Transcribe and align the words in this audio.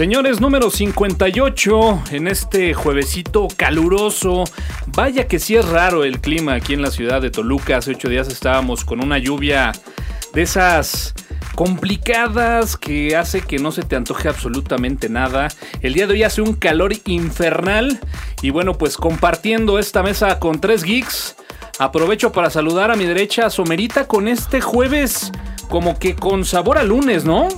Señores, 0.00 0.40
número 0.40 0.70
58 0.70 2.04
en 2.12 2.26
este 2.26 2.72
juevesito 2.72 3.48
caluroso. 3.54 4.44
Vaya 4.86 5.28
que 5.28 5.38
sí 5.38 5.56
es 5.56 5.68
raro 5.68 6.04
el 6.04 6.22
clima 6.22 6.54
aquí 6.54 6.72
en 6.72 6.80
la 6.80 6.90
ciudad 6.90 7.20
de 7.20 7.28
Toluca. 7.28 7.76
Hace 7.76 7.90
ocho 7.90 8.08
días 8.08 8.28
estábamos 8.28 8.82
con 8.86 9.04
una 9.04 9.18
lluvia 9.18 9.72
de 10.32 10.40
esas 10.40 11.12
complicadas 11.54 12.78
que 12.78 13.14
hace 13.14 13.42
que 13.42 13.58
no 13.58 13.72
se 13.72 13.82
te 13.82 13.94
antoje 13.94 14.30
absolutamente 14.30 15.10
nada. 15.10 15.48
El 15.82 15.92
día 15.92 16.06
de 16.06 16.14
hoy 16.14 16.22
hace 16.22 16.40
un 16.40 16.54
calor 16.54 16.94
infernal 17.04 18.00
y 18.40 18.48
bueno, 18.48 18.78
pues 18.78 18.96
compartiendo 18.96 19.78
esta 19.78 20.02
mesa 20.02 20.38
con 20.38 20.62
tres 20.62 20.82
geeks, 20.82 21.36
aprovecho 21.78 22.32
para 22.32 22.48
saludar 22.48 22.90
a 22.90 22.96
mi 22.96 23.04
derecha 23.04 23.44
a 23.44 23.50
Somerita 23.50 24.08
con 24.08 24.28
este 24.28 24.62
jueves 24.62 25.30
como 25.68 25.98
que 25.98 26.16
con 26.16 26.46
sabor 26.46 26.78
a 26.78 26.84
lunes, 26.84 27.26
¿no? 27.26 27.48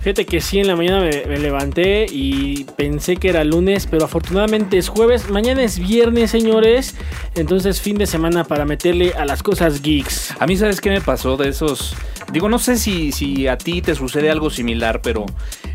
Fíjate 0.00 0.24
que 0.24 0.40
sí, 0.40 0.58
en 0.58 0.66
la 0.66 0.76
mañana 0.76 1.00
me, 1.00 1.26
me, 1.26 1.38
levanté 1.38 2.06
y 2.10 2.64
pensé 2.64 3.16
que 3.16 3.28
era 3.28 3.44
lunes, 3.44 3.86
pero 3.86 4.06
afortunadamente 4.06 4.78
es 4.78 4.88
jueves. 4.88 5.28
Mañana 5.28 5.62
es 5.62 5.78
viernes, 5.78 6.30
señores. 6.30 6.94
Entonces, 7.34 7.82
fin 7.82 7.98
de 7.98 8.06
semana 8.06 8.44
para 8.44 8.64
meterle 8.64 9.12
a 9.12 9.26
las 9.26 9.42
cosas 9.42 9.82
geeks. 9.82 10.34
A 10.40 10.46
mí, 10.46 10.56
¿sabes 10.56 10.80
qué 10.80 10.88
me 10.88 11.02
pasó 11.02 11.36
de 11.36 11.50
esos? 11.50 11.94
Digo, 12.32 12.48
no 12.48 12.58
sé 12.58 12.76
si, 12.76 13.12
si 13.12 13.48
a 13.48 13.58
ti 13.58 13.82
te 13.82 13.94
sucede 13.94 14.30
algo 14.30 14.50
similar, 14.50 15.00
pero 15.02 15.26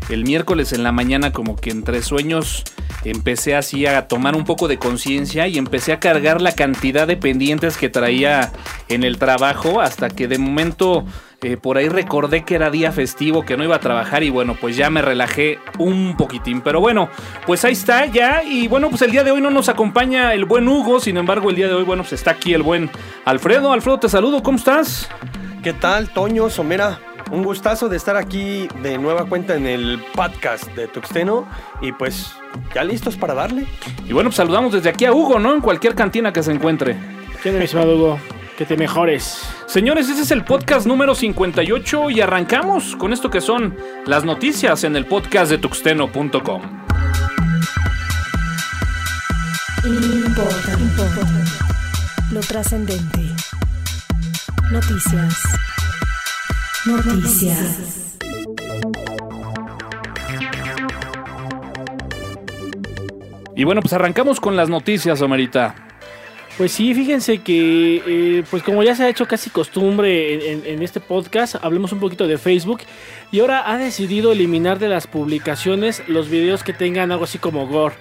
el 0.08 0.24
miércoles 0.24 0.72
en 0.72 0.82
la 0.82 0.92
mañana, 0.92 1.32
como 1.32 1.56
que 1.56 1.70
entre 1.70 2.02
sueños, 2.02 2.64
empecé 3.04 3.54
así 3.54 3.86
a 3.86 4.08
tomar 4.08 4.34
un 4.34 4.44
poco 4.44 4.68
de 4.68 4.78
conciencia 4.78 5.48
y 5.48 5.58
empecé 5.58 5.92
a 5.92 6.00
cargar 6.00 6.40
la 6.40 6.52
cantidad 6.52 7.06
de 7.06 7.16
pendientes 7.16 7.76
que 7.76 7.88
traía 7.88 8.52
en 8.88 9.04
el 9.04 9.18
trabajo 9.18 9.80
hasta 9.80 10.08
que 10.08 10.28
de 10.28 10.38
momento 10.38 11.04
eh, 11.42 11.58
por 11.58 11.76
ahí 11.76 11.88
recordé 11.88 12.44
que 12.44 12.54
era 12.54 12.70
día 12.70 12.92
festivo, 12.92 13.44
que 13.44 13.56
no 13.56 13.64
iba 13.64 13.76
a 13.76 13.80
trabajar 13.80 14.22
y 14.22 14.30
bueno, 14.30 14.56
pues 14.58 14.76
ya 14.76 14.88
me 14.88 15.02
relajé 15.02 15.58
un 15.78 16.16
poquitín. 16.16 16.62
Pero 16.62 16.80
bueno, 16.80 17.10
pues 17.46 17.64
ahí 17.64 17.72
está 17.72 18.06
ya. 18.06 18.42
Y 18.42 18.68
bueno, 18.68 18.88
pues 18.88 19.02
el 19.02 19.10
día 19.10 19.22
de 19.22 19.30
hoy 19.30 19.40
no 19.40 19.50
nos 19.50 19.68
acompaña 19.68 20.32
el 20.32 20.46
buen 20.46 20.66
Hugo, 20.66 20.98
sin 21.00 21.16
embargo 21.16 21.50
el 21.50 21.56
día 21.56 21.68
de 21.68 21.74
hoy, 21.74 21.84
bueno, 21.84 22.02
pues 22.02 22.14
está 22.14 22.32
aquí 22.32 22.54
el 22.54 22.62
buen 22.62 22.90
Alfredo. 23.24 23.72
Alfredo, 23.72 24.00
te 24.00 24.08
saludo, 24.08 24.42
¿cómo 24.42 24.56
estás? 24.56 25.08
¿Qué 25.66 25.72
tal, 25.72 26.10
Toño, 26.10 26.48
Somera? 26.48 27.00
Un 27.32 27.42
gustazo 27.42 27.88
de 27.88 27.96
estar 27.96 28.16
aquí 28.16 28.68
de 28.84 28.98
nueva 28.98 29.24
cuenta 29.24 29.56
en 29.56 29.66
el 29.66 30.00
podcast 30.14 30.64
de 30.76 30.86
Tuxteno 30.86 31.44
y 31.80 31.90
pues 31.90 32.30
ya 32.72 32.84
listos 32.84 33.16
para 33.16 33.34
darle. 33.34 33.66
Y 34.08 34.12
bueno, 34.12 34.28
pues 34.28 34.36
saludamos 34.36 34.74
desde 34.74 34.90
aquí 34.90 35.06
a 35.06 35.12
Hugo, 35.12 35.40
¿no? 35.40 35.52
En 35.52 35.60
cualquier 35.60 35.96
cantina 35.96 36.32
que 36.32 36.44
se 36.44 36.52
encuentre. 36.52 36.96
¿Qué 37.42 37.50
mi 37.50 37.64
estimado 37.64 37.96
Hugo? 37.96 38.20
Que 38.56 38.64
te 38.64 38.76
mejores. 38.76 39.42
Señores, 39.66 40.08
ese 40.08 40.22
es 40.22 40.30
el 40.30 40.44
podcast 40.44 40.86
número 40.86 41.16
58 41.16 42.10
y 42.10 42.20
arrancamos 42.20 42.94
con 42.94 43.12
esto 43.12 43.28
que 43.28 43.40
son 43.40 43.76
las 44.04 44.24
noticias 44.24 44.84
en 44.84 44.94
el 44.94 45.04
podcast 45.04 45.50
de 45.50 45.58
tuxteno.com. 45.58 46.62
Importa, 49.84 50.78
importa. 50.78 51.26
Lo 52.30 52.38
trascendente. 52.38 53.34
Noticias. 54.72 55.42
Noticias. 56.86 58.18
Y 63.54 63.62
bueno, 63.62 63.80
pues 63.80 63.92
arrancamos 63.92 64.40
con 64.40 64.56
las 64.56 64.68
noticias, 64.68 65.22
Omerita. 65.22 65.74
Pues 66.58 66.72
sí, 66.72 66.94
fíjense 66.94 67.38
que, 67.38 68.02
eh, 68.06 68.44
pues 68.50 68.64
como 68.64 68.82
ya 68.82 68.96
se 68.96 69.04
ha 69.04 69.08
hecho 69.08 69.26
casi 69.26 69.50
costumbre 69.50 70.34
en, 70.34 70.64
en, 70.64 70.66
en, 70.66 70.82
este 70.82 70.98
podcast, 70.98 71.56
hablemos 71.62 71.92
un 71.92 72.00
poquito 72.00 72.26
de 72.26 72.36
Facebook 72.36 72.80
y 73.30 73.38
ahora 73.38 73.70
ha 73.70 73.78
decidido 73.78 74.32
eliminar 74.32 74.80
de 74.80 74.88
las 74.88 75.06
publicaciones 75.06 76.02
los 76.08 76.28
videos 76.28 76.64
que 76.64 76.72
tengan 76.72 77.12
algo 77.12 77.24
así 77.24 77.38
como 77.38 77.68
gore. 77.68 77.94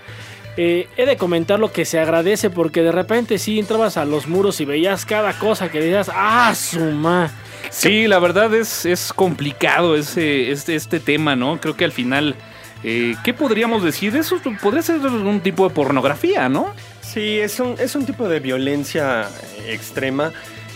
Eh, 0.57 0.87
he 0.95 1.05
de 1.05 1.17
comentar 1.17 1.59
lo 1.59 1.71
que 1.73 1.83
se 1.83 1.99
agradece 1.99 2.49
porque 2.49 2.81
de 2.81 2.91
repente 2.91 3.37
sí 3.37 3.59
entrabas 3.59 3.97
a 3.97 4.05
los 4.05 4.27
muros 4.27 4.61
y 4.61 4.65
veías 4.65 5.05
cada 5.05 5.33
cosa 5.37 5.69
que 5.69 5.81
decías, 5.81 6.09
¡ah, 6.13 6.53
suma! 6.55 7.31
Sí, 7.71 8.07
la 8.07 8.19
verdad 8.19 8.53
es, 8.53 8.85
es 8.85 9.11
complicado 9.11 9.97
ese, 9.97 10.51
este, 10.51 10.75
este 10.75 11.01
tema, 11.01 11.35
¿no? 11.35 11.59
Creo 11.59 11.75
que 11.75 11.83
al 11.83 11.91
final, 11.91 12.35
eh, 12.83 13.15
¿qué 13.23 13.33
podríamos 13.33 13.83
decir? 13.83 14.15
Eso 14.15 14.39
podría 14.61 14.81
ser 14.81 14.99
un 15.01 15.41
tipo 15.41 15.67
de 15.67 15.75
pornografía, 15.75 16.47
¿no? 16.47 16.73
Sí, 17.01 17.37
es 17.39 17.59
un, 17.59 17.75
es 17.77 17.95
un 17.95 18.05
tipo 18.05 18.29
de 18.29 18.39
violencia 18.39 19.27
extrema, 19.67 20.31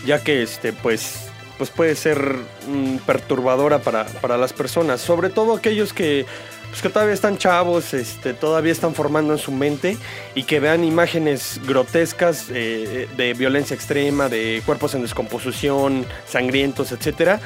ya 0.05 0.21
que 0.21 0.43
este, 0.43 0.73
pues, 0.73 1.29
pues 1.57 1.69
puede 1.69 1.95
ser 1.95 2.35
mm, 2.67 2.97
perturbadora 3.05 3.79
para, 3.79 4.05
para 4.05 4.37
las 4.37 4.51
personas, 4.51 4.99
sobre 4.99 5.29
todo 5.29 5.55
aquellos 5.55 5.93
que 5.93 6.25
pues 6.69 6.81
que 6.81 6.89
todavía 6.89 7.13
están 7.13 7.37
chavos, 7.37 7.93
este, 7.93 8.33
todavía 8.33 8.71
están 8.71 8.93
formando 8.93 9.33
en 9.33 9.39
su 9.39 9.51
mente 9.51 9.97
y 10.35 10.43
que 10.43 10.59
vean 10.59 10.83
imágenes 10.83 11.59
grotescas 11.65 12.47
eh, 12.49 13.07
de 13.17 13.33
violencia 13.33 13.73
extrema, 13.73 14.29
de 14.29 14.61
cuerpos 14.65 14.93
en 14.93 15.01
descomposición, 15.01 16.05
sangrientos, 16.27 16.91
etcétera, 16.91 17.39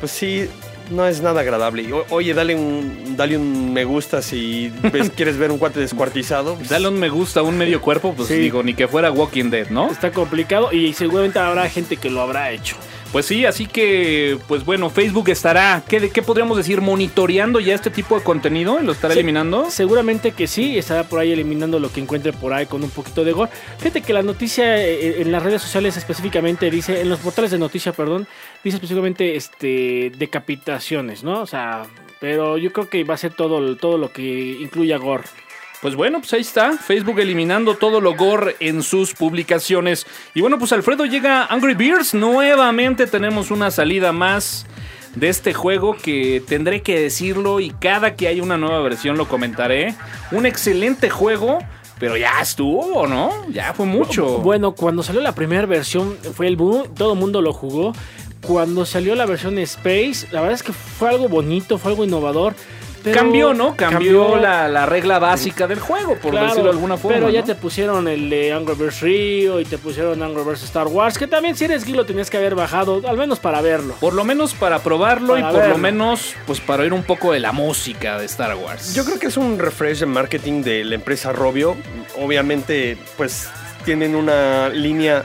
pues 0.00 0.12
sí, 0.12 0.48
no 0.90 1.06
es 1.06 1.22
nada 1.22 1.40
agradable. 1.40 1.88
Oye, 2.10 2.34
dale 2.34 2.54
un, 2.54 3.16
dale 3.16 3.36
un 3.36 3.72
me 3.72 3.84
gusta 3.84 4.22
si 4.22 4.72
ves, 4.92 5.10
quieres 5.10 5.38
ver 5.38 5.50
un 5.50 5.58
cuate 5.58 5.80
descuartizado. 5.80 6.56
Pues. 6.56 6.68
Dale 6.68 6.88
un 6.88 6.98
me 6.98 7.08
gusta 7.08 7.40
a 7.40 7.42
un 7.42 7.56
medio 7.56 7.80
cuerpo, 7.80 8.12
pues 8.14 8.28
sí. 8.28 8.34
digo, 8.34 8.62
ni 8.62 8.74
que 8.74 8.88
fuera 8.88 9.10
Walking 9.10 9.50
Dead, 9.50 9.70
¿no? 9.70 9.90
Está 9.90 10.10
complicado 10.10 10.72
y 10.72 10.92
seguramente 10.92 11.38
habrá 11.38 11.68
gente 11.68 11.96
que 11.96 12.10
lo 12.10 12.20
habrá 12.20 12.50
hecho. 12.50 12.76
Pues 13.12 13.26
sí, 13.26 13.44
así 13.44 13.66
que, 13.66 14.38
pues 14.46 14.64
bueno, 14.64 14.88
Facebook 14.88 15.30
estará, 15.30 15.82
¿qué, 15.88 16.10
qué 16.10 16.22
podríamos 16.22 16.56
decir? 16.56 16.80
¿Monitoreando 16.80 17.58
ya 17.58 17.74
este 17.74 17.90
tipo 17.90 18.16
de 18.16 18.22
contenido? 18.22 18.78
¿Lo 18.78 18.92
estará 18.92 19.14
sí, 19.14 19.18
eliminando? 19.18 19.68
Seguramente 19.68 20.30
que 20.30 20.46
sí, 20.46 20.78
estará 20.78 21.02
por 21.02 21.18
ahí 21.18 21.32
eliminando 21.32 21.80
lo 21.80 21.90
que 21.90 22.00
encuentre 22.00 22.32
por 22.32 22.52
ahí 22.52 22.66
con 22.66 22.84
un 22.84 22.90
poquito 22.90 23.24
de 23.24 23.32
gore. 23.32 23.50
Fíjate 23.78 24.02
que 24.02 24.12
la 24.12 24.22
noticia 24.22 24.80
eh, 24.80 25.22
en 25.22 25.32
las 25.32 25.42
redes 25.42 25.60
sociales 25.60 25.96
específicamente 25.96 26.70
dice, 26.70 27.00
en 27.00 27.08
los 27.08 27.18
portales 27.18 27.50
de 27.50 27.58
noticia, 27.58 27.92
perdón, 27.92 28.28
dice 28.62 28.76
específicamente 28.76 29.34
este 29.34 30.12
decapitaciones, 30.16 31.24
¿no? 31.24 31.40
O 31.40 31.46
sea, 31.46 31.82
pero 32.20 32.58
yo 32.58 32.72
creo 32.72 32.88
que 32.88 33.02
va 33.02 33.14
a 33.14 33.18
ser 33.18 33.34
todo, 33.34 33.74
todo 33.76 33.98
lo 33.98 34.12
que 34.12 34.22
incluya 34.60 34.98
gore. 34.98 35.24
Pues 35.82 35.94
bueno, 35.94 36.18
pues 36.18 36.32
ahí 36.34 36.42
está, 36.42 36.76
Facebook 36.76 37.20
eliminando 37.20 37.74
todo 37.74 38.02
lo 38.02 38.14
gore 38.14 38.56
en 38.60 38.82
sus 38.82 39.14
publicaciones. 39.14 40.06
Y 40.34 40.42
bueno, 40.42 40.58
pues 40.58 40.72
Alfredo 40.72 41.06
llega 41.06 41.46
Angry 41.46 41.74
Birds, 41.74 42.12
nuevamente 42.12 43.06
tenemos 43.06 43.50
una 43.50 43.70
salida 43.70 44.12
más 44.12 44.66
de 45.14 45.28
este 45.30 45.54
juego 45.54 45.96
que 45.96 46.42
tendré 46.46 46.82
que 46.82 47.00
decirlo 47.00 47.60
y 47.60 47.70
cada 47.70 48.14
que 48.14 48.28
haya 48.28 48.42
una 48.42 48.58
nueva 48.58 48.80
versión 48.80 49.16
lo 49.16 49.26
comentaré. 49.26 49.94
Un 50.32 50.46
excelente 50.46 51.10
juego. 51.10 51.58
Pero 51.98 52.16
ya 52.16 52.40
estuvo, 52.40 53.06
¿no? 53.06 53.30
Ya 53.50 53.74
fue 53.74 53.84
mucho. 53.84 54.38
Bueno, 54.38 54.72
cuando 54.72 55.02
salió 55.02 55.20
la 55.20 55.34
primera 55.34 55.66
versión 55.66 56.16
fue 56.34 56.46
el 56.46 56.56
boom, 56.56 56.94
todo 56.94 57.12
el 57.12 57.18
mundo 57.18 57.42
lo 57.42 57.52
jugó. 57.52 57.92
Cuando 58.40 58.86
salió 58.86 59.14
la 59.14 59.26
versión 59.26 59.58
Space, 59.58 60.26
la 60.30 60.40
verdad 60.40 60.54
es 60.54 60.62
que 60.62 60.72
fue 60.72 61.10
algo 61.10 61.28
bonito, 61.28 61.76
fue 61.76 61.90
algo 61.90 62.02
innovador. 62.02 62.54
Pero 63.02 63.18
cambió, 63.18 63.54
¿no? 63.54 63.76
Cambió, 63.76 64.26
cambió 64.26 64.36
la, 64.36 64.68
la, 64.68 64.86
regla 64.86 65.18
básica 65.18 65.66
del 65.66 65.80
juego, 65.80 66.16
por 66.16 66.32
claro, 66.32 66.48
decirlo 66.48 66.70
de 66.70 66.76
alguna 66.76 66.96
forma. 66.96 67.16
Pero 67.16 67.30
ya 67.30 67.40
¿no? 67.40 67.46
te 67.46 67.54
pusieron 67.54 68.08
el 68.08 68.28
de 68.28 68.52
Angry 68.52 68.74
Birds 68.74 69.00
Rio 69.00 69.60
y 69.60 69.64
te 69.64 69.78
pusieron 69.78 70.22
Angry 70.22 70.44
Birds 70.44 70.62
Star 70.64 70.86
Wars, 70.86 71.16
que 71.16 71.26
también 71.26 71.56
si 71.56 71.64
eres 71.64 71.84
geek 71.84 71.96
lo 71.96 72.06
tenías 72.06 72.30
que 72.30 72.36
haber 72.36 72.54
bajado, 72.54 73.02
al 73.06 73.16
menos 73.16 73.38
para 73.38 73.60
verlo. 73.60 73.94
Por 74.00 74.14
lo 74.14 74.24
menos 74.24 74.54
para 74.54 74.80
probarlo 74.80 75.34
para 75.34 75.40
y 75.40 75.42
por 75.44 75.60
verlo. 75.60 75.74
lo 75.74 75.78
menos 75.78 76.34
pues 76.46 76.60
para 76.60 76.82
oír 76.82 76.92
un 76.92 77.02
poco 77.02 77.32
de 77.32 77.40
la 77.40 77.52
música 77.52 78.18
de 78.18 78.26
Star 78.26 78.54
Wars. 78.56 78.94
Yo 78.94 79.04
creo 79.04 79.18
que 79.18 79.26
es 79.28 79.36
un 79.36 79.58
refresh 79.58 80.00
de 80.00 80.06
marketing 80.06 80.62
de 80.62 80.84
la 80.84 80.94
empresa 80.94 81.32
Robio. 81.32 81.76
Obviamente, 82.18 82.98
pues 83.16 83.48
tienen 83.84 84.14
una 84.14 84.68
línea 84.68 85.24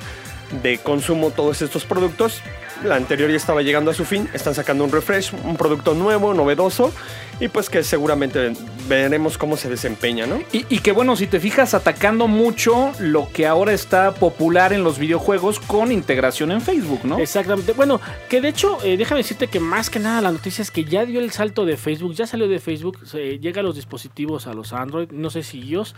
de 0.63 0.77
consumo 0.77 1.31
todos 1.31 1.61
estos 1.61 1.85
productos. 1.85 2.41
La 2.83 2.95
anterior 2.95 3.29
ya 3.29 3.37
estaba 3.37 3.61
llegando 3.61 3.91
a 3.91 3.93
su 3.93 4.05
fin, 4.05 4.29
están 4.33 4.53
sacando 4.53 4.83
un 4.83 4.91
refresh, 4.91 5.33
un 5.43 5.57
producto 5.57 5.93
nuevo, 5.93 6.33
novedoso 6.33 6.91
y 7.39 7.47
pues 7.47 7.69
que 7.69 7.83
seguramente 7.83 8.53
veremos 8.87 9.37
cómo 9.37 9.57
se 9.57 9.69
desempeña, 9.69 10.25
¿no? 10.25 10.39
Y, 10.53 10.65
y, 10.69 10.79
que 10.79 10.91
bueno, 10.91 11.15
si 11.15 11.27
te 11.27 11.39
fijas, 11.39 11.73
atacando 11.73 12.27
mucho 12.27 12.91
lo 12.99 13.29
que 13.31 13.45
ahora 13.45 13.73
está 13.73 14.13
popular 14.13 14.73
en 14.73 14.83
los 14.83 14.99
videojuegos 14.99 15.59
con 15.59 15.91
integración 15.91 16.51
en 16.51 16.61
Facebook, 16.61 17.01
¿no? 17.03 17.19
Exactamente. 17.19 17.73
Bueno, 17.73 17.99
que 18.29 18.41
de 18.41 18.49
hecho, 18.49 18.77
eh, 18.83 18.95
déjame 18.97 19.19
decirte 19.21 19.47
que 19.47 19.59
más 19.59 19.89
que 19.89 19.99
nada 19.99 20.21
la 20.21 20.31
noticia 20.31 20.61
es 20.61 20.71
que 20.71 20.85
ya 20.85 21.05
dio 21.05 21.19
el 21.19 21.31
salto 21.31 21.65
de 21.65 21.77
Facebook, 21.77 22.13
ya 22.13 22.27
salió 22.27 22.47
de 22.47 22.59
Facebook, 22.59 22.99
eh, 23.13 23.39
llega 23.41 23.61
a 23.61 23.63
los 23.63 23.75
dispositivos, 23.75 24.47
a 24.47 24.53
los 24.53 24.71
Android, 24.71 25.09
no 25.11 25.29
sé 25.29 25.43
si 25.43 25.59
ellos, 25.59 25.95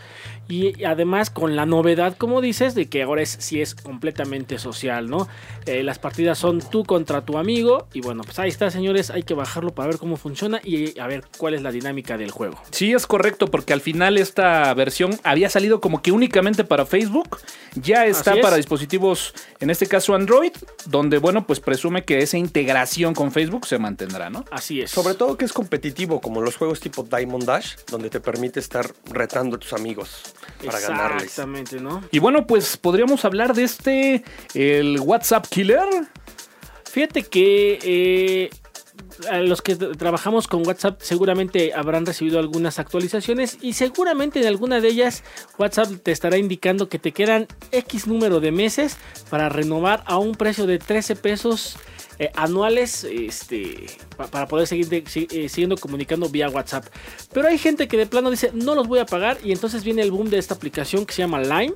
y 0.47 0.83
además 0.83 1.29
con 1.29 1.55
la 1.55 1.65
novedad, 1.65 2.15
como 2.17 2.41
dices, 2.41 2.73
de 2.73 2.87
que 2.87 3.03
ahora 3.03 3.21
es 3.21 3.37
sí 3.39 3.61
es 3.61 3.75
completamente 3.75 4.57
social, 4.57 5.09
¿no? 5.09 5.27
Eh, 5.65 5.83
las 5.83 5.99
partidas 5.99 6.37
son 6.37 6.61
tú 6.69 6.83
contra 6.83 7.23
tu 7.23 7.37
amigo, 7.37 7.87
y 7.93 8.01
bueno, 8.01 8.23
pues 8.23 8.37
ahí 8.39 8.49
está, 8.49 8.69
señores, 8.71 9.09
hay 9.09 9.23
que 9.23 9.33
bajarlo 9.33 9.73
para 9.73 9.89
ver 9.89 9.97
cómo 9.97 10.17
funciona 10.17 10.59
y 10.63 10.99
a 10.99 11.07
ver 11.07 11.25
cuál 11.37 11.53
es 11.53 11.61
la 11.61 11.71
dinámica 11.71 12.17
del 12.17 12.31
juego. 12.31 12.61
Sí, 12.71 12.93
es 12.93 13.07
correcto, 13.07 13.47
porque 13.47 13.73
al 13.73 13.81
final 13.81 14.17
esta 14.17 14.73
versión 14.73 15.19
había 15.23 15.49
salido 15.49 15.81
como 15.81 16.01
que 16.01 16.11
únicamente 16.11 16.63
para 16.63 16.85
Facebook. 16.85 17.39
Ya 17.75 18.05
está 18.05 18.35
es. 18.35 18.41
para 18.41 18.57
dispositivos, 18.57 19.33
en 19.59 19.69
este 19.69 19.87
caso 19.87 20.15
Android, 20.15 20.51
donde, 20.85 21.17
bueno, 21.19 21.45
pues 21.45 21.59
presume 21.59 22.03
que 22.03 22.19
esa 22.19 22.37
integración 22.37 23.13
con 23.13 23.31
Facebook 23.31 23.65
se 23.65 23.77
mantendrá, 23.77 24.29
¿no? 24.29 24.45
Así 24.51 24.81
es. 24.81 24.91
Sobre 24.91 25.13
todo 25.13 25.37
que 25.37 25.45
es 25.45 25.53
competitivo, 25.53 26.21
como 26.21 26.41
los 26.41 26.55
juegos 26.57 26.79
tipo 26.79 27.03
Diamond 27.03 27.45
Dash, 27.45 27.75
donde 27.89 28.09
te 28.09 28.19
permite 28.19 28.59
estar 28.59 28.91
retando 29.05 29.57
a 29.57 29.59
tus 29.59 29.73
amigos 29.73 30.33
para 30.65 30.79
ganarles. 30.79 31.23
Exactamente, 31.23 31.79
¿no? 31.79 32.03
Y 32.11 32.19
bueno, 32.19 32.47
pues 32.47 32.77
podríamos 32.77 33.25
hablar 33.25 33.53
de 33.53 33.63
este, 33.63 34.23
el 34.53 34.99
WhatsApp 34.99 35.47
Killer. 35.47 35.87
Fíjate 36.97 37.21
que 37.21 37.77
eh, 37.83 38.49
los 39.43 39.61
que 39.61 39.75
trabajamos 39.75 40.47
con 40.47 40.65
WhatsApp 40.65 40.99
seguramente 40.99 41.71
habrán 41.75 42.07
recibido 42.07 42.39
algunas 42.39 42.79
actualizaciones 42.79 43.59
y 43.61 43.73
seguramente 43.73 44.39
en 44.39 44.47
alguna 44.47 44.81
de 44.81 44.87
ellas 44.87 45.23
WhatsApp 45.59 45.89
te 46.01 46.11
estará 46.11 46.39
indicando 46.39 46.89
que 46.89 46.97
te 46.97 47.11
quedan 47.11 47.45
X 47.71 48.07
número 48.07 48.39
de 48.39 48.51
meses 48.51 48.97
para 49.29 49.47
renovar 49.47 50.03
a 50.07 50.17
un 50.17 50.33
precio 50.33 50.65
de 50.65 50.79
13 50.79 51.15
pesos 51.17 51.77
eh, 52.17 52.31
anuales 52.33 53.03
este, 53.03 53.85
pa- 54.17 54.25
para 54.25 54.47
poder 54.47 54.65
seguir 54.65 54.87
eh, 54.91 55.49
siguiendo 55.49 55.77
comunicando 55.77 56.29
vía 56.29 56.49
WhatsApp. 56.49 56.87
Pero 57.31 57.47
hay 57.47 57.59
gente 57.59 57.87
que 57.87 57.97
de 57.97 58.07
plano 58.07 58.31
dice 58.31 58.49
no 58.55 58.73
los 58.73 58.87
voy 58.87 58.97
a 58.97 59.05
pagar 59.05 59.37
y 59.43 59.51
entonces 59.51 59.83
viene 59.83 60.01
el 60.01 60.09
boom 60.09 60.31
de 60.31 60.39
esta 60.39 60.55
aplicación 60.55 61.05
que 61.05 61.13
se 61.13 61.21
llama 61.21 61.41
Line 61.41 61.75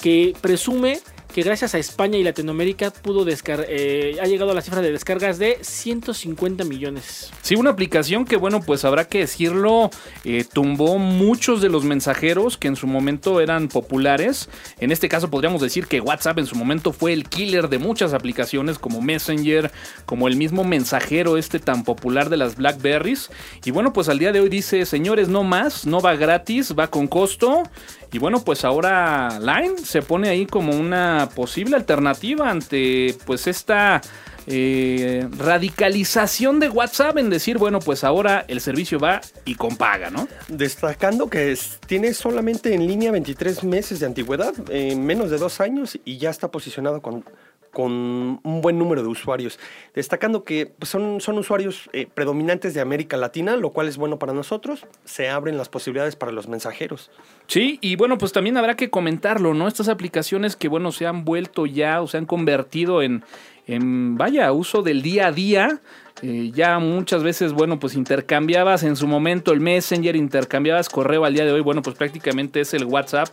que 0.00 0.34
presume 0.40 0.98
que 1.32 1.42
gracias 1.42 1.74
a 1.74 1.78
España 1.78 2.18
y 2.18 2.22
Latinoamérica 2.22 2.90
pudo 2.90 3.24
descar 3.24 3.66
eh, 3.68 4.16
ha 4.20 4.26
llegado 4.26 4.50
a 4.50 4.54
la 4.54 4.62
cifra 4.62 4.80
de 4.80 4.92
descargas 4.92 5.38
de 5.38 5.58
150 5.60 6.64
millones. 6.64 7.30
Sí, 7.42 7.54
una 7.54 7.70
aplicación 7.70 8.24
que, 8.24 8.36
bueno, 8.36 8.60
pues 8.60 8.84
habrá 8.84 9.08
que 9.08 9.20
decirlo, 9.20 9.90
eh, 10.24 10.44
tumbó 10.50 10.98
muchos 10.98 11.60
de 11.60 11.68
los 11.68 11.84
mensajeros 11.84 12.56
que 12.56 12.68
en 12.68 12.76
su 12.76 12.86
momento 12.86 13.40
eran 13.40 13.68
populares. 13.68 14.48
En 14.78 14.92
este 14.92 15.08
caso 15.08 15.30
podríamos 15.30 15.60
decir 15.60 15.86
que 15.86 16.00
WhatsApp 16.00 16.38
en 16.38 16.46
su 16.46 16.56
momento 16.56 16.92
fue 16.92 17.12
el 17.12 17.28
killer 17.28 17.68
de 17.68 17.78
muchas 17.78 18.14
aplicaciones 18.14 18.78
como 18.78 19.00
Messenger, 19.00 19.70
como 20.06 20.28
el 20.28 20.36
mismo 20.36 20.64
mensajero 20.64 21.36
este 21.36 21.58
tan 21.58 21.84
popular 21.84 22.28
de 22.30 22.36
las 22.36 22.56
Blackberries. 22.56 23.30
Y 23.64 23.70
bueno, 23.70 23.92
pues 23.92 24.08
al 24.08 24.18
día 24.18 24.32
de 24.32 24.40
hoy 24.40 24.48
dice, 24.48 24.86
señores, 24.86 25.28
no 25.28 25.44
más, 25.44 25.86
no 25.86 26.00
va 26.00 26.16
gratis, 26.16 26.74
va 26.78 26.88
con 26.88 27.06
costo. 27.06 27.62
Y 28.10 28.18
bueno, 28.18 28.42
pues 28.42 28.64
ahora 28.64 29.38
Line 29.38 29.76
se 29.84 30.00
pone 30.00 30.30
ahí 30.30 30.46
como 30.46 30.72
una 30.72 31.17
posible 31.26 31.76
alternativa 31.76 32.50
ante 32.50 33.16
pues 33.24 33.46
esta 33.46 34.00
eh, 34.46 35.26
radicalización 35.38 36.60
de 36.60 36.68
WhatsApp 36.68 37.18
en 37.18 37.30
decir, 37.30 37.58
bueno, 37.58 37.80
pues 37.80 38.04
ahora 38.04 38.44
el 38.48 38.60
servicio 38.60 38.98
va 38.98 39.20
y 39.44 39.54
con 39.54 39.76
paga, 39.76 40.10
¿no? 40.10 40.28
Destacando 40.48 41.28
que 41.28 41.56
tiene 41.86 42.14
solamente 42.14 42.74
en 42.74 42.86
línea 42.86 43.10
23 43.12 43.64
meses 43.64 44.00
de 44.00 44.06
antigüedad, 44.06 44.54
menos 44.96 45.30
de 45.30 45.38
dos 45.38 45.60
años, 45.60 45.98
y 46.04 46.18
ya 46.18 46.30
está 46.30 46.50
posicionado 46.50 47.02
con, 47.02 47.24
con 47.72 48.40
un 48.42 48.60
buen 48.60 48.78
número 48.78 49.02
de 49.02 49.08
usuarios. 49.08 49.58
Destacando 49.94 50.44
que 50.44 50.66
pues, 50.66 50.88
son, 50.88 51.20
son 51.20 51.38
usuarios 51.38 51.88
eh, 51.92 52.06
predominantes 52.12 52.74
de 52.74 52.80
América 52.80 53.16
Latina, 53.16 53.56
lo 53.56 53.70
cual 53.70 53.88
es 53.88 53.96
bueno 53.96 54.18
para 54.18 54.32
nosotros. 54.32 54.86
Se 55.04 55.28
abren 55.28 55.56
las 55.56 55.68
posibilidades 55.68 56.16
para 56.16 56.32
los 56.32 56.48
mensajeros. 56.48 57.10
Sí, 57.46 57.78
y 57.80 57.96
bueno, 57.96 58.18
pues 58.18 58.32
también 58.32 58.56
habrá 58.56 58.76
que 58.76 58.90
comentarlo, 58.90 59.54
¿no? 59.54 59.68
Estas 59.68 59.88
aplicaciones 59.88 60.56
que, 60.56 60.68
bueno, 60.68 60.92
se 60.92 61.06
han 61.06 61.24
vuelto 61.24 61.66
ya 61.66 62.02
o 62.02 62.06
se 62.06 62.18
han 62.18 62.26
convertido 62.26 63.02
en, 63.02 63.24
en 63.66 64.16
vaya, 64.16 64.52
uso 64.52 64.82
del 64.82 65.02
día 65.02 65.28
a 65.28 65.32
día. 65.32 65.80
Eh, 66.22 66.50
ya 66.52 66.78
muchas 66.78 67.22
veces, 67.22 67.52
bueno, 67.52 67.78
pues 67.78 67.94
intercambiabas 67.94 68.82
en 68.82 68.96
su 68.96 69.06
momento 69.06 69.52
el 69.52 69.60
Messenger, 69.60 70.16
intercambiabas 70.16 70.88
correo 70.88 71.24
al 71.24 71.34
día 71.34 71.44
de 71.44 71.52
hoy, 71.52 71.60
bueno, 71.60 71.82
pues 71.82 71.96
prácticamente 71.96 72.60
es 72.60 72.74
el 72.74 72.84
WhatsApp. 72.84 73.28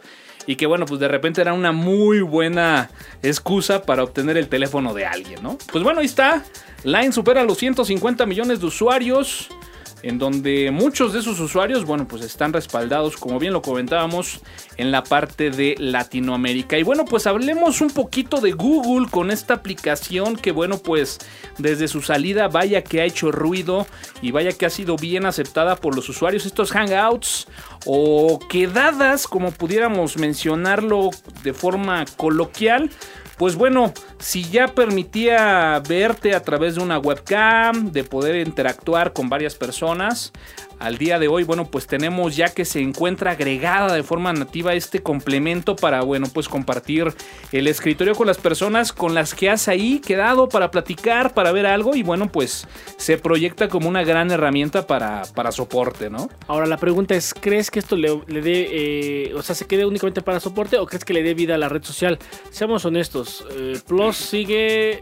Y 0.48 0.56
que 0.56 0.66
bueno, 0.66 0.86
pues 0.86 1.00
de 1.00 1.08
repente 1.08 1.42
era 1.42 1.54
una 1.54 1.72
muy 1.72 2.22
buena 2.22 2.90
excusa 3.24 3.84
para 3.84 4.04
obtener 4.04 4.38
el 4.38 4.48
teléfono 4.48 4.94
de 4.94 5.06
alguien, 5.06 5.42
¿no? 5.42 5.58
Pues 5.72 5.84
bueno, 5.84 6.02
ahí 6.02 6.06
está. 6.06 6.44
Line 6.84 7.12
supera 7.12 7.44
los 7.44 7.58
150 7.58 8.26
millones 8.26 8.60
de 8.60 8.68
usuarios 8.68 9.50
en 10.06 10.20
donde 10.20 10.70
muchos 10.70 11.14
de 11.14 11.20
esos 11.20 11.40
usuarios, 11.40 11.84
bueno, 11.84 12.08
pues 12.08 12.24
están 12.24 12.54
respaldados, 12.54 13.18
como 13.18 13.40
bien 13.40 13.54
lo 13.54 13.64
comentábamos, 13.64 14.40
en 14.78 14.92
la 14.92 15.04
parte 15.04 15.50
de 15.50 15.74
Latinoamérica. 15.80 16.78
Y 16.78 16.84
bueno, 16.84 17.06
pues 17.06 17.26
hablemos 17.26 17.82
un 17.82 17.90
poquito 17.90 18.40
de 18.40 18.52
Google 18.52 19.08
con 19.10 19.32
esta 19.32 19.56
aplicación 19.56 20.36
que, 20.36 20.52
bueno, 20.52 20.78
pues 20.78 21.18
desde 21.58 21.88
su 21.88 22.04
salida, 22.04 22.48
vaya 22.50 22.84
que 22.84 23.02
ha 23.02 23.06
hecho 23.06 23.32
ruido 23.32 23.88
y 24.22 24.30
vaya 24.30 24.52
que 24.52 24.68
ha 24.68 24.70
sido 24.70 24.96
bien 24.96 25.26
aceptada 25.26 25.76
por 25.76 25.96
los 25.96 26.08
usuarios. 26.08 26.46
Estos 26.46 26.72
Hangouts 26.72 27.48
o 27.88 28.38
quedadas, 28.48 29.26
como 29.26 29.50
pudiéramos 29.50 30.18
mencionarlo 30.18 31.10
de 31.44 31.54
forma 31.54 32.06
coloquial, 32.16 32.92
pues 33.38 33.56
bueno, 33.56 33.94
si 34.20 34.44
ya 34.44 34.68
permitía 34.68 35.82
verte 35.88 36.34
a 36.34 36.42
través 36.42 36.76
de 36.76 36.84
una 36.84 37.00
webcam, 37.00 37.92
de 37.92 38.04
poder 38.04 38.48
interactuar 38.48 39.14
con 39.14 39.30
varias 39.30 39.56
personas, 39.56 40.32
al 40.80 40.98
día 40.98 41.20
de 41.20 41.28
hoy, 41.28 41.44
bueno, 41.44 41.66
pues 41.66 41.88
tenemos 41.88 42.36
ya 42.36 42.54
que 42.54 42.66
se 42.66 42.82
encuentra 42.82 43.32
agregada 43.32 43.94
de 43.94 44.04
forma 44.04 44.34
nativa 44.34 44.74
este 44.74 45.02
complemento 45.02 45.76
para, 45.76 46.02
bueno, 46.02 46.28
pues 46.34 46.50
compartir 46.50 47.14
el 47.52 47.68
escritorio 47.68 48.16
con 48.16 48.28
las 48.28 48.38
personas 48.38 48.94
con 48.94 49.14
las 49.14 49.34
que 49.34 49.50
has 49.50 49.68
ahí 49.68 50.00
quedado 50.00 50.50
para 50.50 50.72
platicar, 50.72 51.34
para 51.34 51.52
ver 51.52 51.66
algo 51.66 51.96
y 51.96 52.04
bueno, 52.04 52.32
pues 52.32 52.68
se 52.98 53.18
proyecta 53.18 53.70
como 53.70 53.90
una 53.90 54.04
gran 54.04 54.32
herramienta 54.32 54.88
para, 54.88 55.24
para 55.34 55.52
soporte, 55.52 56.10
¿no? 56.10 56.30
Ahora 56.48 56.66
la 56.66 56.78
pregunta 56.78 57.16
es, 57.16 57.34
¿crees 57.34 57.72
que 57.72 57.80
esto 57.80 57.96
le, 57.96 58.22
le 58.28 58.42
dé, 58.42 58.68
eh, 58.72 59.34
o 59.36 59.42
sea, 59.42 59.56
se 59.56 59.66
quede 59.66 59.86
únicamente 59.86 60.22
para 60.22 60.40
soporte 60.40 60.78
o 60.78 60.86
crees 60.86 61.06
que 61.06 61.14
le 61.14 61.24
dé 61.24 61.34
vida 61.34 61.56
a 61.56 61.58
la 61.58 61.70
red 61.70 61.84
social? 61.84 62.20
Seamos 62.52 62.86
honestos, 62.86 63.46
eh, 63.52 63.80
Plus 63.88 64.16
sigue 64.16 65.02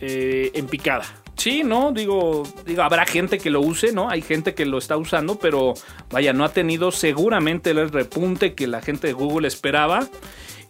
eh, 0.00 0.50
en 0.54 0.66
picada. 0.66 1.04
Sí, 1.40 1.62
no, 1.64 1.90
digo, 1.90 2.42
digo, 2.66 2.82
habrá 2.82 3.06
gente 3.06 3.38
que 3.38 3.48
lo 3.48 3.62
use, 3.62 3.94
¿no? 3.94 4.10
Hay 4.10 4.20
gente 4.20 4.52
que 4.52 4.66
lo 4.66 4.76
está 4.76 4.98
usando, 4.98 5.38
pero 5.38 5.72
vaya, 6.10 6.34
no 6.34 6.44
ha 6.44 6.50
tenido 6.50 6.92
seguramente 6.92 7.70
el 7.70 7.90
repunte 7.90 8.52
que 8.52 8.66
la 8.66 8.82
gente 8.82 9.06
de 9.06 9.14
Google 9.14 9.48
esperaba. 9.48 10.06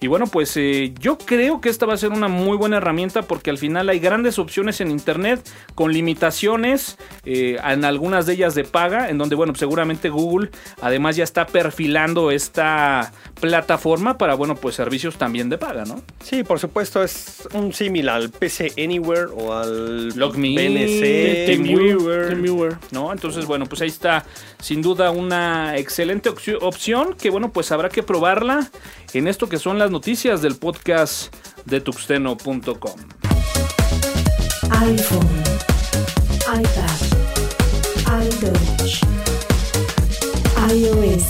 Y 0.03 0.07
bueno, 0.07 0.27
pues 0.27 0.57
eh, 0.57 0.95
yo 0.99 1.19
creo 1.19 1.61
que 1.61 1.69
esta 1.69 1.85
va 1.85 1.93
a 1.93 1.97
ser 1.99 2.11
una 2.11 2.29
muy 2.29 2.57
buena 2.57 2.79
herramienta 2.79 3.21
porque 3.23 3.51
al 3.51 3.59
final 3.59 3.89
hay 3.91 3.99
grandes 3.99 4.39
opciones 4.39 4.81
en 4.81 4.91
Internet 4.91 5.47
con 5.75 5.93
limitaciones, 5.93 6.97
eh, 7.27 7.59
en 7.63 7.85
algunas 7.85 8.25
de 8.25 8.33
ellas 8.33 8.55
de 8.55 8.65
paga, 8.65 9.11
en 9.11 9.19
donde, 9.19 9.35
bueno, 9.37 9.55
seguramente 9.55 10.09
Google 10.09 10.51
además 10.81 11.17
ya 11.17 11.25
está 11.25 11.47
perfilando 11.47 12.31
esta 12.31 13.13
plataforma 13.43 14.17
para, 14.17 14.35
bueno, 14.37 14.55
pues 14.57 14.75
servicios 14.75 15.17
también 15.17 15.51
de 15.51 15.59
paga, 15.59 15.85
¿no? 15.85 16.01
Sí, 16.23 16.45
por 16.45 16.59
supuesto, 16.59 17.03
es 17.03 17.47
un 17.53 17.73
símil 17.75 18.09
al 18.09 18.31
PC 18.31 18.73
Anywhere 18.83 19.27
o 19.37 19.53
al 19.53 20.09
LogMe, 20.17 20.57
TeamViewer. 21.47 22.27
TeamViewer. 22.29 22.77
¿no? 22.93 23.13
Entonces, 23.13 23.47
bueno, 23.47 23.67
pues 23.67 23.83
ahí 23.83 23.89
está 23.89 24.25
sin 24.61 24.83
duda 24.83 25.11
una 25.11 25.77
excelente 25.77 26.31
opci- 26.31 26.59
opción 26.61 27.15
que, 27.15 27.31
bueno, 27.31 27.53
pues 27.53 27.71
habrá 27.73 27.89
que 27.89 28.03
probarla 28.03 28.71
en 29.13 29.27
esto 29.27 29.49
que 29.49 29.59
son 29.59 29.79
las 29.79 29.90
noticias 29.91 30.41
del 30.41 30.57
podcast 30.57 31.35
de 31.67 31.81
tuxteno.com. 31.81 32.97
iPhone, 34.71 35.29
iPad, 36.47 37.01
iOS, 40.73 41.27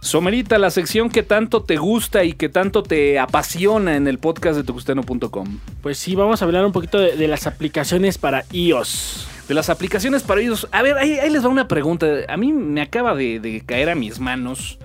Somerita, 0.00 0.56
la 0.58 0.70
sección 0.70 1.10
que 1.10 1.22
tanto 1.22 1.62
te 1.62 1.76
gusta 1.76 2.24
y 2.24 2.32
que 2.32 2.48
tanto 2.48 2.82
te 2.82 3.18
apasiona 3.18 3.96
en 3.96 4.08
el 4.08 4.18
podcast 4.18 4.56
de 4.56 4.64
tuxteno.com. 4.64 5.58
Pues 5.82 5.98
sí, 5.98 6.14
vamos 6.14 6.40
a 6.40 6.46
hablar 6.46 6.64
un 6.64 6.72
poquito 6.72 6.98
de, 6.98 7.16
de 7.16 7.28
las 7.28 7.46
aplicaciones 7.46 8.16
para 8.16 8.44
iOS. 8.52 9.28
De 9.48 9.54
las 9.54 9.70
aplicaciones 9.70 10.22
para 10.22 10.42
ellos. 10.42 10.68
A 10.72 10.82
ver, 10.82 10.98
ahí, 10.98 11.18
les 11.30 11.42
va 11.42 11.48
una 11.48 11.68
pregunta. 11.68 12.06
A 12.28 12.36
mí 12.36 12.52
me 12.52 12.82
acaba 12.82 13.14
de, 13.14 13.62
caer 13.64 13.88
a 13.88 13.94
mis 13.94 14.20
manos 14.20 14.78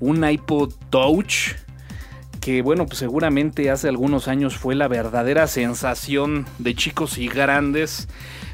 un 0.00 0.28
iPod 0.28 0.72
Touch. 0.90 1.52
Que 2.40 2.62
bueno, 2.62 2.86
pues 2.86 2.98
seguramente 2.98 3.70
hace 3.70 3.88
algunos 3.88 4.26
años 4.26 4.56
fue 4.56 4.74
la 4.74 4.88
verdadera 4.88 5.46
sensación 5.46 6.46
de 6.58 6.74
chicos 6.74 7.18
y 7.18 7.28
grandes. 7.28 8.08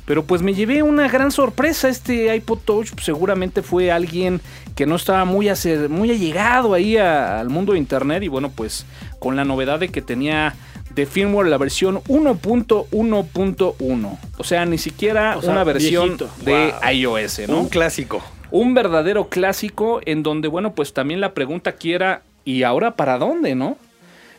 Pero 0.04 0.24
pues 0.24 0.42
me 0.42 0.52
llevé 0.52 0.82
una 0.82 1.08
gran 1.08 1.30
sorpresa. 1.30 1.88
Este 1.88 2.34
iPod 2.36 2.58
Touch 2.58 2.90
pues, 2.92 3.06
seguramente 3.06 3.62
fue 3.62 3.90
alguien 3.90 4.42
que 4.74 4.84
no 4.84 4.96
estaba 4.96 5.24
muy, 5.24 5.46
acer- 5.48 5.88
muy 5.88 6.10
allegado 6.10 6.74
ahí 6.74 6.98
al 6.98 7.48
mundo 7.48 7.72
de 7.72 7.78
internet. 7.78 8.22
Y 8.22 8.28
bueno, 8.28 8.50
pues 8.50 8.84
con 9.18 9.34
la 9.36 9.44
novedad 9.46 9.78
de 9.78 9.88
que 9.88 10.02
tenía 10.02 10.54
de 10.94 11.06
firmware 11.06 11.48
la 11.48 11.58
versión 11.58 12.00
1.1.1. 12.08 14.18
O 14.38 14.44
sea, 14.44 14.64
ni 14.66 14.78
siquiera 14.78 15.36
O 15.36 15.42
sea, 15.42 15.52
una 15.52 15.64
versión 15.64 16.16
viejito. 16.16 16.28
de 16.44 16.72
Wow. 16.82 16.90
iOS, 16.92 17.40
¿no? 17.48 17.60
Un 17.60 17.68
clásico. 17.68 18.22
Un 18.50 18.74
verdadero 18.74 19.28
clásico 19.28 20.00
en 20.04 20.22
donde, 20.22 20.48
bueno, 20.48 20.74
pues 20.74 20.92
también 20.92 21.20
la 21.20 21.34
pregunta 21.34 21.70
aquí 21.70 21.92
era, 21.92 22.22
¿y 22.44 22.62
ahora 22.62 22.92
para 22.92 23.18
dónde, 23.18 23.54
no? 23.54 23.76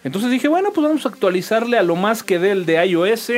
Entonces 0.03 0.29
dije, 0.29 0.47
bueno, 0.47 0.69
pues 0.71 0.85
vamos 0.87 1.05
a 1.05 1.09
actualizarle 1.09 1.79
a 1.79 1.83
lo 1.83 1.95
más 1.95 2.21
que 2.21 2.37
dé 2.37 2.51
el 2.51 2.65
de 2.67 2.85
iOS. 2.85 3.31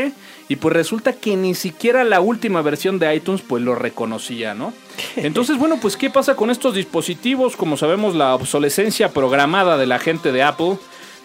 Y 0.50 0.58
pues 0.58 0.74
resulta 0.76 1.14
que 1.14 1.38
ni 1.38 1.56
siquiera 1.56 2.04
la 2.04 2.20
última 2.20 2.62
versión 2.62 3.00
de 3.00 3.16
iTunes 3.16 3.42
pues 3.42 3.64
lo 3.64 3.74
reconocía, 3.74 4.54
¿no? 4.54 4.74
Entonces, 5.16 5.58
bueno, 5.58 5.78
pues 5.82 5.96
¿qué 5.96 6.10
pasa 6.10 6.36
con 6.36 6.50
estos 6.50 6.76
dispositivos? 6.76 7.56
Como 7.56 7.78
sabemos, 7.78 8.16
la 8.16 8.36
obsolescencia 8.36 9.10
programada 9.10 9.78
de 9.78 9.86
la 9.88 9.98
gente 10.00 10.32
de 10.34 10.44
Apple 10.44 10.78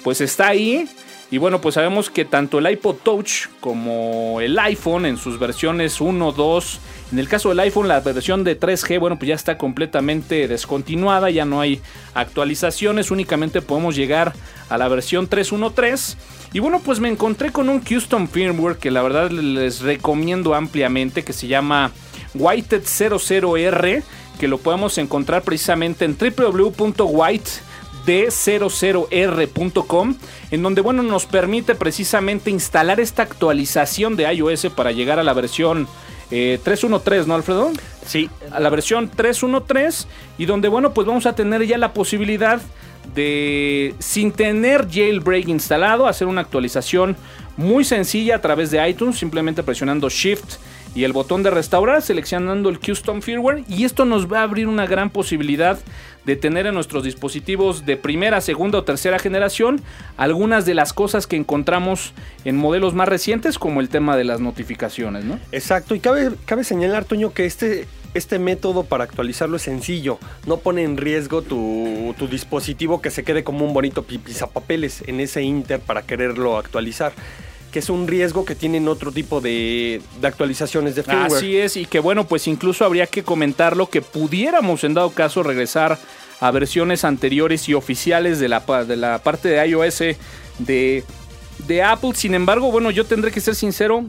pues 0.04 0.20
está 0.20 0.48
ahí. 0.48 0.88
Y 1.32 1.38
bueno, 1.38 1.62
pues 1.62 1.76
sabemos 1.76 2.10
que 2.10 2.26
tanto 2.26 2.58
el 2.58 2.70
iPod 2.70 2.96
Touch 2.96 3.48
como 3.60 4.42
el 4.42 4.58
iPhone 4.58 5.06
en 5.06 5.16
sus 5.16 5.38
versiones 5.38 5.98
1, 5.98 6.30
2, 6.30 6.80
en 7.10 7.18
el 7.18 7.26
caso 7.26 7.48
del 7.48 7.60
iPhone 7.60 7.88
la 7.88 8.00
versión 8.00 8.44
de 8.44 8.60
3G, 8.60 9.00
bueno, 9.00 9.18
pues 9.18 9.30
ya 9.30 9.34
está 9.34 9.56
completamente 9.56 10.46
descontinuada, 10.46 11.30
ya 11.30 11.46
no 11.46 11.62
hay 11.62 11.80
actualizaciones, 12.12 13.10
únicamente 13.10 13.62
podemos 13.62 13.96
llegar 13.96 14.34
a 14.68 14.76
la 14.76 14.88
versión 14.88 15.26
3.1.3. 15.26 16.16
Y 16.52 16.58
bueno, 16.58 16.82
pues 16.84 17.00
me 17.00 17.08
encontré 17.08 17.50
con 17.50 17.70
un 17.70 17.80
custom 17.80 18.28
firmware 18.28 18.76
que 18.76 18.90
la 18.90 19.00
verdad 19.00 19.30
les 19.30 19.80
recomiendo 19.80 20.54
ampliamente, 20.54 21.24
que 21.24 21.32
se 21.32 21.46
llama 21.46 21.92
Whited 22.34 22.82
00R, 22.82 24.02
que 24.38 24.48
lo 24.48 24.58
podemos 24.58 24.98
encontrar 24.98 25.40
precisamente 25.40 26.04
en 26.04 26.14
www.white 26.14 27.71
d00r.com, 28.06 30.14
en 30.50 30.62
donde 30.62 30.80
bueno, 30.80 31.02
nos 31.02 31.26
permite 31.26 31.74
precisamente 31.74 32.50
instalar 32.50 33.00
esta 33.00 33.22
actualización 33.22 34.16
de 34.16 34.32
iOS 34.32 34.66
para 34.74 34.92
llegar 34.92 35.18
a 35.18 35.22
la 35.22 35.32
versión 35.32 35.88
eh, 36.30 36.58
3.1.3, 36.64 37.26
¿no, 37.26 37.34
Alfredo? 37.34 37.72
Sí. 38.06 38.30
A 38.50 38.60
la 38.60 38.70
versión 38.70 39.10
3.1.3 39.10 40.06
y 40.38 40.46
donde 40.46 40.68
bueno, 40.68 40.94
pues 40.94 41.06
vamos 41.06 41.26
a 41.26 41.34
tener 41.34 41.66
ya 41.66 41.78
la 41.78 41.92
posibilidad 41.92 42.60
de, 43.14 43.94
sin 43.98 44.32
tener 44.32 44.88
jailbreak 44.90 45.48
instalado, 45.48 46.06
hacer 46.06 46.28
una 46.28 46.40
actualización 46.40 47.16
muy 47.56 47.84
sencilla 47.84 48.36
a 48.36 48.40
través 48.40 48.70
de 48.70 48.88
iTunes, 48.88 49.18
simplemente 49.18 49.62
presionando 49.62 50.08
Shift 50.08 50.54
y 50.94 51.04
el 51.04 51.12
botón 51.12 51.42
de 51.42 51.50
restaurar, 51.50 52.02
seleccionando 52.02 52.68
el 52.68 52.78
custom 52.78 53.22
firmware 53.22 53.64
y 53.68 53.84
esto 53.84 54.04
nos 54.04 54.30
va 54.30 54.40
a 54.40 54.42
abrir 54.42 54.68
una 54.68 54.86
gran 54.86 55.10
posibilidad 55.10 55.78
de 56.24 56.36
tener 56.36 56.66
en 56.66 56.74
nuestros 56.74 57.02
dispositivos 57.04 57.84
de 57.84 57.96
primera, 57.96 58.40
segunda 58.40 58.78
o 58.78 58.84
tercera 58.84 59.18
generación 59.18 59.80
algunas 60.16 60.66
de 60.66 60.74
las 60.74 60.92
cosas 60.92 61.26
que 61.26 61.36
encontramos 61.36 62.12
en 62.44 62.56
modelos 62.56 62.94
más 62.94 63.08
recientes 63.08 63.58
como 63.58 63.80
el 63.80 63.88
tema 63.88 64.16
de 64.16 64.24
las 64.24 64.40
notificaciones, 64.40 65.24
¿no? 65.24 65.38
Exacto, 65.50 65.94
y 65.94 66.00
cabe, 66.00 66.30
cabe 66.44 66.64
señalar, 66.64 67.04
Toño, 67.04 67.32
que 67.32 67.46
este, 67.46 67.88
este 68.14 68.38
método 68.38 68.84
para 68.84 69.04
actualizarlo 69.04 69.56
es 69.56 69.62
sencillo. 69.62 70.18
No 70.46 70.58
pone 70.58 70.84
en 70.84 70.96
riesgo 70.96 71.42
tu, 71.42 72.14
tu 72.18 72.28
dispositivo 72.28 73.00
que 73.02 73.10
se 73.10 73.24
quede 73.24 73.42
como 73.42 73.64
un 73.64 73.72
bonito 73.72 74.04
pisapapeles 74.04 75.02
en 75.06 75.18
ese 75.20 75.42
inter 75.42 75.80
para 75.80 76.02
quererlo 76.02 76.56
actualizar 76.56 77.12
que 77.72 77.78
es 77.78 77.88
un 77.88 78.06
riesgo 78.06 78.44
que 78.44 78.54
tienen 78.54 78.86
otro 78.86 79.10
tipo 79.10 79.40
de, 79.40 80.02
actualizaciones 80.22 80.94
de 80.94 81.02
firmware. 81.02 81.32
Así 81.32 81.56
es, 81.56 81.76
y 81.76 81.86
que 81.86 81.98
bueno, 81.98 82.24
pues 82.24 82.46
incluso 82.46 82.84
habría 82.84 83.06
que 83.06 83.24
comentarlo 83.24 83.88
que 83.88 84.02
pudiéramos 84.02 84.84
en 84.84 84.94
dado 84.94 85.10
caso 85.10 85.42
regresar 85.42 85.98
a 86.38 86.50
versiones 86.50 87.04
anteriores 87.04 87.68
y 87.68 87.74
oficiales 87.74 88.38
de 88.38 88.48
la, 88.48 88.60
de 88.86 88.96
la 88.96 89.18
parte 89.22 89.48
de 89.48 89.66
iOS 89.66 90.02
de, 90.58 91.04
de 91.66 91.82
Apple. 91.82 92.12
Sin 92.14 92.34
embargo, 92.34 92.70
bueno, 92.70 92.90
yo 92.90 93.06
tendré 93.06 93.30
que 93.30 93.40
ser 93.40 93.54
sincero, 93.54 94.04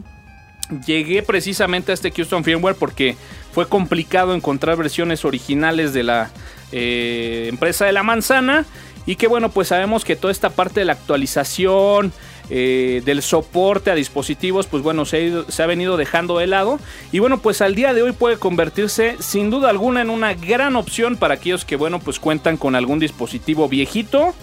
llegué 0.86 1.22
precisamente 1.22 1.90
a 1.90 1.94
este 1.94 2.10
custom 2.12 2.44
firmware 2.44 2.76
porque 2.76 3.16
fue 3.52 3.66
complicado 3.66 4.34
encontrar 4.34 4.76
versiones 4.76 5.24
originales 5.24 5.94
de 5.94 6.02
la 6.02 6.30
eh, 6.72 7.46
empresa 7.48 7.86
de 7.86 7.92
la 7.92 8.02
manzana 8.02 8.66
y 9.06 9.16
que 9.16 9.26
bueno 9.26 9.50
pues 9.50 9.68
sabemos 9.68 10.04
que 10.04 10.16
toda 10.16 10.32
esta 10.32 10.50
parte 10.50 10.80
de 10.80 10.86
la 10.86 10.94
actualización 10.94 12.12
eh, 12.50 13.02
del 13.04 13.22
soporte 13.22 13.90
a 13.90 13.94
dispositivos, 13.94 14.66
pues 14.66 14.82
bueno, 14.82 15.04
se 15.04 15.16
ha, 15.16 15.20
ido, 15.20 15.50
se 15.50 15.62
ha, 15.62 15.66
venido 15.66 15.96
dejando 15.96 16.38
de 16.38 16.46
lado. 16.46 16.78
Y 17.12 17.18
bueno, 17.18 17.38
pues 17.38 17.62
al 17.62 17.74
día 17.74 17.94
de 17.94 18.02
hoy 18.02 18.12
puede 18.12 18.38
convertirse 18.38 19.16
sin 19.20 19.50
duda 19.50 19.70
alguna 19.70 20.02
en 20.02 20.10
una 20.10 20.34
gran 20.34 20.76
opción 20.76 21.16
para 21.16 21.34
aquellos 21.34 21.64
que, 21.64 21.76
bueno, 21.76 22.00
pues 22.00 22.18
cuentan 22.18 22.56
con 22.56 22.74
algún 22.74 22.98
dispositivo 22.98 23.68
viejito. 23.68 24.34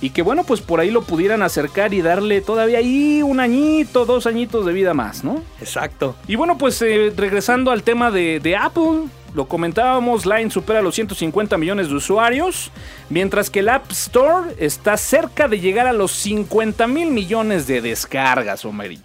Y 0.00 0.10
que 0.10 0.22
bueno, 0.22 0.44
pues 0.44 0.60
por 0.60 0.80
ahí 0.80 0.90
lo 0.90 1.02
pudieran 1.02 1.42
acercar 1.42 1.94
y 1.94 2.02
darle 2.02 2.40
todavía 2.40 2.78
ahí 2.78 3.22
un 3.22 3.40
añito, 3.40 4.04
dos 4.04 4.26
añitos 4.26 4.66
de 4.66 4.72
vida 4.72 4.92
más, 4.92 5.24
¿no? 5.24 5.42
Exacto. 5.60 6.16
Y 6.26 6.36
bueno, 6.36 6.58
pues 6.58 6.82
eh, 6.82 7.12
regresando 7.16 7.70
al 7.70 7.84
tema 7.84 8.10
de, 8.10 8.40
de 8.40 8.56
Apple, 8.56 9.04
lo 9.34 9.46
comentábamos, 9.46 10.26
Line 10.26 10.50
supera 10.50 10.80
los 10.80 10.94
150 10.94 11.58
millones 11.58 11.88
de 11.88 11.96
usuarios, 11.96 12.70
mientras 13.10 13.50
que 13.50 13.60
el 13.60 13.68
App 13.68 13.90
Store 13.90 14.54
está 14.58 14.96
cerca 14.96 15.48
de 15.48 15.58
llegar 15.58 15.88
a 15.88 15.92
los 15.92 16.12
50 16.12 16.86
mil 16.86 17.10
millones 17.10 17.66
de 17.66 17.80
descargas, 17.80 18.64
Omerit. 18.64 19.02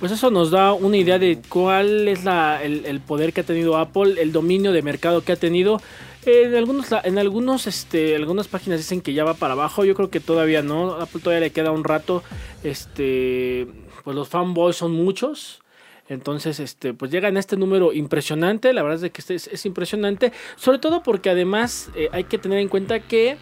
Pues 0.00 0.12
eso 0.12 0.30
nos 0.30 0.50
da 0.50 0.72
una 0.72 0.96
idea 0.96 1.18
de 1.18 1.40
cuál 1.48 2.08
es 2.08 2.20
el, 2.62 2.84
el, 2.86 3.00
poder 3.00 3.32
que 3.32 3.42
ha 3.42 3.44
tenido 3.44 3.76
Apple, 3.76 4.20
el 4.20 4.32
dominio 4.32 4.72
de 4.72 4.82
mercado 4.82 5.22
que 5.22 5.32
ha 5.32 5.36
tenido. 5.36 5.80
En 6.26 6.54
algunos, 6.54 6.86
en 7.04 7.18
algunos, 7.18 7.66
este, 7.66 8.16
algunas 8.16 8.48
páginas 8.48 8.78
dicen 8.78 9.00
que 9.00 9.14
ya 9.14 9.24
va 9.24 9.34
para 9.34 9.52
abajo. 9.52 9.84
Yo 9.84 9.94
creo 9.94 10.10
que 10.10 10.20
todavía 10.20 10.60
no. 10.60 10.94
Apple 10.94 11.20
todavía 11.22 11.46
le 11.46 11.52
queda 11.52 11.70
un 11.70 11.84
rato. 11.84 12.22
Este, 12.62 13.66
pues 14.04 14.14
los 14.14 14.28
fanboys 14.28 14.76
son 14.76 14.92
muchos. 14.92 15.62
Entonces, 16.08 16.60
este, 16.60 16.94
pues 16.94 17.10
llega 17.10 17.28
en 17.28 17.36
este 17.36 17.56
número 17.56 17.92
impresionante. 17.92 18.72
La 18.72 18.82
verdad 18.82 19.04
es 19.04 19.10
que 19.10 19.20
este 19.20 19.34
es, 19.34 19.48
es 19.48 19.66
impresionante. 19.66 20.32
Sobre 20.56 20.78
todo 20.78 21.02
porque 21.02 21.30
además 21.30 21.90
eh, 21.94 22.08
hay 22.12 22.24
que 22.24 22.38
tener 22.38 22.58
en 22.58 22.68
cuenta 22.68 23.00
que 23.00 23.36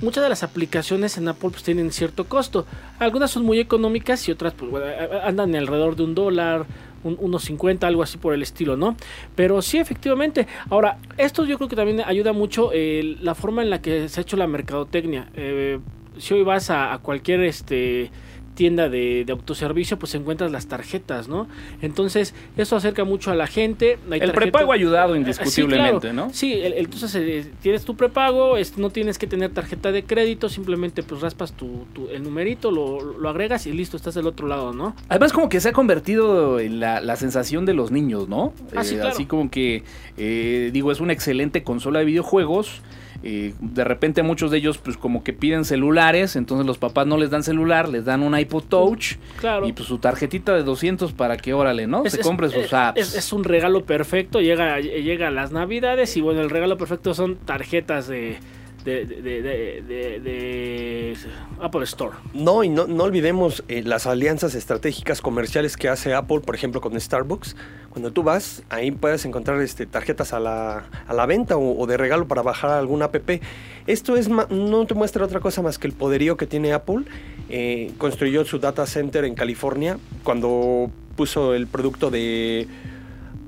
muchas 0.00 0.22
de 0.22 0.28
las 0.28 0.42
aplicaciones 0.42 1.16
en 1.18 1.28
Apple 1.28 1.50
pues, 1.50 1.62
tienen 1.62 1.92
cierto 1.92 2.24
costo. 2.24 2.66
Algunas 2.98 3.30
son 3.30 3.44
muy 3.44 3.60
económicas 3.60 4.28
y 4.28 4.32
otras 4.32 4.54
pues, 4.54 4.70
bueno, 4.70 4.86
andan 5.22 5.54
alrededor 5.54 5.96
de 5.96 6.02
un 6.02 6.14
dólar, 6.14 6.66
un, 7.04 7.16
unos 7.20 7.44
50, 7.44 7.86
algo 7.86 8.02
así 8.02 8.18
por 8.18 8.34
el 8.34 8.42
estilo, 8.42 8.76
¿no? 8.76 8.96
Pero 9.34 9.62
sí, 9.62 9.78
efectivamente. 9.78 10.46
Ahora, 10.70 10.98
esto 11.16 11.44
yo 11.44 11.56
creo 11.56 11.68
que 11.68 11.76
también 11.76 12.00
ayuda 12.04 12.32
mucho 12.32 12.70
eh, 12.72 13.16
la 13.20 13.34
forma 13.34 13.62
en 13.62 13.70
la 13.70 13.80
que 13.80 14.08
se 14.08 14.20
ha 14.20 14.22
hecho 14.22 14.36
la 14.36 14.46
mercadotecnia. 14.46 15.28
Eh, 15.34 15.78
si 16.18 16.34
hoy 16.34 16.42
vas 16.44 16.70
a, 16.70 16.92
a 16.92 16.98
cualquier 16.98 17.40
este 17.42 18.10
tienda 18.54 18.88
de, 18.88 19.24
de, 19.24 19.32
autoservicio, 19.32 19.98
pues 19.98 20.14
encuentras 20.14 20.50
las 20.50 20.66
tarjetas, 20.66 21.28
¿no? 21.28 21.48
Entonces, 21.82 22.34
eso 22.56 22.76
acerca 22.76 23.04
mucho 23.04 23.30
a 23.30 23.34
la 23.34 23.46
gente. 23.46 23.98
Hay 24.10 24.20
el 24.20 24.32
prepago 24.32 24.72
ha 24.72 24.74
ayudado 24.74 25.16
indiscutiblemente, 25.16 26.08
sí, 26.08 26.12
claro. 26.12 26.28
¿no? 26.28 26.32
Sí, 26.32 26.52
el, 26.52 26.72
el, 26.72 26.84
entonces 26.84 27.14
eh, 27.16 27.50
tienes 27.62 27.84
tu 27.84 27.96
prepago, 27.96 28.56
es, 28.56 28.78
no 28.78 28.90
tienes 28.90 29.18
que 29.18 29.26
tener 29.26 29.52
tarjeta 29.52 29.92
de 29.92 30.04
crédito, 30.04 30.48
simplemente 30.48 31.02
pues 31.02 31.20
raspas 31.20 31.52
tu, 31.52 31.86
tu 31.92 32.08
el 32.08 32.22
numerito, 32.22 32.70
lo, 32.70 33.00
lo, 33.00 33.28
agregas 33.28 33.66
y 33.66 33.72
listo, 33.72 33.96
estás 33.96 34.14
del 34.14 34.26
otro 34.26 34.46
lado, 34.46 34.72
¿no? 34.72 34.94
Además, 35.08 35.32
como 35.32 35.48
que 35.48 35.60
se 35.60 35.70
ha 35.70 35.72
convertido 35.72 36.60
en 36.60 36.80
la, 36.80 37.00
la 37.00 37.16
sensación 37.16 37.66
de 37.66 37.74
los 37.74 37.90
niños, 37.90 38.28
¿no? 38.28 38.52
Ah, 38.74 38.84
sí, 38.84 38.94
eh, 38.94 38.98
claro. 38.98 39.10
Así 39.10 39.26
como 39.26 39.50
que, 39.50 39.82
eh, 40.16 40.70
digo, 40.72 40.92
es 40.92 41.00
una 41.00 41.12
excelente 41.12 41.62
consola 41.62 41.98
de 41.98 42.04
videojuegos. 42.04 42.82
Eh, 43.26 43.54
de 43.58 43.84
repente 43.84 44.22
muchos 44.22 44.50
de 44.50 44.58
ellos 44.58 44.76
pues 44.76 44.98
como 44.98 45.24
que 45.24 45.32
piden 45.32 45.64
celulares, 45.64 46.36
entonces 46.36 46.66
los 46.66 46.76
papás 46.76 47.06
no 47.06 47.16
les 47.16 47.30
dan 47.30 47.42
celular, 47.42 47.88
les 47.88 48.04
dan 48.04 48.22
un 48.22 48.38
iPod 48.38 48.64
Touch 48.64 49.14
claro. 49.40 49.66
y 49.66 49.72
pues 49.72 49.88
su 49.88 49.96
tarjetita 49.96 50.54
de 50.54 50.62
200 50.62 51.14
para 51.14 51.38
que 51.38 51.54
órale, 51.54 51.86
¿no? 51.86 52.04
Es, 52.04 52.12
Se 52.12 52.20
es, 52.20 52.26
compre 52.26 52.50
sus 52.50 52.70
apps. 52.74 53.00
Es, 53.00 53.14
es, 53.14 53.32
un 53.32 53.44
regalo 53.44 53.86
perfecto, 53.86 54.42
llega, 54.42 54.78
llega 54.78 55.28
a 55.28 55.30
las 55.30 55.52
navidades 55.52 56.14
y 56.18 56.20
bueno, 56.20 56.42
el 56.42 56.50
regalo 56.50 56.76
perfecto 56.76 57.14
son 57.14 57.36
tarjetas 57.36 58.08
de... 58.08 58.36
De, 58.84 59.14
Apple 61.60 61.84
Store. 61.84 62.16
No, 62.34 62.62
y 62.64 62.68
no, 62.68 62.86
no 62.86 63.04
olvidemos 63.04 63.64
eh, 63.68 63.82
las 63.82 64.06
alianzas 64.06 64.54
estratégicas 64.54 65.20
comerciales 65.22 65.76
que 65.76 65.88
hace 65.88 66.12
Apple, 66.14 66.40
por 66.40 66.54
ejemplo, 66.54 66.80
con 66.80 67.00
Starbucks. 67.00 67.56
Cuando 67.90 68.12
tú 68.12 68.22
vas, 68.22 68.62
ahí 68.68 68.90
puedes 68.90 69.24
encontrar 69.24 69.60
este, 69.62 69.86
tarjetas 69.86 70.32
a 70.32 70.40
la, 70.40 70.84
a 71.06 71.14
la 71.14 71.26
venta 71.26 71.56
o, 71.56 71.86
de 71.86 71.96
regalo 71.96 72.26
para 72.28 72.42
bajar 72.42 72.72
algún 72.72 73.02
app. 73.02 73.14
Esto 73.86 74.16
es 74.16 74.28
no 74.28 74.86
te 74.86 74.94
muestra 74.94 75.24
otra 75.24 75.40
cosa 75.40 75.62
más 75.62 75.78
que 75.78 75.86
el 75.86 75.92
poderío 75.92 76.36
que 76.36 76.46
tiene 76.46 76.72
Apple. 76.72 77.04
Eh, 77.48 77.92
construyó 77.98 78.44
su 78.44 78.58
data 78.58 78.86
center 78.86 79.24
en 79.24 79.34
California 79.34 79.98
cuando 80.24 80.90
puso 81.16 81.54
el 81.54 81.66
producto 81.66 82.10
de, 82.10 82.66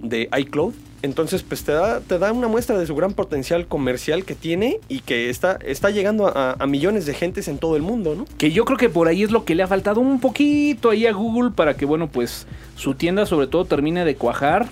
de 0.03 0.29
iCloud. 0.39 0.75
Entonces, 1.07 1.43
pues 1.43 1.65
te 1.65 1.73
da, 1.73 2.01
te 2.01 2.19
da 2.19 2.33
una 2.33 2.49
muestra 2.49 2.79
de 2.79 2.87
su 2.87 2.95
gran 2.95 3.15
potencial 3.15 3.67
comercial 3.67 4.25
que 4.25 4.35
tiene 4.35 4.81
y 4.89 5.01
que 5.01 5.31
está, 5.31 5.59
está 5.65 5.91
llegando 5.91 6.27
a, 6.27 6.53
a, 6.59 6.67
millones 6.67 7.07
de 7.07 7.15
gentes 7.15 7.49
en 7.49 7.59
todo 7.59 7.77
el 7.77 7.83
mundo, 7.83 8.15
¿no? 8.15 8.27
Que 8.37 8.51
yo 8.51 8.65
creo 8.65 8.77
que 8.77 8.91
por 8.91 9.09
ahí 9.09 9.23
es 9.23 9.31
lo 9.31 9.45
que 9.45 9.55
le 9.55 9.63
ha 9.63 9.67
faltado 9.67 10.01
un 10.01 10.21
poquito 10.21 10.91
ahí 10.91 11.07
a 11.07 11.13
Google 11.13 11.53
para 11.53 11.77
que, 11.77 11.87
bueno, 11.87 12.09
pues 12.09 12.47
su 12.77 12.95
tienda 12.95 13.25
sobre 13.25 13.47
todo 13.47 13.65
termine 13.65 14.05
de 14.05 14.17
cuajar. 14.17 14.69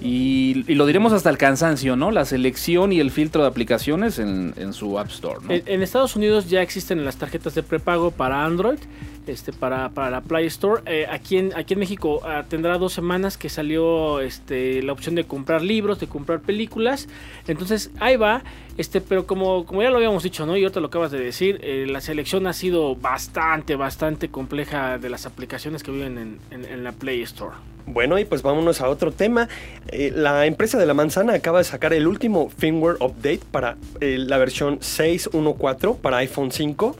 Y, 0.00 0.64
lo 0.74 0.86
diremos 0.86 1.12
hasta 1.12 1.30
el 1.30 1.38
cansancio, 1.38 1.96
¿no? 1.96 2.10
La 2.10 2.24
selección 2.24 2.92
y 2.92 3.00
el 3.00 3.10
filtro 3.10 3.42
de 3.42 3.48
aplicaciones 3.48 4.18
en, 4.18 4.72
su 4.72 4.98
App 4.98 5.08
Store, 5.08 5.38
¿no? 5.42 5.52
En, 5.52 5.62
en, 5.66 5.82
Estados 5.82 6.16
Unidos 6.16 6.48
ya 6.48 6.62
existen 6.62 7.04
las 7.04 7.16
tarjetas 7.16 7.54
de 7.54 7.62
prepago 7.62 8.10
para 8.10 8.44
Android. 8.44 8.78
este, 9.26 9.52
para, 9.52 9.90
para 9.90 10.10
la 10.10 10.20
Play 10.20 10.46
Store. 10.46 10.82
Eh, 10.86 11.06
aquí, 11.10 11.36
en, 11.36 11.52
aquí 11.56 11.74
en 11.74 11.80
México 11.80 12.20
ah, 12.24 12.44
tendrá 12.48 12.78
dos 12.78 12.92
semanas 12.92 13.36
que 13.36 13.48
salió 13.48 14.20
este, 14.20 14.82
la 14.82 14.92
opción 14.92 15.14
de 15.14 15.24
comprar 15.24 15.62
libros, 15.62 15.98
de 15.98 16.06
comprar 16.06 16.40
películas. 16.40 17.08
Entonces 17.46 17.90
ahí 18.00 18.16
va. 18.16 18.42
Este, 18.76 19.00
pero 19.00 19.26
como, 19.26 19.64
como 19.64 19.82
ya 19.82 19.90
lo 19.90 19.96
habíamos 19.96 20.22
dicho, 20.22 20.44
¿no? 20.44 20.56
Y 20.56 20.62
ahorita 20.62 20.80
lo 20.80 20.88
acabas 20.88 21.10
de 21.10 21.18
decir, 21.18 21.58
eh, 21.62 21.86
la 21.88 22.00
selección 22.00 22.46
ha 22.46 22.52
sido 22.52 22.94
bastante, 22.94 23.74
bastante 23.74 24.28
compleja 24.28 24.98
de 24.98 25.08
las 25.08 25.24
aplicaciones 25.24 25.82
que 25.82 25.90
viven 25.90 26.38
en, 26.50 26.84
la 26.84 26.92
Play 26.92 27.22
Store. 27.22 27.56
Bueno, 27.86 28.18
y 28.18 28.24
pues 28.24 28.42
vámonos 28.42 28.80
a 28.80 28.88
otro 28.88 29.12
tema. 29.12 29.48
Eh, 29.88 30.12
la 30.14 30.44
empresa 30.46 30.76
de 30.78 30.86
la 30.86 30.94
manzana 30.94 31.34
acaba 31.34 31.58
de 31.58 31.64
sacar 31.64 31.94
el 31.94 32.06
último 32.06 32.50
firmware 32.50 32.96
update 33.00 33.40
para 33.50 33.76
eh, 34.00 34.18
la 34.18 34.36
versión 34.36 34.80
6.1.4 34.80 35.96
para 35.96 36.18
iPhone 36.18 36.52
5. 36.52 36.96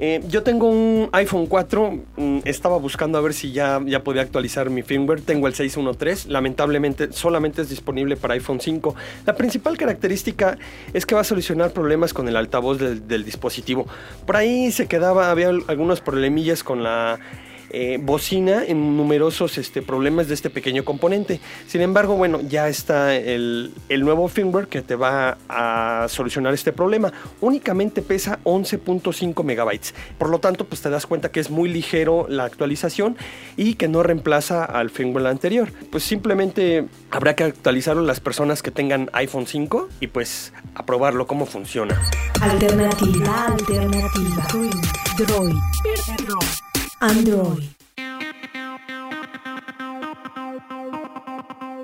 Eh, 0.00 0.22
yo 0.28 0.44
tengo 0.44 0.68
un 0.68 1.08
iPhone 1.12 1.46
4, 1.46 1.98
mm, 2.16 2.38
estaba 2.44 2.78
buscando 2.78 3.18
a 3.18 3.20
ver 3.20 3.34
si 3.34 3.50
ya, 3.50 3.80
ya 3.84 4.04
podía 4.04 4.22
actualizar 4.22 4.70
mi 4.70 4.82
firmware. 4.82 5.20
Tengo 5.20 5.48
el 5.48 5.54
6.1.3, 5.54 6.26
lamentablemente 6.28 7.12
solamente 7.12 7.62
es 7.62 7.68
disponible 7.68 8.16
para 8.16 8.34
iPhone 8.34 8.60
5. 8.60 8.94
La 9.26 9.34
principal 9.34 9.76
característica 9.76 10.56
es 10.92 11.04
que 11.04 11.16
va 11.16 11.22
a 11.22 11.24
solucionar 11.24 11.72
problemas 11.72 12.14
con 12.14 12.28
el 12.28 12.36
altavoz 12.36 12.78
del, 12.78 13.08
del 13.08 13.24
dispositivo. 13.24 13.86
Por 14.24 14.36
ahí 14.36 14.70
se 14.70 14.86
quedaba, 14.86 15.30
había 15.30 15.48
algunos 15.48 16.00
problemillas 16.00 16.62
con 16.62 16.84
la 16.84 17.18
eh, 17.70 17.98
bocina 18.00 18.64
en 18.64 18.96
numerosos 18.96 19.58
este, 19.58 19.82
problemas 19.82 20.28
de 20.28 20.34
este 20.34 20.50
pequeño 20.50 20.84
componente. 20.84 21.40
Sin 21.66 21.80
embargo, 21.80 22.16
bueno, 22.16 22.40
ya 22.40 22.68
está 22.68 23.14
el, 23.14 23.72
el 23.88 24.00
nuevo 24.02 24.28
firmware 24.28 24.68
que 24.68 24.82
te 24.82 24.94
va 24.94 25.38
a 25.48 26.06
solucionar 26.08 26.54
este 26.54 26.72
problema. 26.72 27.12
Únicamente 27.40 28.02
pesa 28.02 28.38
11.5 28.44 29.44
megabytes. 29.44 29.94
Por 30.18 30.30
lo 30.30 30.38
tanto, 30.38 30.64
pues 30.64 30.80
te 30.80 30.90
das 30.90 31.06
cuenta 31.06 31.30
que 31.30 31.40
es 31.40 31.50
muy 31.50 31.68
ligero 31.68 32.26
la 32.28 32.44
actualización 32.44 33.16
y 33.56 33.74
que 33.74 33.88
no 33.88 34.02
reemplaza 34.02 34.64
al 34.64 34.90
firmware 34.90 35.26
anterior. 35.26 35.72
Pues 35.90 36.04
simplemente 36.04 36.86
habrá 37.10 37.34
que 37.34 37.44
actualizarlo 37.44 38.02
las 38.02 38.20
personas 38.20 38.62
que 38.62 38.70
tengan 38.70 39.10
iPhone 39.12 39.46
5 39.46 39.88
y 40.00 40.08
pues 40.08 40.52
a 40.74 40.84
probarlo 40.84 41.26
cómo 41.26 41.46
funciona. 41.46 42.00
Alternativa, 42.40 43.46
alternativa. 43.46 44.46
Droid. 45.18 46.67
Android. 47.00 47.77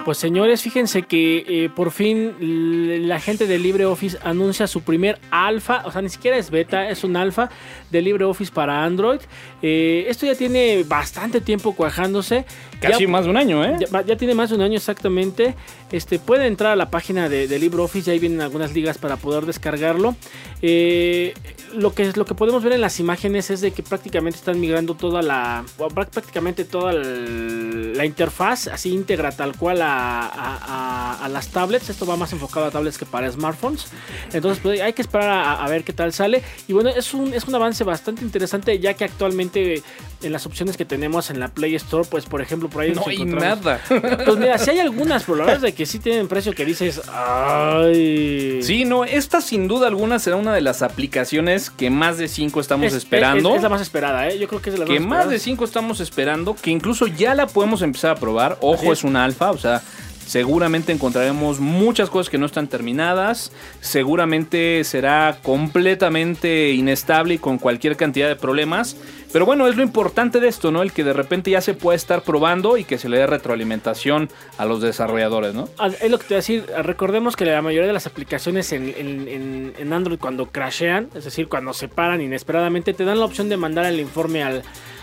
Pues 0.04 0.18
señores, 0.18 0.60
fíjense 0.60 1.04
que 1.04 1.44
eh, 1.48 1.70
por 1.74 1.90
fin 1.90 3.08
la 3.08 3.18
gente 3.20 3.46
de 3.46 3.58
LibreOffice 3.58 4.18
anuncia 4.22 4.66
su 4.66 4.82
primer 4.82 5.18
alfa, 5.30 5.82
o 5.86 5.90
sea, 5.92 6.02
ni 6.02 6.10
siquiera 6.10 6.36
es 6.36 6.50
beta, 6.50 6.90
es 6.90 7.04
un 7.04 7.16
alfa 7.16 7.48
de 7.90 8.02
LibreOffice 8.02 8.52
para 8.52 8.84
Android. 8.84 9.20
Eh, 9.62 10.04
esto 10.08 10.26
ya 10.26 10.34
tiene 10.34 10.84
bastante 10.86 11.40
tiempo 11.40 11.74
cuajándose. 11.74 12.44
Casi 12.80 13.04
Ya- 13.04 13.08
más 13.08 13.24
de 13.24 13.30
un 13.30 13.38
año, 13.38 13.64
¿eh? 13.64 13.76
ya, 14.06 14.16
tiene 14.16 14.34
más 14.34 14.50
de 14.50 14.56
un 14.56 14.60
año 14.62 14.76
exactamente. 14.76 15.54
Este, 15.90 16.18
puede 16.18 16.48
entrar 16.48 16.72
a 16.72 16.76
la 16.76 16.90
página 16.90 17.30
de, 17.30 17.48
de 17.48 17.58
LibreOffice 17.58 18.10
ahí 18.10 18.18
vienen 18.18 18.42
algunas 18.42 18.74
ligas 18.74 18.98
para 18.98 19.16
poder 19.16 19.46
descargarlo. 19.46 20.16
Eh, 20.60 21.32
lo, 21.74 21.94
que, 21.94 22.12
lo 22.14 22.26
que 22.26 22.34
podemos 22.34 22.62
ver 22.62 22.74
en 22.74 22.82
las 22.82 23.00
imágenes 23.00 23.48
es 23.50 23.62
de 23.62 23.70
que 23.70 23.82
prácticamente 23.82 24.36
están 24.38 24.60
migrando 24.60 24.96
toda 24.96 25.22
la. 25.22 25.64
prácticamente 25.94 26.64
toda 26.66 26.92
el- 26.92 27.96
la 27.96 28.04
interfaz, 28.04 28.66
así 28.66 28.92
íntegra 28.92 29.30
tal 29.30 29.56
cual 29.56 29.80
a, 29.80 29.93
a- 29.96 31.18
a- 31.18 31.24
a 31.24 31.28
las 31.28 31.48
tablets. 31.48 31.88
Esto 31.90 32.06
va 32.06 32.16
más 32.16 32.32
enfocado 32.32 32.66
a 32.66 32.70
tablets 32.70 32.98
que 32.98 33.06
para 33.06 33.30
smartphones. 33.30 33.86
Entonces 34.32 34.60
pues, 34.62 34.80
hay 34.80 34.92
que 34.92 35.02
esperar 35.02 35.28
a, 35.30 35.64
a 35.64 35.68
ver 35.68 35.84
qué 35.84 35.92
tal 35.92 36.12
sale. 36.12 36.42
Y 36.68 36.72
bueno, 36.72 36.90
es 36.90 37.14
un, 37.14 37.32
es 37.34 37.44
un 37.44 37.54
avance 37.54 37.84
bastante 37.84 38.22
interesante 38.24 38.78
ya 38.78 38.94
que 38.94 39.04
actualmente 39.04 39.82
en 40.22 40.32
las 40.32 40.46
opciones 40.46 40.76
que 40.76 40.84
tenemos 40.86 41.28
en 41.30 41.38
la 41.38 41.48
Play 41.48 41.74
Store, 41.74 42.06
pues 42.10 42.24
por 42.24 42.40
ejemplo 42.40 42.68
por 42.70 42.82
ahí 42.82 42.90
No 42.90 42.96
nos 42.96 43.08
hay 43.08 43.24
nada. 43.24 43.80
pues 43.88 44.36
mira, 44.38 44.56
si 44.58 44.70
hay 44.70 44.78
algunas, 44.78 45.24
pero 45.24 45.36
la 45.36 45.44
verdad 45.44 45.56
es 45.56 45.62
de 45.62 45.74
que 45.74 45.84
sí 45.86 45.98
tienen 45.98 46.28
precio 46.28 46.52
que 46.52 46.64
dices, 46.64 47.00
ay. 47.58 48.60
Sí, 48.62 48.84
no, 48.84 49.04
esta 49.04 49.40
sin 49.40 49.68
duda 49.68 49.86
alguna 49.88 50.18
será 50.18 50.36
una 50.36 50.52
de 50.54 50.60
las 50.60 50.82
aplicaciones 50.82 51.70
que 51.70 51.90
más 51.90 52.18
de 52.18 52.28
5 52.28 52.60
estamos 52.60 52.86
Es- 52.86 52.94
esperando. 52.94 53.50
Es, 53.50 53.56
es 53.56 53.62
la 53.62 53.68
más 53.68 53.80
esperada, 53.82 54.28
¿eh? 54.28 54.38
Yo 54.38 54.48
creo 54.48 54.62
que 54.62 54.70
es 54.70 54.78
la 54.78 54.84
que 54.84 55.00
más 55.00 55.24
más 55.24 55.28
de. 55.30 55.38
5 55.38 55.64
estamos 55.64 56.00
esperando, 56.00 56.54
que 56.60 56.70
incluso 56.70 57.06
ya 57.06 57.34
la 57.34 57.46
podemos 57.46 57.82
empezar 57.82 58.10
a 58.12 58.14
probar. 58.16 58.56
Ojo, 58.60 58.92
es. 58.92 58.98
es 59.00 59.04
un 59.04 59.16
alfa, 59.16 59.50
o 59.50 59.58
sea, 59.58 59.82
seguramente 60.26 60.92
encontraremos 60.92 61.60
muchas 61.60 62.10
cosas 62.10 62.30
que 62.30 62.38
no 62.38 62.46
están 62.46 62.68
terminadas. 62.68 63.52
Seguramente 63.80 64.82
será 64.84 65.38
completamente 65.42 66.72
inestable 66.72 67.34
y 67.34 67.38
con 67.38 67.58
cualquier 67.58 67.96
cantidad 67.96 68.28
de 68.28 68.36
problemas. 68.36 68.96
Pero 69.32 69.46
bueno, 69.46 69.66
es 69.66 69.76
lo 69.76 69.82
importante 69.82 70.40
de 70.40 70.48
esto, 70.48 70.70
¿no? 70.70 70.82
El 70.82 70.92
que 70.92 71.02
de 71.04 71.12
repente 71.12 71.50
ya 71.50 71.60
se 71.60 71.74
pueda 71.74 71.96
estar 71.96 72.22
probando 72.22 72.76
y 72.76 72.84
que 72.84 72.98
se 72.98 73.08
le 73.08 73.18
dé 73.18 73.26
retroalimentación 73.26 74.30
a 74.58 74.64
los 74.64 74.80
desarrolladores, 74.80 75.54
¿no? 75.54 75.68
Ah, 75.78 75.88
Es 76.00 76.10
lo 76.10 76.18
que 76.18 76.24
te 76.24 76.34
voy 76.34 76.36
a 76.36 76.38
decir. 76.38 76.66
Recordemos 76.82 77.34
que 77.36 77.44
la 77.44 77.60
mayoría 77.62 77.86
de 77.88 77.92
las 77.92 78.06
aplicaciones 78.06 78.72
en, 78.72 78.94
en- 78.96 79.92
Android 79.92 80.18
cuando 80.18 80.46
crashean, 80.46 81.08
es 81.14 81.24
decir, 81.24 81.48
cuando 81.48 81.72
se 81.72 81.86
paran 81.88 82.20
inesperadamente, 82.20 82.94
te 82.94 83.04
dan 83.04 83.18
la 83.20 83.24
opción 83.26 83.48
de 83.48 83.56
mandar 83.56 83.86
el 83.86 84.00
informe 84.00 84.42
al- 84.42 84.62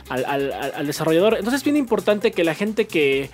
al- 0.10 0.26
al- 0.26 0.54
al 0.76 0.88
desarrollador. 0.88 1.36
Entonces 1.36 1.60
es 1.60 1.64
bien 1.64 1.78
importante 1.78 2.32
que 2.32 2.44
la 2.44 2.56
gente 2.56 2.88
que, 2.88 3.30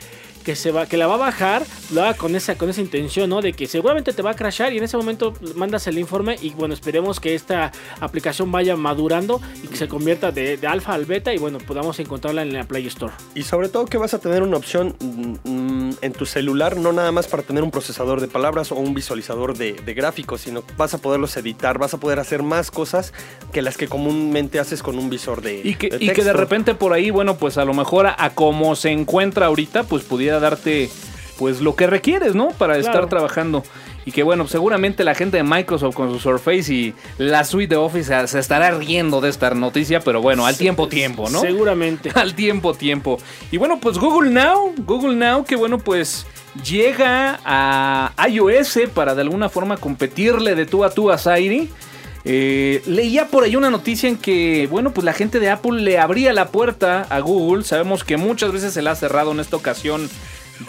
que, 0.48 0.56
se 0.56 0.72
va, 0.72 0.86
que 0.86 0.96
la 0.96 1.08
va 1.08 1.16
a 1.16 1.18
bajar 1.18 1.66
lo 1.94 2.04
haga 2.04 2.14
con 2.14 2.34
esa, 2.34 2.58
con 2.58 2.70
esa 2.70 2.80
intención, 2.80 3.30
¿no? 3.30 3.42
De 3.42 3.52
que 3.52 3.68
seguramente 3.68 4.14
te 4.14 4.22
va 4.22 4.32
a 4.32 4.34
crashar 4.34 4.72
y 4.72 4.78
en 4.78 4.84
ese 4.86 4.96
momento 4.96 5.34
mandas 5.56 5.88
el 5.88 6.00
informe 6.00 6.38
y 6.42 6.52
bueno, 6.52 6.74
esperemos 6.74 7.20
que 7.20 7.36
esta 7.36 7.74
aplicación 8.00 8.50
vaya 8.50 8.78
madurando 8.78 9.42
y 9.62 9.68
que 9.68 9.76
se 9.76 9.90
convierta 9.90 10.32
de, 10.32 10.56
de 10.56 10.68
alfa 10.68 10.94
al 10.94 11.04
beta 11.04 11.34
y 11.34 11.38
bueno, 11.38 11.58
podamos 11.58 12.00
encontrarla 12.00 12.44
en 12.44 12.54
la 12.54 12.64
Play 12.64 12.88
Store. 12.88 13.12
Y 13.36 13.44
sobre 13.44 13.68
todo 13.68 13.88
que 13.88 13.98
vas 13.98 14.14
a 14.14 14.20
tener 14.20 14.42
una 14.42 14.56
opción 14.56 14.96
mm, 15.02 15.90
en 16.02 16.14
tu 16.14 16.26
celular, 16.26 16.78
no 16.78 16.94
nada 16.94 17.12
más 17.12 17.28
para 17.28 17.44
tener 17.44 17.62
un 17.62 17.72
procesador 17.72 18.22
de 18.22 18.30
palabras 18.30 18.72
o 18.72 18.76
un 18.76 18.94
visualizador 18.94 19.58
de, 19.58 19.74
de 19.74 19.94
gráficos, 19.94 20.40
sino 20.42 20.64
vas 20.78 20.94
a 20.94 21.00
poderlos 21.00 21.36
editar, 21.36 21.78
vas 21.78 21.94
a 21.94 21.98
poder 22.00 22.20
hacer 22.20 22.42
más 22.42 22.72
cosas 22.72 23.12
que 23.52 23.62
las 23.62 23.76
que 23.76 23.90
comúnmente 23.90 24.60
haces 24.60 24.82
con 24.82 24.98
un 24.98 25.10
visor 25.10 25.42
de 25.42 25.60
Y 25.62 25.76
que, 25.76 25.90
de 25.90 26.06
y 26.06 26.10
que 26.12 26.24
de 26.24 26.32
repente 26.32 26.74
por 26.74 26.94
ahí, 26.94 27.10
bueno, 27.10 27.36
pues 27.36 27.58
a 27.58 27.66
lo 27.66 27.74
mejor 27.74 28.08
a, 28.08 28.16
a 28.18 28.30
como 28.30 28.78
se 28.78 28.92
encuentra 28.92 29.48
ahorita, 29.48 29.84
pues 29.84 30.04
pudiera 30.04 30.37
darte 30.40 30.90
pues 31.38 31.62
lo 31.62 31.76
que 31.76 31.86
requieres, 31.88 32.34
¿no? 32.34 32.50
Para 32.50 32.74
Claro. 32.76 32.88
estar 32.88 33.10
trabajando. 33.10 33.64
Y 34.06 34.12
que 34.12 34.24
bueno, 34.24 34.48
seguramente 34.48 35.04
la 35.04 35.14
gente 35.14 35.38
de 35.38 35.44
Microsoft 35.44 35.94
con 35.94 36.10
su 36.12 36.18
Surface 36.20 36.74
y 36.74 36.94
la 37.18 37.44
suite 37.44 37.76
de 37.76 37.76
Office 37.76 38.06
se, 38.22 38.28
se 38.28 38.40
estará 38.40 38.72
riendo 38.72 39.20
de 39.22 39.30
esta 39.30 39.50
noticia, 39.52 40.00
pero 40.00 40.22
bueno, 40.22 40.46
al 40.48 40.58
tiempo 40.58 40.88
tiempo, 40.88 41.30
¿no? 41.30 41.42
Seguramente. 41.42 42.10
Al 42.16 42.34
tiempo 42.34 42.74
tiempo. 42.74 43.18
Y 43.52 43.58
bueno, 43.58 43.80
pues 43.80 43.98
Google 43.98 44.32
Now, 44.32 44.74
Google 44.78 45.16
Now 45.16 45.44
que 45.44 45.56
bueno, 45.58 45.78
pues 45.78 46.26
llega 46.64 47.40
a 47.46 48.12
iOS 48.30 48.80
para 48.94 49.14
de 49.14 49.22
alguna 49.22 49.50
forma 49.50 49.78
competirle 49.78 50.56
de 50.56 50.66
tú 50.66 50.84
a 50.84 50.90
tú 50.90 51.12
a 51.12 51.18
Siri. 51.18 51.70
Eh, 52.30 52.82
leía 52.86 53.28
por 53.28 53.46
ahí 53.46 53.56
una 53.56 53.70
noticia 53.70 54.10
en 54.10 54.18
que, 54.18 54.68
bueno, 54.70 54.92
pues 54.92 55.06
la 55.06 55.14
gente 55.14 55.40
de 55.40 55.50
Apple 55.50 55.82
le 55.82 55.98
abría 55.98 56.34
la 56.34 56.50
puerta 56.50 57.04
a 57.10 57.22
Google. 57.22 57.64
Sabemos 57.64 58.04
que 58.04 58.18
muchas 58.18 58.52
veces 58.52 58.74
se 58.74 58.82
la 58.82 58.92
ha 58.92 58.96
cerrado 58.96 59.32
en 59.32 59.40
esta 59.40 59.56
ocasión. 59.56 60.10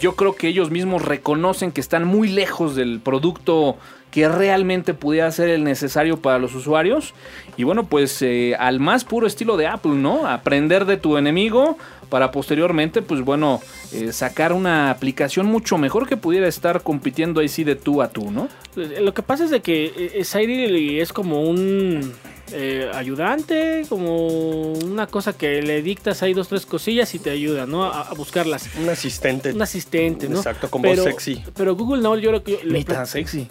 Yo 0.00 0.14
creo 0.14 0.36
que 0.36 0.46
ellos 0.46 0.70
mismos 0.70 1.04
reconocen 1.04 1.72
que 1.72 1.80
están 1.80 2.04
muy 2.04 2.28
lejos 2.28 2.76
del 2.76 3.00
producto 3.00 3.76
que 4.12 4.28
realmente 4.28 4.94
pudiera 4.94 5.30
ser 5.32 5.48
el 5.48 5.64
necesario 5.64 6.18
para 6.22 6.38
los 6.38 6.54
usuarios. 6.54 7.12
Y 7.56 7.64
bueno, 7.64 7.86
pues 7.86 8.22
eh, 8.22 8.54
al 8.60 8.78
más 8.78 9.02
puro 9.02 9.26
estilo 9.26 9.56
de 9.56 9.66
Apple, 9.66 9.96
¿no? 9.96 10.28
Aprender 10.28 10.84
de 10.84 10.96
tu 10.96 11.16
enemigo 11.16 11.76
para 12.08 12.30
posteriormente, 12.30 13.02
pues 13.02 13.20
bueno, 13.22 13.60
eh, 13.92 14.12
sacar 14.12 14.52
una 14.52 14.90
aplicación 14.90 15.46
mucho 15.46 15.78
mejor 15.78 16.08
que 16.08 16.16
pudiera 16.16 16.48
estar 16.48 16.82
compitiendo 16.82 17.40
ahí 17.40 17.48
sí 17.48 17.64
de 17.64 17.76
tú 17.76 18.02
a 18.02 18.08
tú, 18.08 18.30
¿no? 18.30 18.48
Eh, 18.76 19.00
Lo 19.00 19.12
que 19.14 19.22
pasa 19.22 19.44
es 19.44 19.50
de 19.50 19.60
que 19.60 20.10
eh, 20.14 20.24
Siri 20.24 21.00
es 21.00 21.12
como 21.12 21.42
un 21.42 22.12
eh, 22.52 22.90
ayudante, 22.94 23.82
como 23.90 24.72
una 24.72 25.06
cosa 25.06 25.36
que 25.36 25.60
le 25.60 25.82
dictas 25.82 26.22
ahí 26.22 26.32
dos, 26.32 26.48
tres 26.48 26.64
cosillas 26.64 27.14
y 27.14 27.18
te 27.18 27.28
ayuda, 27.30 27.66
¿no? 27.66 27.84
A, 27.84 28.02
a 28.08 28.14
buscarlas. 28.14 28.70
Un 28.80 28.88
asistente. 28.88 29.52
Un 29.52 29.60
asistente, 29.60 30.28
¿no? 30.30 30.38
Exacto, 30.38 30.70
con 30.70 30.80
voz 30.80 30.98
sexy. 31.02 31.42
Pero 31.54 31.76
Google 31.76 32.00
Now, 32.02 32.16
yo 32.16 32.30
creo 32.30 32.42
que... 32.42 32.60
Ni 32.64 32.70
le- 32.70 32.84
tan 32.84 33.06
sexy. 33.06 33.48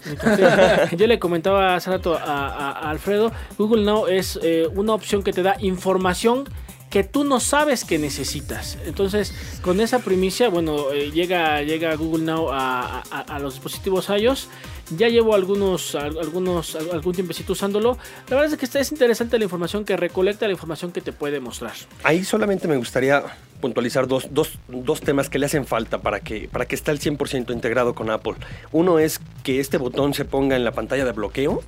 yo 0.98 1.06
le 1.08 1.20
comentaba 1.20 1.76
hace 1.76 1.92
rato 1.92 2.16
a, 2.16 2.22
a- 2.24 2.72
a 2.72 2.90
Alfredo, 2.90 3.32
Google 3.58 3.84
Now 3.84 4.08
es 4.08 4.40
eh, 4.42 4.68
una 4.76 4.94
opción 4.94 5.22
que 5.22 5.32
te 5.32 5.44
da 5.44 5.56
información 5.60 6.46
que 6.90 7.04
tú 7.04 7.24
no 7.26 7.40
sabes 7.40 7.84
que 7.84 7.98
necesitas. 8.00 8.78
Entonces, 8.86 9.34
con 9.62 9.82
esa 9.82 10.00
primicia, 10.00 10.50
bueno, 10.50 10.92
eh, 10.92 11.12
llega, 11.12 11.62
llega 11.62 11.94
Google 11.96 12.24
Now 12.24 12.50
a, 12.52 13.04
los 13.42 13.56
dispositivos 13.56 14.08
iOS. 14.10 14.48
Ya 14.96 15.10
llevo 15.10 15.36
algunos, 15.36 15.96
al- 15.96 16.18
algunos, 16.18 16.76
al- 16.78 16.90
algún 16.92 17.14
tiempecito 17.14 17.52
usándolo. 17.52 17.98
La 18.30 18.38
verdad 18.38 18.54
es 18.54 18.58
que 18.58 18.64
esta 18.66 18.80
es 18.80 18.90
interesante 18.94 19.38
la 19.38 19.44
información 19.44 19.84
que 19.84 19.98
recolecta, 19.98 20.46
la 20.46 20.54
información 20.54 20.94
que 20.94 21.02
te 21.02 21.12
puede 21.12 21.42
mostrar. 21.42 21.74
Ahí 22.04 22.24
solamente 22.24 22.70
me 22.70 22.78
gustaría 22.78 23.22
puntualizar 23.60 24.08
dos, 24.08 24.28
dos- 24.32 24.58
dos 24.70 25.02
temas 25.02 25.30
que 25.30 25.40
le 25.40 25.48
hacen 25.48 25.66
falta 25.66 26.00
para 26.02 26.22
que, 26.22 26.48
para 26.50 26.66
que 26.68 26.76
esté 26.76 26.92
al 26.92 27.00
100% 27.00 27.52
integrado 27.52 27.96
con 27.96 28.10
Apple. 28.10 28.36
Uno 28.72 28.98
es 29.00 29.20
que 29.44 29.60
este 29.60 29.78
botón 29.78 30.14
se 30.14 30.24
ponga 30.24 30.56
en 30.56 30.64
la 30.64 30.72
pantalla 30.72 31.04
de 31.04 31.12
bloqueo 31.12 31.62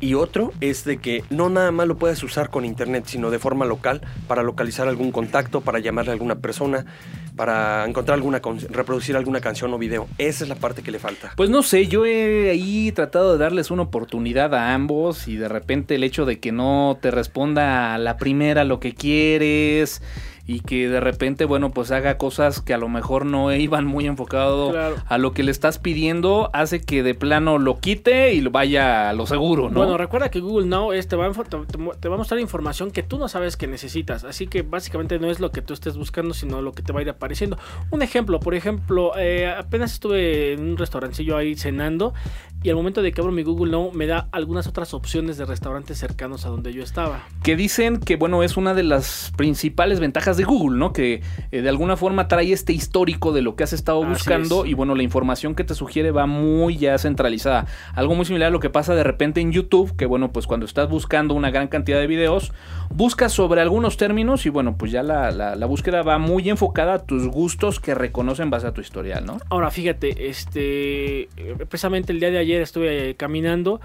Y 0.00 0.14
otro 0.14 0.52
es 0.60 0.84
de 0.84 0.98
que 0.98 1.24
no 1.30 1.48
nada 1.48 1.70
más 1.72 1.88
lo 1.88 1.96
puedes 1.96 2.22
usar 2.22 2.50
con 2.50 2.64
internet, 2.64 3.04
sino 3.06 3.30
de 3.30 3.38
forma 3.38 3.64
local 3.64 4.00
para 4.26 4.42
localizar 4.42 4.88
algún 4.88 5.10
contacto, 5.10 5.60
para 5.60 5.78
llamarle 5.80 6.10
a 6.10 6.14
alguna 6.14 6.36
persona, 6.36 6.86
para 7.34 7.84
encontrar 7.84 8.16
alguna, 8.16 8.40
reproducir 8.70 9.16
alguna 9.16 9.40
canción 9.40 9.72
o 9.74 9.78
video. 9.78 10.06
Esa 10.18 10.44
es 10.44 10.48
la 10.48 10.56
parte 10.56 10.82
que 10.82 10.90
le 10.90 10.98
falta. 10.98 11.32
Pues 11.36 11.50
no 11.50 11.62
sé, 11.62 11.86
yo 11.86 12.06
he 12.06 12.50
ahí 12.50 12.92
tratado 12.92 13.32
de 13.32 13.38
darles 13.38 13.70
una 13.70 13.82
oportunidad 13.82 14.54
a 14.54 14.74
ambos 14.74 15.28
y 15.28 15.36
de 15.36 15.48
repente 15.48 15.96
el 15.96 16.04
hecho 16.04 16.24
de 16.26 16.38
que 16.38 16.52
no 16.52 16.98
te 17.00 17.10
responda 17.10 17.94
a 17.94 17.98
la 17.98 18.16
primera 18.16 18.64
lo 18.64 18.80
que 18.80 18.94
quieres 18.94 20.02
y 20.50 20.60
que 20.60 20.88
de 20.88 20.98
repente, 20.98 21.44
bueno, 21.44 21.70
pues 21.72 21.90
haga 21.90 22.16
cosas 22.16 22.62
que 22.62 22.72
a 22.72 22.78
lo 22.78 22.88
mejor 22.88 23.26
no 23.26 23.52
iban 23.54 23.84
muy 23.84 24.06
enfocado 24.06 24.70
Claro. 24.70 24.96
a 25.06 25.18
lo 25.18 25.32
que 25.32 25.42
le 25.42 25.50
estás 25.50 25.78
pidiendo, 25.78 26.48
hace 26.54 26.80
que 26.80 27.02
de 27.02 27.14
plano 27.14 27.58
lo 27.58 27.78
quite 27.78 28.32
y 28.32 28.40
lo 28.40 28.50
vaya 28.50 29.10
a 29.10 29.12
lo 29.12 29.26
seguro, 29.26 29.68
¿no? 29.68 29.80
Bueno, 29.80 29.98
recuerda 29.98 30.30
que 30.30 30.40
Google 30.40 30.66
Now 30.66 30.92
es- 30.92 31.06
te, 31.06 31.16
va 31.16 31.26
a, 31.26 31.28
info- 31.28 31.44
te- 31.44 31.58
te- 31.66 31.78
te 32.00 32.08
va 32.08 32.14
a 32.14 32.18
mostrar 32.18 32.40
información 32.40 32.90
que 32.90 33.02
tú 33.02 33.18
no 33.18 33.28
sabes 33.28 33.56
que 33.58 33.66
necesitas. 33.66 34.24
Así 34.24 34.46
que 34.46 34.62
básicamente 34.62 35.18
no 35.18 35.30
es 35.30 35.38
lo 35.38 35.50
que 35.52 35.60
tú 35.60 35.74
estés 35.74 35.98
buscando, 35.98 36.32
sino 36.32 36.62
lo 36.62 36.72
que 36.72 36.82
te 36.82 36.92
va 36.94 37.00
a 37.00 37.02
ir 37.02 37.10
apareciendo. 37.10 37.58
Un 37.90 38.00
ejemplo, 38.00 38.40
por 38.40 38.54
ejemplo, 38.54 39.12
eh, 39.18 39.46
apenas 39.54 39.92
estuve 39.92 40.54
en 40.54 40.60
un 40.70 40.76
restaurancillo 40.78 41.36
ahí 41.36 41.56
cenando 41.56 42.14
y 42.62 42.70
al 42.70 42.76
momento 42.76 43.02
de 43.02 43.12
que 43.12 43.20
abro 43.20 43.32
mi 43.32 43.42
Google 43.44 43.70
Now 43.70 43.92
me 43.92 44.06
da 44.06 44.28
algunas 44.32 44.66
otras 44.66 44.92
opciones 44.94 45.36
de 45.38 45.44
restaurantes 45.44 45.98
cercanos 45.98 46.44
a 46.44 46.48
donde 46.48 46.72
yo 46.72 46.82
estaba. 46.82 47.22
que 47.42 47.54
dicen 47.56 47.98
que 48.00 48.16
bueno 48.16 48.42
es 48.42 48.56
una 48.56 48.74
de 48.74 48.82
las 48.82 49.32
principales 49.36 50.00
ventajas 50.00 50.36
de 50.36 50.44
Google, 50.44 50.76
¿no? 50.78 50.92
Que 50.92 51.22
eh, 51.52 51.62
de 51.62 51.68
alguna 51.68 51.96
forma 51.96 52.26
trae 52.28 52.52
este 52.52 52.72
histórico 52.72 53.32
de 53.32 53.42
lo 53.42 53.54
que 53.56 53.64
has 53.64 53.72
estado 53.72 54.02
Así 54.02 54.08
buscando 54.10 54.64
es. 54.64 54.70
y 54.70 54.74
bueno 54.74 54.94
la 54.94 55.02
información 55.02 55.54
que 55.54 55.64
te 55.64 55.74
sugiere 55.74 56.10
va 56.10 56.26
muy 56.26 56.76
ya 56.78 56.98
centralizada. 56.98 57.66
Algo 57.94 58.14
muy 58.14 58.24
similar 58.24 58.48
a 58.48 58.50
lo 58.50 58.60
que 58.60 58.70
pasa 58.70 58.94
de 58.94 59.04
repente 59.04 59.40
en 59.40 59.52
YouTube, 59.52 59.94
que 59.96 60.06
bueno 60.06 60.32
pues 60.32 60.46
cuando 60.46 60.66
estás 60.66 60.88
buscando 60.88 61.34
una 61.34 61.50
gran 61.50 61.68
cantidad 61.68 61.98
de 62.00 62.06
videos 62.06 62.52
buscas 62.90 63.32
sobre 63.32 63.60
algunos 63.60 63.96
términos 63.96 64.46
y 64.46 64.48
bueno 64.48 64.76
pues 64.76 64.90
ya 64.90 65.02
la, 65.02 65.30
la- 65.30 65.54
la 65.54 65.66
búsqueda 65.66 66.02
va 66.02 66.18
muy 66.18 66.48
enfocada 66.48 66.94
a 66.94 66.98
tus 67.04 67.28
gustos 67.28 67.78
que 67.80 67.94
reconocen 67.94 68.38
en 68.44 68.50
base 68.50 68.66
a 68.66 68.72
tu 68.72 68.80
historial, 68.80 69.26
¿no? 69.26 69.38
Ahora, 69.50 69.70
fíjate, 69.70 70.28
este, 70.28 71.22
eh, 71.36 71.54
precisamente 71.68 72.12
el 72.12 72.20
día 72.20 72.30
de 72.30 72.38
ayer 72.38 72.47
estuve 72.56 73.14
caminando 73.16 73.80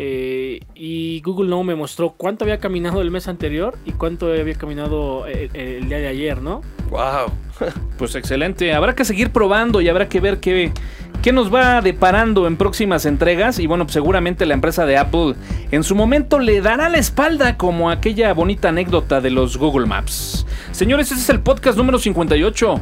eh, 0.00 0.60
y 0.76 1.20
Google 1.22 1.48
Now 1.48 1.64
me 1.64 1.74
mostró 1.74 2.10
cuánto 2.10 2.44
había 2.44 2.58
caminado 2.58 3.00
el 3.00 3.10
mes 3.10 3.26
anterior 3.26 3.76
y 3.84 3.90
cuánto 3.90 4.32
había 4.32 4.54
caminado 4.54 5.26
eh, 5.26 5.50
el 5.52 5.88
día 5.88 5.98
de 5.98 6.06
ayer, 6.06 6.40
¿no? 6.40 6.62
¡Wow! 6.88 7.32
Pues 7.98 8.14
excelente. 8.14 8.72
Habrá 8.72 8.94
que 8.94 9.04
seguir 9.04 9.30
probando 9.30 9.80
y 9.80 9.88
habrá 9.88 10.08
que 10.08 10.20
ver 10.20 10.38
qué, 10.38 10.70
qué 11.20 11.32
nos 11.32 11.52
va 11.52 11.80
deparando 11.80 12.46
en 12.46 12.56
próximas 12.56 13.06
entregas. 13.06 13.58
Y 13.58 13.66
bueno, 13.66 13.86
pues 13.86 13.94
seguramente 13.94 14.46
la 14.46 14.54
empresa 14.54 14.86
de 14.86 14.96
Apple 14.96 15.34
en 15.72 15.82
su 15.82 15.96
momento 15.96 16.38
le 16.38 16.60
dará 16.60 16.88
la 16.88 16.98
espalda 16.98 17.56
como 17.56 17.90
aquella 17.90 18.32
bonita 18.34 18.68
anécdota 18.68 19.20
de 19.20 19.30
los 19.30 19.56
Google 19.56 19.86
Maps. 19.86 20.46
Señores, 20.70 21.10
este 21.10 21.22
es 21.22 21.30
el 21.30 21.40
podcast 21.40 21.76
número 21.76 21.98
58. 21.98 22.80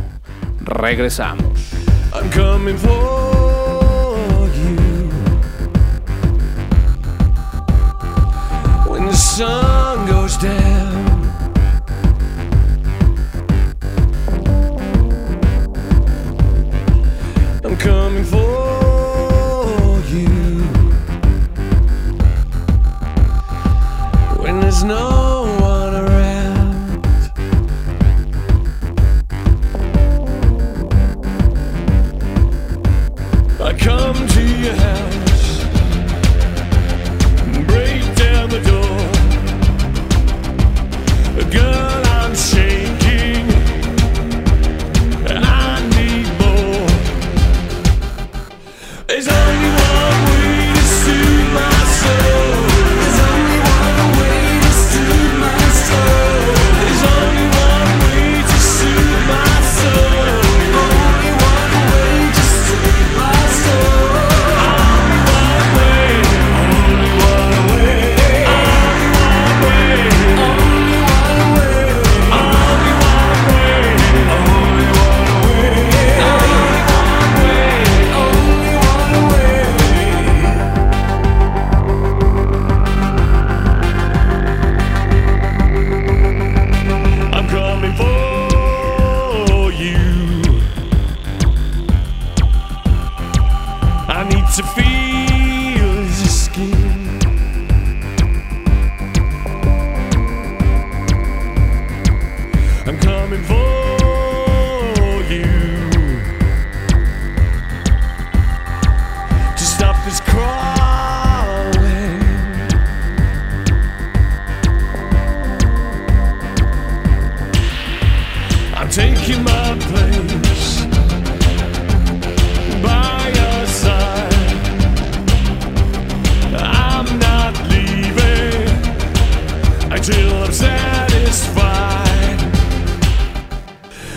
Regresamos. 0.66 1.72
I'm 2.12 2.30
coming 2.30 2.76
for 2.76 3.35
sun 9.16 10.06
goes 10.06 10.36
down. 10.36 11.06
I'm 17.64 17.76
coming 17.78 18.24
for 18.24 20.00
you. 20.12 20.26
When 24.42 24.60
there's 24.60 24.84
no 24.84 25.15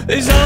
Is 0.09 0.38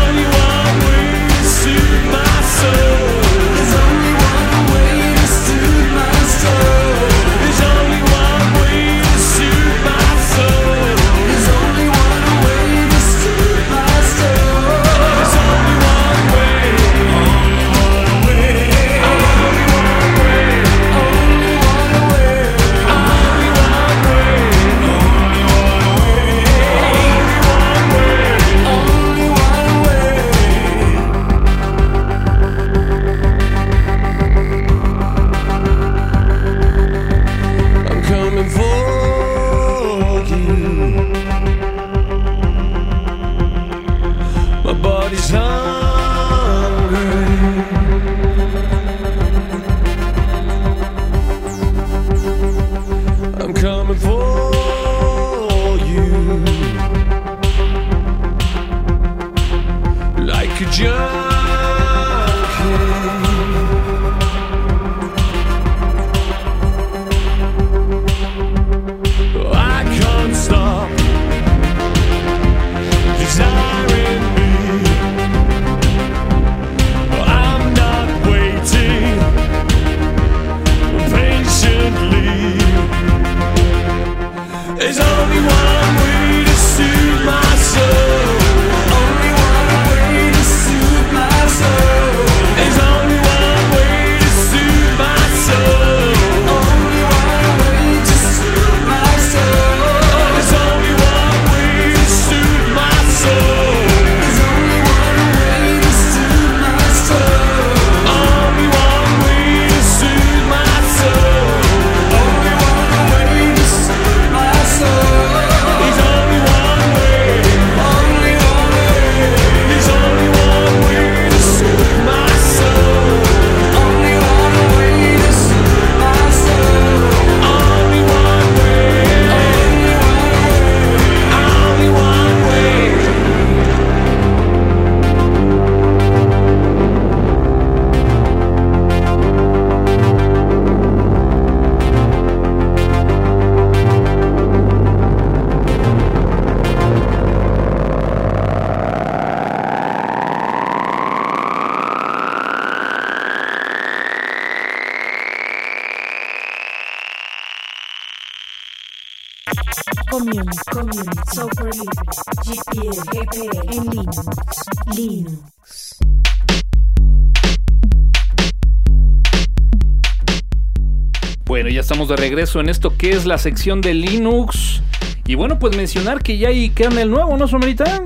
Bueno, 171.54 171.70
ya 171.70 171.82
estamos 171.82 172.08
de 172.08 172.16
regreso 172.16 172.60
en 172.62 172.68
esto 172.68 172.98
que 172.98 173.12
es 173.12 173.28
la 173.28 173.38
sección 173.38 173.80
de 173.80 173.94
Linux. 173.94 174.82
Y 175.28 175.36
bueno, 175.36 175.60
pues 175.60 175.78
mencionar 175.78 176.24
que 176.24 176.40
ya 176.40 176.48
hay 176.48 176.72
kernel 176.72 177.12
nuevo, 177.12 177.38
¿no, 177.38 177.48
Somerita? 177.48 178.02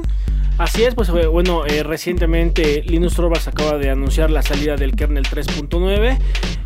Así 0.57 0.83
es, 0.83 0.93
pues 0.95 1.07
eh, 1.07 1.27
bueno, 1.27 1.65
eh, 1.65 1.83
recientemente 1.83 2.83
Linux 2.85 3.15
Torvalds 3.15 3.47
acaba 3.47 3.77
de 3.77 3.89
anunciar 3.89 4.31
la 4.31 4.41
salida 4.41 4.75
del 4.75 4.97
kernel 4.97 5.23
3.9, 5.23 6.17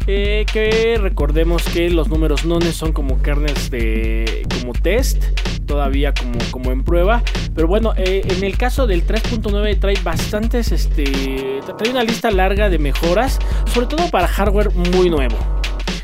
eh, 0.07 0.43
que 0.51 0.97
recordemos 0.99 1.61
que 1.65 1.87
los 1.91 2.07
números 2.07 2.45
nones 2.45 2.77
son 2.77 2.93
como 2.93 3.21
kernels 3.21 3.69
de 3.69 4.47
como 4.59 4.73
test, 4.73 5.23
todavía 5.67 6.15
como, 6.15 6.39
como 6.49 6.71
en 6.71 6.83
prueba, 6.83 7.21
pero 7.53 7.67
bueno, 7.67 7.93
en 7.95 8.43
el 8.43 8.57
caso 8.57 8.87
del 8.87 9.05
3.9 9.05 9.79
trae 9.79 9.99
bastantes, 10.03 10.71
este, 10.71 11.59
trae 11.77 11.91
una 11.91 12.03
lista 12.03 12.31
larga 12.31 12.71
de 12.71 12.79
mejoras, 12.79 13.37
sobre 13.71 13.85
todo 13.85 14.09
para 14.09 14.27
hardware 14.27 14.71
muy 14.71 15.11
nuevo. 15.11 15.60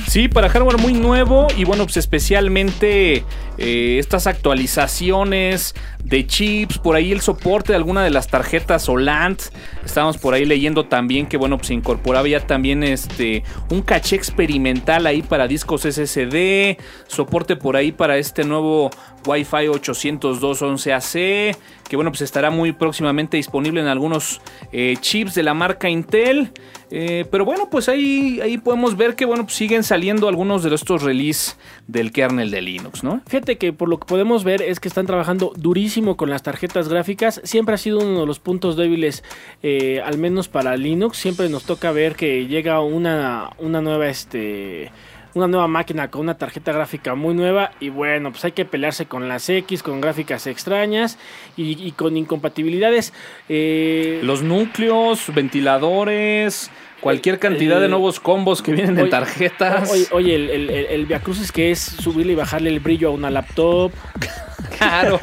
Sí, 0.07 0.29
para 0.29 0.47
hardware 0.47 0.77
muy 0.77 0.93
nuevo 0.93 1.47
y 1.57 1.65
bueno, 1.65 1.83
pues 1.83 1.97
especialmente 1.97 3.25
eh, 3.57 3.97
estas 3.99 4.25
actualizaciones 4.25 5.75
de 6.01 6.25
chips, 6.25 6.77
por 6.77 6.95
ahí 6.95 7.11
el 7.11 7.19
soporte 7.19 7.73
de 7.73 7.75
alguna 7.75 8.05
de 8.05 8.09
las 8.09 8.29
tarjetas 8.29 8.87
OLAND. 8.87 9.37
Estábamos 9.83 10.17
por 10.17 10.33
ahí 10.33 10.45
leyendo 10.45 10.85
también 10.85 11.27
que 11.27 11.35
bueno, 11.35 11.57
pues 11.57 11.71
incorporaba 11.71 12.25
ya 12.25 12.39
también 12.39 12.83
este 12.83 13.43
un 13.69 13.81
caché 13.81 14.15
experimental 14.15 15.07
ahí 15.07 15.23
para 15.23 15.45
discos 15.45 15.81
SSD, 15.81 16.77
soporte 17.07 17.57
por 17.57 17.75
ahí 17.75 17.91
para 17.91 18.17
este 18.17 18.45
nuevo 18.45 18.89
Wi-Fi 19.25 19.67
802.11ac, 19.67 21.57
que 21.87 21.95
bueno, 21.95 22.11
pues 22.11 22.21
estará 22.21 22.49
muy 22.49 22.71
próximamente 22.71 23.37
disponible 23.37 23.81
en 23.81 23.87
algunos 23.87 24.41
eh, 24.71 24.95
chips 24.99 25.35
de 25.35 25.43
la 25.43 25.53
marca 25.53 25.89
Intel. 25.89 26.51
Eh, 26.89 27.25
pero 27.29 27.43
bueno, 27.43 27.69
pues 27.69 27.89
ahí, 27.89 28.39
ahí 28.41 28.57
podemos 28.57 28.95
ver 28.95 29.15
que 29.15 29.25
bueno, 29.25 29.43
pues 29.43 29.55
siguen 29.55 29.83
saliendo 29.83 30.29
algunos 30.29 30.63
de 30.63 30.73
estos 30.73 31.03
release 31.03 31.55
del 31.87 32.11
kernel 32.13 32.49
de 32.49 32.61
Linux, 32.61 33.03
¿no? 33.03 33.21
Fíjate 33.27 33.57
que 33.57 33.73
por 33.73 33.89
lo 33.89 33.99
que 33.99 34.05
podemos 34.05 34.43
ver 34.43 34.61
es 34.61 34.79
que 34.79 34.87
están 34.87 35.05
trabajando 35.05 35.51
durísimo 35.55 36.15
con 36.15 36.29
las 36.29 36.43
tarjetas 36.43 36.87
gráficas. 36.87 37.41
Siempre 37.43 37.75
ha 37.75 37.77
sido 37.77 37.99
uno 37.99 38.21
de 38.21 38.25
los 38.25 38.39
puntos 38.39 38.77
débiles, 38.77 39.23
eh, 39.63 40.01
al 40.05 40.17
menos 40.17 40.47
para 40.47 40.77
Linux. 40.77 41.17
Siempre 41.17 41.49
nos 41.49 41.63
toca 41.63 41.91
ver 41.91 42.15
que 42.15 42.47
llega 42.47 42.79
una, 42.79 43.51
una 43.59 43.81
nueva 43.81 44.07
este 44.07 44.91
una 45.37 45.47
nueva 45.47 45.67
máquina 45.67 46.09
con 46.09 46.21
una 46.21 46.37
tarjeta 46.37 46.71
gráfica 46.71 47.15
muy 47.15 47.33
nueva 47.33 47.71
y 47.79 47.89
bueno, 47.89 48.31
pues 48.31 48.43
hay 48.45 48.51
que 48.51 48.65
pelearse 48.65 49.05
con 49.05 49.27
las 49.29 49.47
X, 49.49 49.83
con 49.83 50.01
gráficas 50.01 50.47
extrañas 50.47 51.17
y, 51.55 51.81
y 51.81 51.91
con 51.91 52.17
incompatibilidades. 52.17 53.13
Eh, 53.49 54.19
Los 54.23 54.41
núcleos, 54.43 55.33
ventiladores, 55.33 56.69
cualquier 56.99 57.39
cantidad 57.39 57.79
de 57.79 57.87
nuevos 57.87 58.19
combos 58.19 58.61
que 58.61 58.71
vienen 58.73 58.95
en 58.97 59.03
Oye, 59.03 59.11
tarjetas. 59.11 59.91
Oye, 59.91 60.07
oye, 60.11 60.35
el, 60.35 60.49
el, 60.49 60.69
el, 60.69 60.85
el 60.87 61.05
Viacrucis 61.05 61.51
que 61.51 61.71
es 61.71 61.79
subirle 61.79 62.33
y 62.33 62.35
bajarle 62.35 62.69
el 62.69 62.79
brillo 62.79 63.09
a 63.09 63.11
una 63.11 63.29
laptop. 63.29 63.91
Claro, 64.77 65.19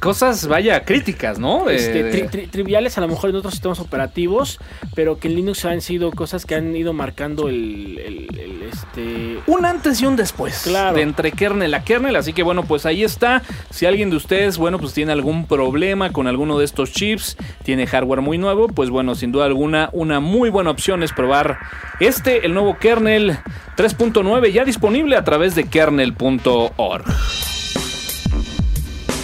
cosas, 0.00 0.46
vaya, 0.46 0.84
críticas, 0.84 1.38
¿no? 1.38 1.68
Este, 1.68 2.02
de- 2.02 2.12
tri- 2.12 2.30
tri- 2.30 2.50
triviales 2.50 2.96
a 2.98 3.00
lo 3.00 3.08
mejor 3.08 3.30
en 3.30 3.36
otros 3.36 3.54
sistemas 3.54 3.80
operativos, 3.80 4.58
pero 4.94 5.18
que 5.18 5.28
en 5.28 5.36
Linux 5.36 5.64
han 5.64 5.80
sido 5.80 6.10
cosas 6.12 6.46
que 6.46 6.54
han 6.54 6.74
ido 6.74 6.92
marcando 6.92 7.48
el, 7.48 7.98
el- 7.98 8.38
el, 8.38 8.62
este 8.62 9.38
un 9.46 9.64
antes 9.64 10.00
y 10.00 10.06
un 10.06 10.16
después 10.16 10.62
Claro. 10.64 10.96
de 10.96 11.02
entre 11.02 11.32
kernel 11.32 11.74
a 11.74 11.82
kernel. 11.84 12.16
Así 12.16 12.32
que 12.32 12.42
bueno, 12.42 12.62
pues 12.64 12.86
ahí 12.86 13.04
está. 13.04 13.42
Si 13.70 13.86
alguien 13.86 14.10
de 14.10 14.16
ustedes, 14.16 14.58
bueno, 14.58 14.78
pues 14.78 14.92
tiene 14.94 15.12
algún 15.12 15.46
problema 15.46 16.10
con 16.12 16.26
alguno 16.26 16.58
de 16.58 16.64
estos 16.64 16.92
chips, 16.92 17.36
tiene 17.64 17.86
hardware 17.86 18.20
muy 18.20 18.38
nuevo, 18.38 18.68
pues 18.68 18.90
bueno, 18.90 19.14
sin 19.14 19.32
duda 19.32 19.44
alguna, 19.46 19.90
una 19.92 20.20
muy 20.20 20.50
buena 20.50 20.70
opción 20.70 21.02
es 21.02 21.12
probar 21.12 21.58
este, 22.00 22.46
el 22.46 22.54
nuevo 22.54 22.78
kernel 22.78 23.38
3.9, 23.76 24.52
ya 24.52 24.64
disponible 24.64 25.16
a 25.16 25.24
través 25.24 25.54
de 25.54 25.64
kernel.org. 25.64 27.04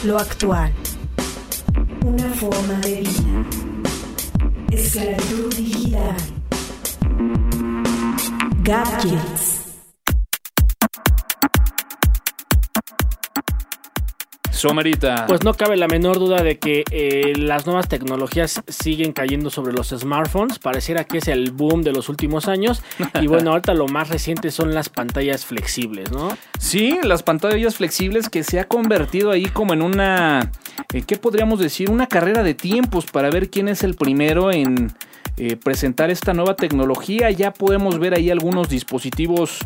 Lo 0.02 0.16
actual. 0.16 0.72
Una 2.06 2.30
forma 2.30 2.80
de 2.80 3.02
vida. 3.02 3.44
Esclavitud 4.70 5.54
digital. 5.54 6.16
Gadgets. 8.62 9.59
Somerita. 14.60 15.24
Pues 15.26 15.42
no 15.42 15.54
cabe 15.54 15.78
la 15.78 15.88
menor 15.88 16.18
duda 16.18 16.42
de 16.42 16.58
que 16.58 16.84
eh, 16.90 17.32
las 17.34 17.64
nuevas 17.64 17.88
tecnologías 17.88 18.62
siguen 18.68 19.12
cayendo 19.12 19.48
sobre 19.48 19.72
los 19.72 19.88
smartphones. 19.88 20.58
Pareciera 20.58 21.04
que 21.04 21.18
es 21.18 21.28
el 21.28 21.50
boom 21.50 21.82
de 21.82 21.92
los 21.92 22.10
últimos 22.10 22.46
años. 22.46 22.82
Y 23.20 23.26
bueno, 23.26 23.50
ahorita 23.52 23.72
lo 23.72 23.88
más 23.88 24.10
reciente 24.10 24.50
son 24.50 24.74
las 24.74 24.90
pantallas 24.90 25.46
flexibles, 25.46 26.12
¿no? 26.12 26.36
Sí, 26.58 26.98
las 27.02 27.22
pantallas 27.22 27.76
flexibles 27.76 28.28
que 28.28 28.44
se 28.44 28.60
ha 28.60 28.64
convertido 28.64 29.30
ahí 29.30 29.46
como 29.46 29.72
en 29.72 29.80
una, 29.80 30.52
eh, 30.92 31.04
¿qué 31.06 31.16
podríamos 31.16 31.58
decir? 31.58 31.90
Una 31.90 32.06
carrera 32.06 32.42
de 32.42 32.52
tiempos 32.52 33.06
para 33.06 33.30
ver 33.30 33.48
quién 33.48 33.68
es 33.68 33.82
el 33.82 33.94
primero 33.94 34.52
en 34.52 34.92
eh, 35.42 35.56
presentar 35.56 36.10
esta 36.10 36.34
nueva 36.34 36.54
tecnología. 36.54 37.30
Ya 37.30 37.50
podemos 37.50 37.98
ver 37.98 38.12
ahí 38.12 38.28
algunos 38.28 38.68
dispositivos 38.68 39.56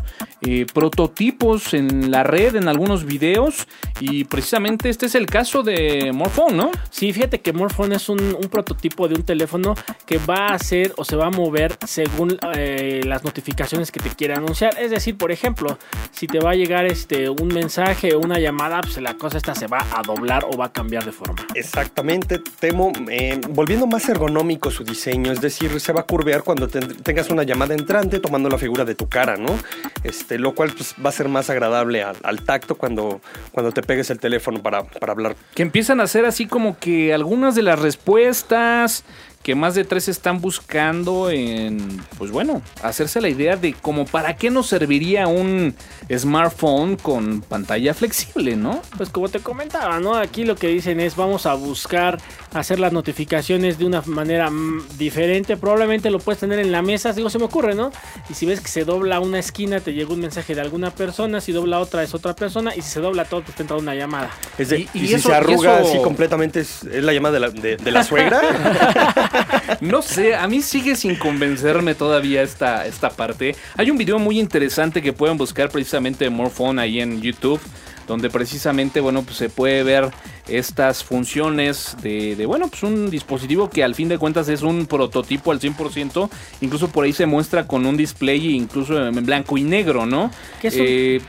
eh, 0.41 0.65
prototipos 0.73 1.73
en 1.73 2.11
la 2.11 2.23
red, 2.23 2.55
en 2.55 2.69
algunos 2.69 3.03
videos. 3.03 3.67
Y 3.99 4.23
precisamente 4.23 4.87
este 4.89 5.07
es 5.07 5.15
el 5.15 5.25
caso 5.25 5.63
de 5.63 6.11
Morphone, 6.13 6.55
¿no? 6.55 6.71
Sí, 6.91 7.11
fíjate 7.11 7.41
que 7.41 7.51
Morphone 7.51 7.97
es 7.97 8.07
un, 8.07 8.21
un 8.21 8.47
prototipo 8.49 9.09
de 9.09 9.15
un 9.15 9.23
teléfono 9.23 9.75
que 10.05 10.17
va 10.17 10.47
a 10.47 10.53
hacer 10.53 10.93
o 10.95 11.03
se 11.03 11.17
va 11.17 11.27
a 11.27 11.29
mover 11.29 11.77
según 11.85 12.37
eh, 12.55 13.01
las 13.03 13.25
notificaciones 13.25 13.91
que 13.91 13.99
te 13.99 14.09
quiera 14.11 14.37
anunciar. 14.37 14.79
Es 14.79 14.91
decir, 14.91 15.17
por 15.17 15.33
ejemplo, 15.33 15.77
si 16.11 16.27
te 16.27 16.39
va 16.39 16.51
a 16.51 16.55
llegar 16.55 16.85
este 16.85 17.29
un 17.29 17.49
mensaje 17.49 18.13
o 18.13 18.19
una 18.19 18.39
llamada, 18.39 18.79
pues 18.79 18.97
la 19.01 19.15
cosa 19.15 19.37
esta 19.37 19.53
se 19.55 19.67
va 19.67 19.85
a 19.93 20.01
doblar 20.03 20.45
o 20.49 20.55
va 20.55 20.67
a 20.67 20.71
cambiar 20.71 21.03
de 21.03 21.11
forma. 21.11 21.45
Exactamente, 21.53 22.39
temo, 22.59 22.93
eh, 23.09 23.41
volviendo 23.49 23.87
más 23.87 24.07
ergonómico 24.07 24.71
su 24.71 24.85
diseño, 24.85 25.33
es 25.33 25.41
decir, 25.41 25.64
se 25.79 25.93
va 25.93 26.01
a 26.01 26.05
curvear 26.05 26.43
cuando 26.43 26.67
ten- 26.67 26.95
tengas 27.03 27.29
una 27.29 27.43
llamada 27.43 27.73
entrante 27.73 28.19
tomando 28.19 28.49
la 28.49 28.57
figura 28.57 28.85
de 28.85 28.95
tu 28.95 29.07
cara, 29.09 29.37
¿no? 29.37 29.49
Este, 30.03 30.37
lo 30.39 30.53
cual 30.55 30.71
pues, 30.75 30.95
va 31.03 31.09
a 31.09 31.13
ser 31.13 31.27
más 31.29 31.49
agradable 31.49 32.03
al, 32.03 32.15
al 32.23 32.41
tacto 32.41 32.75
cuando, 32.75 33.21
cuando 33.51 33.71
te 33.71 33.81
pegues 33.81 34.09
el 34.09 34.19
teléfono 34.19 34.61
para, 34.61 34.83
para 34.83 35.13
hablar. 35.13 35.35
que 35.53 35.63
empiezan 35.63 35.99
a 35.99 36.03
hacer 36.03 36.25
así 36.25 36.45
como 36.47 36.77
que 36.79 37.13
algunas 37.13 37.55
de 37.55 37.61
las 37.63 37.79
respuestas 37.79 39.03
que 39.45 39.53
más 39.53 39.75
de 39.75 39.83
tres 39.83 40.07
están 40.07 40.41
buscando 40.41 41.29
en, 41.29 42.01
pues 42.17 42.31
bueno, 42.31 42.63
hacerse 42.81 43.21
la 43.21 43.29
idea 43.29 43.55
de 43.55 43.73
como 43.73 44.05
para 44.05 44.35
qué 44.35 44.49
nos 44.49 44.65
serviría 44.65 45.27
un 45.27 45.75
smartphone 46.11 46.95
con 46.95 47.41
pantalla 47.41 47.93
flexible, 47.93 48.55
¿no? 48.55 48.81
Pues 48.97 49.09
como 49.09 49.29
te 49.29 49.39
comentaba, 49.41 49.99
¿no? 49.99 50.15
Aquí 50.15 50.45
lo 50.45 50.55
que 50.55 50.67
dicen 50.69 50.99
es 50.99 51.15
vamos 51.15 51.45
a 51.45 51.53
buscar 51.53 52.17
hacer 52.55 52.79
las 52.79 52.91
notificaciones 52.91 53.77
de 53.77 53.85
una 53.85 54.01
manera 54.07 54.49
mm, 54.49 54.97
diferente. 54.97 55.57
Probablemente 55.57 56.09
lo 56.09 56.17
puedes 56.17 56.39
tener 56.39 56.57
en 56.57 56.71
la 56.71 56.81
mesa, 56.81 57.13
digo, 57.13 57.29
se 57.29 57.37
me 57.37 57.45
ocurre, 57.45 57.75
¿no? 57.75 57.91
Y 58.29 58.33
si 58.33 58.47
ves 58.47 58.61
que 58.61 58.67
se 58.67 58.83
dobla 58.83 59.19
una 59.19 59.37
esquina, 59.37 59.79
te 59.79 59.93
llega 59.93 60.11
un 60.11 60.21
mensaje 60.21 60.55
de 60.55 60.61
alguna 60.61 60.89
persona, 60.89 61.39
si 61.39 61.51
dobla 61.51 61.79
otra 61.81 62.01
es 62.01 62.15
otra 62.15 62.35
persona, 62.35 62.71
y 62.75 62.81
si 62.81 62.89
se 62.89 62.99
dobla 62.99 63.25
todo, 63.25 63.43
te 63.43 63.51
está 63.51 63.61
entrando 63.61 63.83
una 63.83 63.93
llamada. 63.93 64.31
Es 64.57 64.69
de- 64.69 64.79
Y- 64.79 64.89
y, 64.95 64.99
y 65.03 65.07
si 65.09 65.13
eso- 65.13 65.29
se 65.29 65.35
arruga 65.35 65.81
eso- 65.81 65.89
así 65.89 66.01
completamente, 66.01 66.61
¿es, 66.61 66.83
es 66.85 67.03
la 67.03 67.13
llamada 67.13 67.33
de 67.35 67.39
la, 67.41 67.49
de- 67.51 67.77
de 67.77 67.91
la 67.91 68.03
suegra? 68.09 68.41
No 69.81 70.01
sé, 70.01 70.35
a 70.35 70.47
mí 70.47 70.61
sigue 70.61 70.95
sin 70.95 71.15
convencerme 71.15 71.95
todavía 71.95 72.41
esta, 72.41 72.85
esta 72.85 73.09
parte. 73.09 73.55
Hay 73.77 73.91
un 73.91 73.97
video 73.97 74.19
muy 74.19 74.39
interesante 74.39 75.01
que 75.01 75.13
pueden 75.13 75.37
buscar 75.37 75.69
precisamente 75.69 76.23
de 76.25 76.29
Morphone 76.29 76.81
ahí 76.81 76.99
en 77.01 77.21
YouTube, 77.21 77.59
donde 78.07 78.29
precisamente, 78.29 78.99
bueno, 78.99 79.23
pues 79.23 79.37
se 79.37 79.49
puede 79.49 79.83
ver 79.83 80.09
estas 80.47 81.03
funciones 81.03 81.97
de, 82.03 82.35
de, 82.35 82.45
bueno, 82.45 82.67
pues 82.67 82.83
un 82.83 83.09
dispositivo 83.09 83.67
que 83.69 83.83
al 83.83 83.95
fin 83.95 84.07
de 84.09 84.19
cuentas 84.19 84.47
es 84.47 84.61
un 84.61 84.85
prototipo 84.85 85.51
al 85.51 85.59
100%, 85.59 86.29
incluso 86.61 86.89
por 86.89 87.03
ahí 87.05 87.13
se 87.13 87.25
muestra 87.25 87.65
con 87.65 87.85
un 87.85 87.97
display 87.97 88.53
incluso 88.55 89.07
en 89.07 89.25
blanco 89.25 89.57
y 89.57 89.63
negro, 89.63 90.05
¿no? 90.05 90.29
¿Qué 90.61 90.67
es 90.67 90.75
un- 90.75 90.81
Eh, 90.87 91.21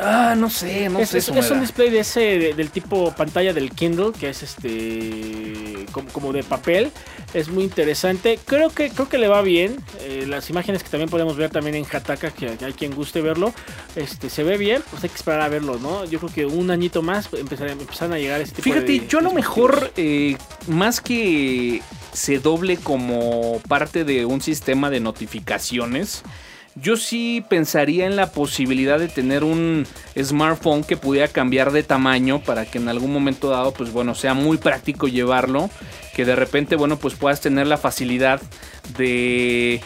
ah, 0.00 0.34
no 0.36 0.50
sé, 0.50 0.88
no 0.88 0.98
es, 0.98 1.10
sé. 1.10 1.18
es- 1.18 1.28
un 1.28 1.60
display 1.60 1.88
de 1.90 2.00
ese 2.00 2.20
de- 2.20 2.54
del 2.54 2.70
tipo 2.70 3.14
pantalla 3.16 3.52
del 3.52 3.70
Kindle, 3.70 4.10
que 4.18 4.30
es 4.30 4.42
este 4.42 5.73
como, 5.86 6.08
como 6.10 6.32
de 6.32 6.42
papel. 6.42 6.92
Es 7.32 7.48
muy 7.48 7.64
interesante. 7.64 8.38
Creo 8.44 8.70
que 8.70 8.90
creo 8.90 9.08
que 9.08 9.18
le 9.18 9.28
va 9.28 9.42
bien. 9.42 9.76
Eh, 10.00 10.24
las 10.26 10.50
imágenes 10.50 10.82
que 10.82 10.90
también 10.90 11.10
podemos 11.10 11.36
ver 11.36 11.50
también 11.50 11.76
en 11.76 11.84
Hataka, 11.84 12.30
que, 12.30 12.56
que 12.56 12.64
hay 12.64 12.72
quien 12.72 12.94
guste 12.94 13.20
verlo, 13.20 13.52
este 13.96 14.30
se 14.30 14.42
ve 14.42 14.56
bien. 14.56 14.82
Pues 14.90 15.02
hay 15.02 15.08
que 15.08 15.16
esperar 15.16 15.40
a 15.40 15.48
verlo, 15.48 15.78
¿no? 15.78 16.04
Yo 16.04 16.18
creo 16.20 16.32
que 16.32 16.46
un 16.46 16.70
añito 16.70 17.02
más 17.02 17.32
empezarán, 17.32 17.80
empezarán 17.80 18.12
a 18.12 18.18
llegar 18.18 18.44
tipo 18.50 18.62
Fíjate, 18.62 18.92
de 18.92 19.06
yo 19.06 19.18
a 19.18 19.22
lo 19.22 19.32
mejor, 19.32 19.92
eh, 19.96 20.36
más 20.68 21.00
que 21.00 21.82
se 22.12 22.38
doble 22.38 22.76
como 22.76 23.60
parte 23.68 24.04
de 24.04 24.24
un 24.24 24.40
sistema 24.40 24.90
de 24.90 25.00
notificaciones, 25.00 26.22
yo 26.76 26.96
sí 26.96 27.44
pensaría 27.48 28.06
en 28.06 28.16
la 28.16 28.32
posibilidad 28.32 28.98
de 28.98 29.08
tener 29.08 29.44
un 29.44 29.86
smartphone 30.20 30.82
que 30.82 30.96
pudiera 30.96 31.28
cambiar 31.28 31.72
de 31.72 31.82
tamaño 31.82 32.40
para 32.40 32.66
que 32.66 32.78
en 32.78 32.88
algún 32.88 33.12
momento 33.12 33.48
dado, 33.48 33.72
pues 33.72 33.92
bueno, 33.92 34.14
sea 34.14 34.34
muy 34.34 34.56
práctico 34.56 35.06
llevarlo, 35.06 35.70
que 36.14 36.24
de 36.24 36.36
repente, 36.36 36.76
bueno, 36.76 36.96
pues 36.98 37.14
puedas 37.14 37.40
tener 37.40 37.66
la 37.66 37.78
facilidad 37.78 38.40
de 38.98 39.80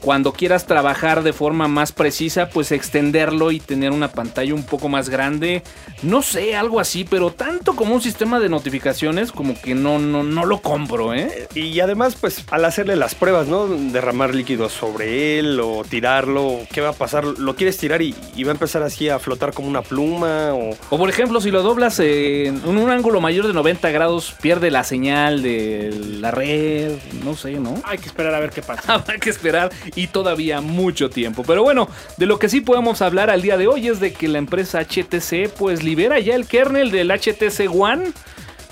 cuando 0.00 0.32
quieras 0.32 0.66
trabajar 0.66 1.22
de 1.22 1.32
forma 1.32 1.68
más 1.68 1.92
precisa, 1.92 2.48
pues 2.48 2.72
extenderlo 2.72 3.50
y 3.52 3.60
tener 3.60 3.92
una 3.92 4.12
pantalla 4.12 4.54
un 4.54 4.64
poco 4.64 4.88
más 4.88 5.08
grande. 5.08 5.62
No 6.02 6.22
sé, 6.22 6.56
algo 6.56 6.80
así, 6.80 7.04
pero 7.04 7.30
tanto 7.30 7.76
como 7.76 7.94
un 7.94 8.00
sistema 8.00 8.40
de 8.40 8.48
notificaciones, 8.48 9.32
como 9.32 9.60
que 9.60 9.74
no, 9.74 9.98
no, 9.98 10.22
no 10.22 10.46
lo 10.46 10.60
compro, 10.60 11.12
¿eh? 11.14 11.48
Y 11.54 11.78
además, 11.80 12.16
pues 12.18 12.44
al 12.50 12.64
hacerle 12.64 12.96
las 12.96 13.14
pruebas, 13.14 13.48
¿no? 13.48 13.66
Derramar 13.66 14.34
líquidos 14.34 14.72
sobre 14.72 15.38
él 15.38 15.60
o 15.60 15.82
tirarlo, 15.88 16.60
¿qué 16.72 16.80
va 16.80 16.90
a 16.90 16.94
pasar? 16.94 17.24
¿Lo 17.24 17.54
quieres 17.54 17.76
tirar 17.76 18.00
y, 18.00 18.14
y 18.34 18.44
va 18.44 18.52
a 18.52 18.54
empezar 18.54 18.82
así 18.82 19.08
a 19.08 19.18
flotar 19.18 19.52
como 19.52 19.68
una 19.68 19.82
pluma? 19.82 20.54
O... 20.54 20.70
O 20.88 20.98
por 20.98 21.10
ejemplo, 21.10 21.40
si 21.40 21.50
lo 21.50 21.62
doblas 21.62 22.00
en 22.00 22.66
un 22.66 22.90
ángulo 22.90 23.20
mayor 23.20 23.46
de 23.46 23.52
90 23.52 23.90
grados, 23.90 24.34
pierde 24.40 24.70
la 24.70 24.84
señal 24.84 25.42
de 25.42 25.94
la 26.20 26.30
red, 26.30 26.92
no 27.24 27.36
sé, 27.36 27.52
¿no? 27.52 27.74
Hay 27.84 27.98
que 27.98 28.06
esperar 28.06 28.34
a 28.34 28.40
ver 28.40 28.50
qué 28.50 28.62
pasa. 28.62 28.94
Habrá 28.94 29.18
que 29.18 29.30
esperar 29.30 29.70
y 29.96 30.08
todavía 30.08 30.60
mucho 30.60 31.10
tiempo. 31.10 31.42
Pero 31.46 31.62
bueno, 31.62 31.88
de 32.16 32.26
lo 32.26 32.38
que 32.38 32.48
sí 32.48 32.60
podemos 32.60 33.02
hablar 33.02 33.30
al 33.30 33.42
día 33.42 33.56
de 33.56 33.66
hoy 33.66 33.88
es 33.88 34.00
de 34.00 34.12
que 34.12 34.28
la 34.28 34.38
empresa 34.38 34.80
HTC 34.80 35.50
pues 35.58 35.82
libera 35.82 36.18
ya 36.18 36.34
el 36.34 36.46
kernel 36.46 36.90
del 36.90 37.10
HTC 37.10 37.68
One 37.72 38.12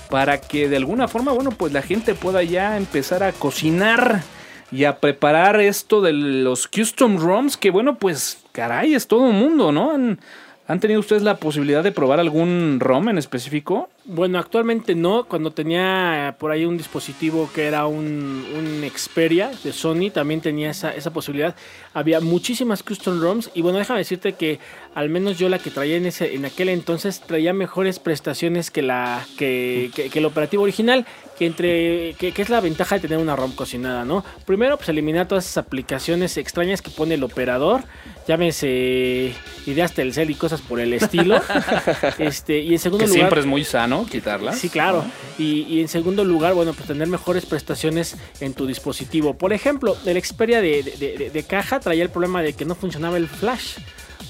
para 0.09 0.41
que 0.41 0.67
de 0.67 0.77
alguna 0.77 1.07
forma, 1.07 1.31
bueno, 1.31 1.51
pues 1.51 1.71
la 1.71 1.81
gente 1.81 2.15
pueda 2.15 2.43
ya 2.43 2.77
empezar 2.77 3.23
a 3.23 3.31
cocinar 3.31 4.23
y 4.71 4.83
a 4.83 4.99
preparar 4.99 5.59
esto 5.59 6.01
de 6.01 6.13
los 6.13 6.67
custom 6.67 7.17
ROMs 7.17 7.57
que 7.57 7.71
bueno, 7.71 7.97
pues 7.97 8.39
caray, 8.51 8.93
es 8.93 9.07
todo 9.07 9.21
un 9.21 9.35
mundo, 9.35 9.71
¿no? 9.71 9.91
¿Han, 9.91 10.19
han 10.67 10.79
tenido 10.79 10.99
ustedes 10.99 11.23
la 11.23 11.37
posibilidad 11.37 11.83
de 11.83 11.91
probar 11.91 12.19
algún 12.19 12.79
ROM 12.79 13.09
en 13.09 13.17
específico? 13.17 13.89
Bueno, 14.11 14.39
actualmente 14.39 14.95
no. 14.95 15.25
Cuando 15.25 15.51
tenía 15.51 16.35
por 16.39 16.49
ahí 16.49 16.65
un 16.65 16.77
dispositivo 16.77 17.47
que 17.53 17.67
era 17.67 17.85
un, 17.85 18.43
un 18.57 18.89
Xperia 18.89 19.51
de 19.63 19.71
Sony, 19.71 20.09
también 20.11 20.41
tenía 20.41 20.71
esa, 20.71 20.95
esa 20.95 21.13
posibilidad. 21.13 21.55
Había 21.93 22.19
muchísimas 22.19 22.81
custom 22.81 23.21
ROMs 23.21 23.51
y 23.53 23.61
bueno, 23.61 23.77
déjame 23.77 23.99
decirte 23.99 24.33
que 24.33 24.57
al 24.95 25.09
menos 25.09 25.37
yo 25.37 25.47
la 25.47 25.59
que 25.59 25.69
traía 25.69 25.95
en, 25.97 26.07
ese, 26.07 26.33
en 26.33 26.43
aquel 26.45 26.69
entonces 26.69 27.21
traía 27.21 27.53
mejores 27.53 27.99
prestaciones 27.99 28.71
que, 28.71 28.81
la, 28.81 29.23
que, 29.37 29.91
que- 29.93 30.09
que 30.09 30.17
el 30.19 30.25
operativo 30.25 30.63
original, 30.63 31.05
que, 31.39 31.45
entre, 31.47 32.13
que, 32.19 32.31
que 32.33 32.41
es 32.41 32.49
la 32.49 32.59
ventaja 32.59 32.95
de 32.95 33.01
tener 33.01 33.17
una 33.17 33.35
ROM 33.35 33.53
cocinada, 33.53 34.05
¿no? 34.05 34.23
Primero, 34.45 34.75
pues 34.77 34.89
eliminar 34.89 35.27
todas 35.27 35.45
esas 35.45 35.57
aplicaciones 35.65 36.35
extrañas 36.37 36.81
que 36.83 36.91
pone 36.91 37.15
el 37.15 37.23
operador, 37.23 37.81
llámese 38.27 39.33
ideas 39.65 39.93
Telcel 39.93 40.29
y 40.29 40.35
cosas 40.35 40.61
por 40.61 40.79
el 40.79 40.93
estilo. 40.93 41.41
este, 42.19 42.59
y 42.59 42.73
en 42.73 42.79
segundo 42.79 43.05
Que 43.05 43.09
lugar... 43.09 43.19
siempre 43.21 43.39
es 43.41 43.45
muy 43.45 43.63
sano 43.63 44.05
quitarlas. 44.09 44.57
Sí, 44.59 44.69
claro. 44.69 45.03
Y, 45.37 45.61
y 45.69 45.81
en 45.81 45.87
segundo 45.87 46.23
lugar, 46.23 46.53
bueno, 46.53 46.73
pues 46.73 46.87
tener 46.87 47.07
mejores 47.07 47.45
prestaciones 47.45 48.15
en 48.39 48.53
tu 48.53 48.67
dispositivo. 48.67 49.33
Por 49.35 49.53
ejemplo, 49.53 49.95
el 50.05 50.21
Xperia 50.23 50.61
de, 50.61 50.83
de- 50.83 51.17
de- 51.17 51.29
de 51.29 51.43
caja 51.43 51.79
traía 51.79 52.03
el 52.03 52.09
problema 52.09 52.41
de 52.41 52.53
que 52.53 52.65
no 52.65 52.75
funcionaba 52.75 53.17
el 53.17 53.27
flash. 53.27 53.77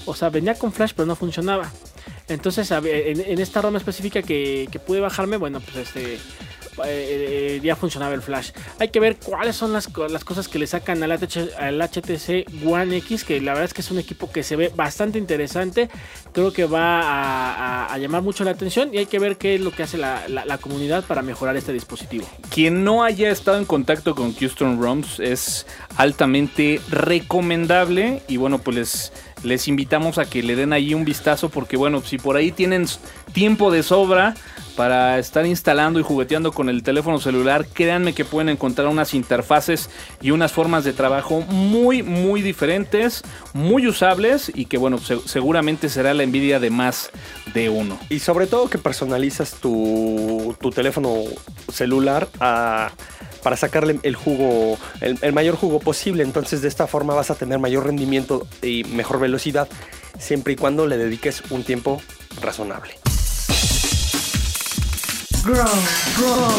O 0.06 0.13
sea, 0.15 0.30
venía 0.30 0.56
con 0.56 0.72
flash, 0.72 0.91
pero 0.95 1.06
no 1.06 1.15
funcionaba. 1.15 1.72
Entonces, 2.28 2.69
en 2.72 3.39
esta 3.39 3.62
ROM 3.62 3.76
específica 3.76 4.22
que, 4.22 4.67
que 4.72 4.80
pude 4.80 5.00
bajarme, 5.00 5.38
bueno, 5.38 5.60
pues 5.62 5.78
este. 5.88 6.17
Eh, 6.85 7.57
eh, 7.57 7.61
ya 7.63 7.75
funcionaba 7.75 8.13
el 8.13 8.21
flash. 8.21 8.51
Hay 8.79 8.89
que 8.89 8.99
ver 8.99 9.17
cuáles 9.17 9.55
son 9.55 9.73
las, 9.73 9.89
las 10.09 10.23
cosas 10.23 10.47
que 10.47 10.59
le 10.59 10.67
sacan 10.67 11.01
al, 11.03 11.11
HTC, 11.11 11.49
HTC 11.81 12.65
One 12.65 12.97
X, 12.97 13.23
que 13.23 13.41
la 13.41 13.51
verdad 13.53 13.65
es 13.65 13.73
que 13.73 13.81
es 13.81 13.91
un 13.91 13.99
equipo 13.99 14.31
que 14.31 14.43
se 14.43 14.55
ve 14.55 14.71
bastante 14.75 15.17
interesante. 15.17 15.89
Creo 16.33 16.53
que 16.53 16.65
va 16.65 17.91
a, 17.93 17.97
llamar 17.97 18.21
mucho 18.21 18.43
la 18.43 18.51
atención 18.51 18.93
y 18.93 18.97
hay 18.99 19.05
que 19.05 19.19
ver 19.19 19.37
qué 19.37 19.55
es 19.55 19.61
lo 19.61 19.71
que 19.71 19.83
hace 19.83 19.97
la, 19.97 20.27
la- 20.27 20.45
la 20.45 20.57
comunidad 20.57 21.03
para 21.03 21.21
mejorar 21.21 21.55
este 21.57 21.73
dispositivo. 21.73 22.25
Quien 22.49 22.83
no 22.83 23.03
haya 23.03 23.29
estado 23.29 23.57
en 23.57 23.65
contacto 23.65 24.15
con 24.15 24.31
Custom 24.33 24.81
ROMs 24.81 25.19
es 25.19 25.65
altamente 25.97 26.79
recomendable 26.89 28.21
y 28.27 28.37
bueno, 28.37 28.59
pues 28.59 28.75
les, 28.77 29.13
les 29.43 29.67
invitamos 29.67 30.17
a 30.17 30.25
que 30.25 30.43
le 30.43 30.56
den 30.56 30.73
ahí 30.73 30.93
un 30.93 31.06
vistazo 31.06 31.49
porque 31.49 31.78
bueno, 31.78 32.02
si 32.02 32.17
por 32.17 32.36
ahí 32.36 32.52
tienen 32.52 32.86
tiempo 33.34 33.71
de 33.71 33.84
sobra 33.84 34.34
para 34.75 35.19
estar 35.19 35.45
instalando 35.45 35.99
y 35.99 36.04
jugueteando 36.04 36.52
con 36.54 36.69
el 36.69 36.84
teléfono 36.84 37.19
celular, 37.19 37.65
créanme 37.73 38.13
que 38.13 38.23
pueden 38.23 38.47
encontrar 38.49 38.88
unas 38.88 39.13
interfaces 39.13 39.89
y 40.21 40.32
unas 40.32 40.54
formas 40.54 40.84
de 40.86 40.93
trabajo 40.93 41.41
muy, 41.41 42.02
muy 42.02 42.41
diferentes, 42.41 43.21
muy 43.54 43.88
usables 43.88 44.52
y 44.56 44.65
que 44.65 44.78
bueno, 44.78 44.97
se- 44.97 45.19
seguramente 45.28 45.89
será 45.89 46.13
la 46.13 46.23
envidia 46.23 46.60
de 46.62 46.69
más 46.69 47.10
de 47.54 47.69
uno. 47.69 47.99
Y 48.10 48.19
sobre 48.19 48.47
todo 48.47 48.69
que 48.69 48.78
personalizas 48.78 49.56
tu, 49.56 50.56
tu 50.62 50.69
teléfono 50.71 51.13
celular 51.71 52.30
a- 52.39 52.91
para 53.43 53.56
sacarle 53.58 53.99
el 54.04 54.15
jugo, 54.15 54.78
el, 55.02 55.17
el 55.21 55.34
mayor 55.34 55.56
jugo 55.56 55.80
posible. 55.80 56.23
Entonces 56.23 56.62
de 56.62 56.67
esta 56.67 56.88
forma 56.88 57.13
vas 57.13 57.32
a 57.32 57.36
tener 57.36 57.60
mayor 57.60 57.86
rendimiento 57.86 58.47
y 58.62 58.84
mejor 58.86 59.19
velocidad, 59.19 59.67
siempre 60.17 60.54
y 60.54 60.56
cuando 60.56 60.88
le 60.88 60.97
dediques 60.97 61.43
un 61.49 61.63
tiempo 61.63 62.02
razonable. 62.41 62.93
Grow, 65.43 65.65
grow. 66.17 66.49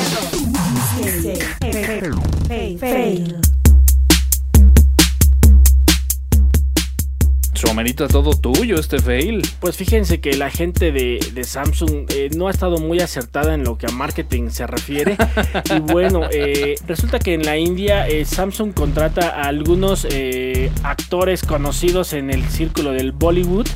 Somerito, 7.61 8.09
todo 8.09 8.31
tuyo 8.33 8.77
este 8.81 8.99
fail. 8.99 9.43
Pues 9.61 9.77
fíjense 9.77 10.21
que 10.21 10.33
la 10.37 10.51
gente 10.51 10.93
de, 10.93 11.21
de 11.35 11.45
Samsung 11.45 12.07
eh, 12.09 12.31
no 12.35 12.49
ha 12.49 12.51
estado 12.51 12.79
muy 12.79 13.01
acertada 13.01 13.55
en 13.55 13.65
lo 13.65 13.77
que 13.77 13.87
a 13.87 13.91
marketing 13.91 14.49
se 14.51 14.67
refiere. 14.67 15.17
y 15.77 15.81
bueno, 15.81 16.23
eh, 16.33 16.77
resulta 16.87 17.19
que 17.19 17.35
en 17.35 17.45
la 17.45 17.59
India 17.59 18.09
eh, 18.09 18.25
Samsung 18.25 18.73
contrata 18.73 19.29
a 19.29 19.43
algunos 19.49 20.07
eh, 20.11 20.71
actores 20.83 21.43
conocidos 21.43 22.13
en 22.15 22.31
el 22.31 22.45
círculo 22.49 22.93
del 22.93 23.13
Bollywood. 23.13 23.67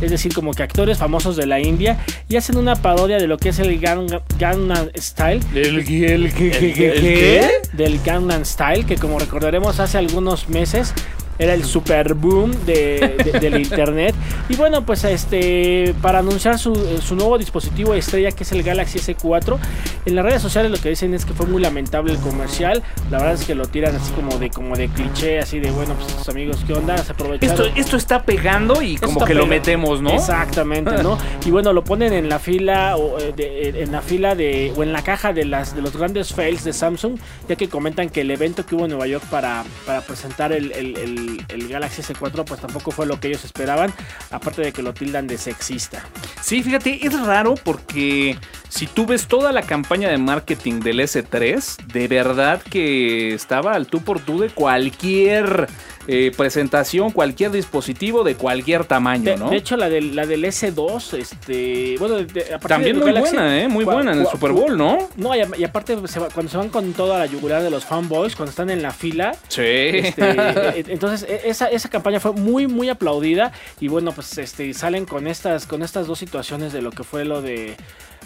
Es 0.00 0.10
decir, 0.10 0.34
como 0.34 0.52
que 0.52 0.62
actores 0.62 0.98
famosos 0.98 1.36
de 1.36 1.46
la 1.46 1.58
India 1.58 1.98
y 2.28 2.36
hacen 2.36 2.58
una 2.58 2.76
parodia 2.76 3.16
de 3.16 3.26
lo 3.26 3.38
que 3.38 3.48
es 3.48 3.58
el 3.60 3.80
Gang- 3.80 4.20
Gangnam 4.38 4.88
Style. 4.94 5.40
¿El, 5.54 5.78
el, 5.78 6.26
¿El 6.26 6.34
qué? 6.34 7.48
Del 7.72 8.00
Gangnam 8.02 8.44
Style, 8.44 8.84
que 8.84 8.96
como 8.96 9.18
recordaremos 9.18 9.80
hace 9.80 9.96
algunos 9.96 10.50
meses 10.50 10.92
era 11.38 11.54
el 11.54 11.64
super 11.64 12.14
boom 12.14 12.52
de, 12.66 13.16
de- 13.32 13.38
del 13.40 13.60
internet. 13.60 14.14
Y 14.48 14.56
bueno, 14.56 14.84
pues 14.84 15.04
este 15.04 15.94
para 16.00 16.20
anunciar 16.20 16.58
su, 16.58 16.74
su 17.00 17.16
nuevo 17.16 17.38
dispositivo 17.38 17.94
estrella 17.94 18.30
que 18.32 18.44
es 18.44 18.52
el 18.52 18.62
Galaxy 18.62 18.98
S4, 18.98 19.58
en 20.06 20.14
las 20.14 20.24
redes 20.24 20.42
sociales 20.42 20.70
lo 20.70 20.78
que 20.78 20.88
dicen 20.90 21.14
es 21.14 21.24
que 21.24 21.32
fue 21.34 21.46
muy 21.46 21.60
lamentable 21.62 22.12
el 22.12 22.18
comercial. 22.18 22.82
La 23.10 23.18
verdad 23.18 23.34
es 23.34 23.44
que 23.44 23.54
lo 23.54 23.66
tiran 23.66 23.94
así 23.96 24.12
como 24.12 24.38
de 24.38 24.50
como 24.50 24.76
de 24.76 24.88
cliché, 24.88 25.38
así 25.38 25.58
de 25.60 25.70
bueno, 25.70 25.94
pues 25.94 26.08
estos 26.08 26.28
amigos, 26.28 26.58
¿qué 26.66 26.72
onda? 26.74 26.96
Se 26.98 27.12
aprovecharon. 27.12 27.66
Esto, 27.66 27.80
esto 27.80 27.96
está 27.96 28.22
pegando 28.22 28.82
y 28.82 28.96
como 28.96 29.24
que 29.24 29.34
lo 29.34 29.46
metemos, 29.46 30.00
¿no? 30.00 30.10
Exactamente, 30.10 31.02
¿no? 31.02 31.18
Y 31.46 31.50
bueno, 31.50 31.72
lo 31.72 31.84
ponen 31.84 32.12
en 32.12 32.28
la 32.28 32.38
fila 32.38 32.96
o 32.96 33.18
eh, 33.18 33.32
de- 33.36 33.82
en 33.82 33.92
la 33.92 34.00
fila 34.00 34.34
de 34.34 34.72
o 34.76 34.82
en 34.82 34.92
la 34.92 35.02
caja 35.02 35.32
de 35.32 35.44
las 35.44 35.74
de 35.76 35.82
los 35.82 35.96
grandes 35.96 36.32
fails 36.32 36.64
de 36.64 36.72
Samsung, 36.72 37.18
ya 37.48 37.56
que 37.56 37.68
comentan 37.68 38.08
que 38.08 38.22
el 38.22 38.30
evento 38.30 38.64
que 38.66 38.74
hubo 38.74 38.84
en 38.84 38.90
Nueva 38.90 39.06
York 39.06 39.24
para, 39.30 39.64
para 39.86 40.00
presentar 40.00 40.52
el, 40.52 40.72
el- 40.72 40.96
el- 40.96 41.25
el 41.48 41.68
Galaxy 41.68 42.02
S4 42.02 42.44
pues 42.44 42.60
tampoco 42.60 42.90
fue 42.90 43.06
lo 43.06 43.18
que 43.20 43.28
ellos 43.28 43.44
esperaban, 43.44 43.92
aparte 44.30 44.62
de 44.62 44.72
que 44.72 44.82
lo 44.82 44.94
tildan 44.94 45.26
de 45.26 45.38
sexista. 45.38 46.04
Sí, 46.40 46.62
fíjate, 46.62 47.06
es 47.06 47.18
raro 47.20 47.54
porque 47.62 48.38
si 48.68 48.86
tú 48.86 49.06
ves 49.06 49.26
toda 49.26 49.52
la 49.52 49.62
campaña 49.62 50.08
de 50.08 50.18
marketing 50.18 50.80
del 50.80 51.00
S3, 51.00 51.86
de 51.86 52.08
verdad 52.08 52.62
que 52.62 53.34
estaba 53.34 53.72
al 53.72 53.86
tú 53.86 54.02
por 54.02 54.20
tú 54.20 54.40
de 54.40 54.50
cualquier 54.50 55.68
eh, 56.08 56.32
presentación, 56.36 57.10
cualquier 57.10 57.50
dispositivo 57.50 58.22
de 58.24 58.34
cualquier 58.36 58.84
tamaño, 58.84 59.24
De, 59.32 59.36
¿no? 59.36 59.50
de 59.50 59.56
hecho 59.56 59.76
la 59.76 59.88
del, 59.88 60.14
la 60.14 60.26
del 60.26 60.44
S2, 60.44 61.14
este, 61.18 61.96
bueno, 61.98 62.16
de- 62.16 62.24
de- 62.26 62.54
a 62.54 62.58
También 62.58 62.96
muy 62.98 63.06
Galaxy- 63.12 63.34
buena, 63.36 63.60
¿eh? 63.62 63.68
Muy 63.68 63.84
buena 63.84 64.12
en 64.12 64.20
el 64.20 64.26
Super 64.26 64.52
Bowl, 64.52 64.76
¿no? 64.76 64.98
No, 65.16 65.34
y, 65.34 65.64
aparte 65.64 65.96
se 66.06 66.20
va- 66.20 66.28
cuando 66.32 66.50
se 66.50 66.56
van 66.58 66.68
con 66.68 66.92
toda 66.92 67.18
la 67.18 67.26
yugular 67.26 67.62
de 67.62 67.70
los 67.70 67.84
fanboys, 67.84 68.36
cuando 68.36 68.50
están 68.50 68.70
en 68.70 68.82
la 68.82 68.92
fila, 68.92 69.34
Sí. 69.48 69.62
Este, 69.62 70.14
eh, 70.78 70.84
entonces, 70.88 71.28
e- 71.28 71.48
esa, 71.48 71.66
esa 71.70 71.88
campaña 71.88 72.20
fue 72.20 72.32
muy, 72.32 72.66
muy 72.66 72.88
aplaudida. 72.88 73.52
Y 73.80 73.88
bueno, 73.88 74.12
pues 74.12 74.36
este, 74.38 74.72
salen 74.74 75.06
con 75.06 75.26
estas, 75.26 75.66
con 75.66 75.82
estas 75.82 76.06
dos 76.06 76.18
situaciones 76.18 76.72
de 76.72 76.82
lo 76.82 76.90
que 76.90 77.04
fue 77.04 77.24
lo 77.24 77.42
de. 77.42 77.76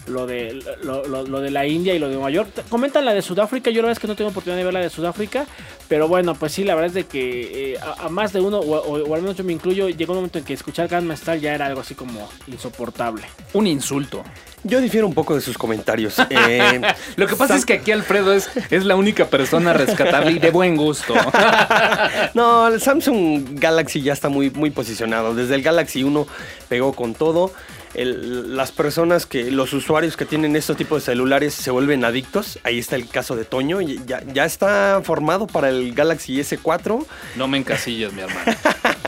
Lo 0.07 0.27
de, 0.27 0.55
lo, 0.83 1.07
lo- 1.07 1.25
lo 1.25 1.41
de 1.41 1.51
la 1.51 1.67
India 1.67 1.95
y 1.95 1.99
lo 1.99 2.09
de 2.09 2.15
Nueva 2.15 2.31
York. 2.31 2.49
Comentan 2.69 3.05
la 3.05 3.15
de 3.15 3.23
Sudáfrica. 3.23 3.71
Yo 3.71 3.77
la 3.83 3.89
verdad 3.89 3.93
es 3.93 4.01
que 4.01 4.09
no 4.09 4.17
tengo 4.17 4.31
oportunidad 4.31 4.57
de 4.59 4.65
ver 4.65 4.75
la 4.75 4.81
de 4.81 4.91
Sudáfrica. 4.91 5.47
Pero 5.89 6.09
bueno, 6.09 6.35
pues 6.35 6.53
sí, 6.53 6.65
la 6.65 6.75
verdad 6.75 6.89
es 6.89 6.95
de 6.95 7.05
que 7.07 7.73
eh, 7.75 7.79
a, 7.79 8.07
a 8.07 8.09
más 8.09 8.33
de 8.33 8.41
uno, 8.41 8.59
o, 8.59 8.77
o- 8.79 9.05
o 9.09 9.15
al 9.15 9.23
menos 9.23 9.37
yo 9.37 9.45
me 9.45 9.53
incluyo, 9.53 9.89
llegó 9.89 10.13
un 10.13 10.19
momento 10.19 10.39
en 10.39 10.45
que 10.45 10.55
escuchar 10.55 10.89
Gangnam 10.89 11.17
Style 11.17 11.41
ya 11.41 11.55
era 11.55 11.67
algo 11.67 11.81
así 11.81 11.95
como 11.95 12.29
insoportable. 12.49 13.23
Un 13.53 13.67
insulto. 13.67 14.25
Yo 14.65 14.81
difiero 14.81 15.07
un 15.07 15.15
poco 15.15 15.35
de 15.35 15.41
sus 15.41 15.57
comentarios. 15.57 16.17
Eh, 16.29 16.81
Lo 17.17 17.27
que 17.27 17.37
pasa 17.37 17.55
es 17.57 17.65
que 17.65 17.75
aquí 17.75 17.93
Alfredo 17.93 18.33
es, 18.35 18.51
es 18.71 18.85
la 18.85 18.97
única 18.97 19.27
persona 19.29 19.73
rescatable 19.73 20.33
y 20.33 20.39
de 20.39 20.51
buen 20.51 20.77
gusto. 20.77 21.15
No, 22.35 22.69
el 22.69 22.81
Samsung 22.81 23.59
Galaxy 23.59 24.03
ya 24.03 24.13
está 24.13 24.29
muy, 24.29 24.51
muy 24.51 24.71
posicionado. 24.71 25.35
Desde 25.35 25.55
el 25.55 25.63
Galaxy 25.63 26.03
1 26.05 26.27
pegó 26.69 26.93
con 26.93 27.15
todo. 27.15 27.53
El- 27.95 28.57
las 28.57 28.73
personas 28.73 29.27
que, 29.27 29.51
los 29.51 29.73
usuarios 29.73 30.17
que 30.17 30.25
tienen 30.25 30.55
estos 30.57 30.77
tipos 30.77 31.03
de 31.03 31.07
celulares 31.13 31.55
se 31.55 31.71
vuelven 31.71 32.05
adictos. 32.05 32.59
Ahí 32.63 32.79
está 32.79 32.97
el 32.97 33.09
caso 33.09 33.37
de 33.37 33.45
Toño. 33.45 33.81
Ya, 33.81 34.23
ya 34.33 34.45
está 34.45 35.01
formado 35.05 35.47
para 35.47 35.69
el 35.71 35.93
Galaxy 35.95 36.39
S4. 36.41 37.05
No 37.37 37.49
me 37.49 37.59
encasilles, 37.59 38.13
mi 38.13 38.23
hermano. 38.23 38.53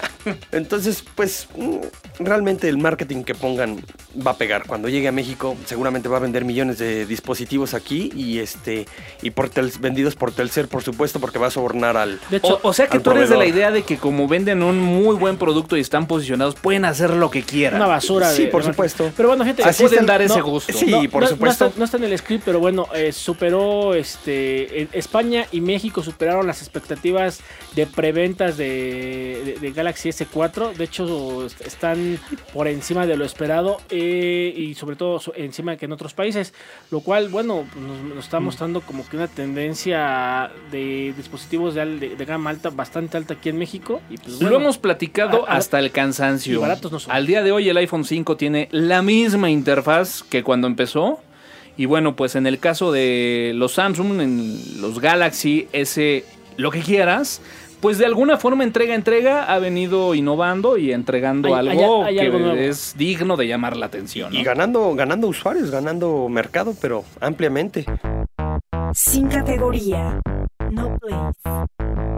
Entonces, 0.53 1.05
pues 1.15 1.49
mm, 1.57 1.79
realmente 2.21 2.69
el 2.69 2.79
marketing 2.79 3.25
que 3.25 3.35
pongan 3.35 3.83
va 4.25 4.33
a 4.33 4.37
pegar. 4.37 4.65
Cuando 4.67 4.89
llegue 4.89 5.09
a 5.09 5.13
México, 5.13 5.57
seguramente 5.67 6.09
va 6.09 6.19
a 6.19 6.21
vender 6.21 6.45
millones 6.45 6.79
de 6.79 7.07
dispositivos 7.07 7.75
aquí 7.75 8.11
y 8.15 8.39
este 8.39 8.87
y 9.23 9.31
por 9.31 9.49
tel- 9.51 9.73
vendidos 9.81 10.15
por 10.15 10.33
Telcel, 10.33 10.69
por 10.69 10.83
supuesto, 10.83 11.19
porque 11.21 11.39
va 11.39 11.49
a 11.49 11.51
sobornar 11.51 11.97
al. 11.97 12.21
De 12.31 12.37
hecho, 12.39 12.61
O, 12.63 12.69
o 12.69 12.73
sea 12.73 12.87
que 12.87 13.01
tú 13.01 13.11
eres 13.11 13.29
de 13.31 13.35
la 13.37 13.41
proveedor. 13.41 13.57
idea 13.57 13.71
de 13.71 13.83
que 13.83 13.97
como 13.97 14.29
venden 14.29 14.63
un 14.63 14.79
muy 14.79 15.17
buen 15.17 15.37
producto 15.39 15.77
y 15.77 15.81
están 15.81 16.07
posicionados, 16.07 16.55
pueden 16.55 16.85
hacer 16.85 17.11
lo 17.11 17.31
que 17.31 17.43
quieran. 17.43 17.77
una 17.81 17.89
basura. 17.89 18.31
Sí, 18.31 18.45
de- 18.45 18.49
por 18.49 18.63
de 18.63 18.69
supuesto. 18.71 19.11
Pero 19.17 19.29
bueno, 19.31 19.45
gente, 19.45 19.63
Se 19.73 19.83
pueden 19.89 20.07
dar 20.07 20.23
ese 20.23 20.39
no, 20.39 20.45
gusto. 20.45 20.73
Sí, 20.73 20.87
No, 20.87 21.03
por 21.11 21.23
no- 21.23 21.29
supuesto. 21.29 21.65
No 21.65 21.69
está, 21.69 21.79
no 21.79 21.85
está 21.85 21.97
en 21.97 22.05
el 22.05 22.19
script, 22.19 22.43
pero 22.45 22.61
bueno, 22.61 22.87
eh, 22.95 23.13
superó 23.13 23.95
este 23.95 24.89
España 24.97 25.47
y 25.51 25.61
México 25.61 26.03
superaron 26.03 26.47
las 26.47 26.61
expectativas 26.61 27.41
de 27.75 27.87
preventas 27.87 28.57
de, 28.57 29.43
de- 29.45 29.59
de 29.61 29.71
Galaxy 29.93 30.09
S4. 30.11 30.73
De 30.75 30.85
hecho, 30.85 31.45
est- 31.47 31.61
están 31.61 32.19
por 32.55 32.67
encima 32.67 33.07
de 33.07 33.17
lo 33.17 33.25
esperado 33.27 33.79
eh, 33.91 34.53
y 34.57 34.75
sobre 34.75 34.97
todo 34.97 35.21
encima 35.37 35.77
que 35.77 35.85
en 35.85 35.93
otros 35.93 36.15
países. 36.15 36.55
Lo 36.91 37.01
cual, 37.01 37.29
bueno, 37.29 37.67
nos, 37.79 38.01
nos 38.03 38.17
Mm. 38.17 38.19
está 38.19 38.41
mostrando 38.41 38.81
como 38.81 39.07
que 39.09 39.17
una 39.17 39.29
tendencia 39.29 40.51
de 40.71 41.13
dispositivos 41.17 41.75
de, 41.75 41.81
al- 41.83 42.01
de- 42.01 42.17
de 42.17 42.25
gama 42.25 42.51
alta 42.51 42.71
bastante 42.71 43.17
alta 43.19 43.35
aquí 43.35 43.51
en 43.51 43.59
México. 43.59 44.01
Y 44.11 44.17
pues, 44.17 44.41
Lo 44.41 44.57
hemos 44.57 44.79
platicado 44.79 45.47
a- 45.47 45.53
a- 45.53 45.57
hasta 45.57 45.79
el 45.79 45.91
cansancio. 45.91 46.61
baratos 46.61 46.91
no 46.93 46.99
son. 46.99 47.13
Al 47.13 47.27
día 47.27 47.43
de 47.43 47.53
hoy 47.53 47.69
el 47.69 47.77
iPhone 47.77 48.05
5 48.05 48.37
tiene 48.37 48.69
la 48.73 49.03
misma 49.03 49.51
interfaz 49.51 50.23
que 50.23 50.43
cuando 50.43 50.67
empezó. 50.67 51.21
Y 51.77 51.87
bueno, 51.87 52.17
pues 52.17 52.35
en 52.37 52.47
el 52.47 52.59
caso 52.59 52.93
de 52.93 53.53
los 53.55 53.73
Samsung, 53.73 54.21
en 54.21 54.81
los 54.83 55.01
Galaxy 55.01 55.69
S, 55.73 56.25
lo 56.59 56.71
que 56.71 56.81
quieras, 56.81 57.41
pues 57.83 57.99
de 57.99 58.07
alguna 58.07 58.39
forma 58.39 58.63
entrega 58.63 58.95
entrega 58.95 59.53
ha 59.53 59.59
venido 59.59 60.15
innovando 60.15 60.79
y 60.79 60.93
entregando 60.93 61.55
Hay- 61.57 61.69
algo 61.69 62.05
hay 62.05 62.15
que 62.15 62.21
algo 62.23 62.53
es 62.53 62.95
digno 62.97 63.37
de 63.37 63.49
llamar 63.49 63.77
la 63.77 63.87
atención. 63.87 64.33
¿no? 64.33 64.39
Y 64.39 64.45
ganando, 64.45 64.95
ganando 64.95 65.27
usuarios, 65.27 65.71
ganando 65.73 66.29
mercado, 66.29 66.75
pero 66.81 67.05
ampliamente. 67.21 67.85
Sin 68.95 69.27
categoría. 69.27 70.21
No 70.71 70.97
place. 70.97 71.41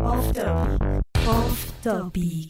Off 0.05 0.33
topic. 0.33 1.29
Off 1.29 1.71
topic. 1.83 2.49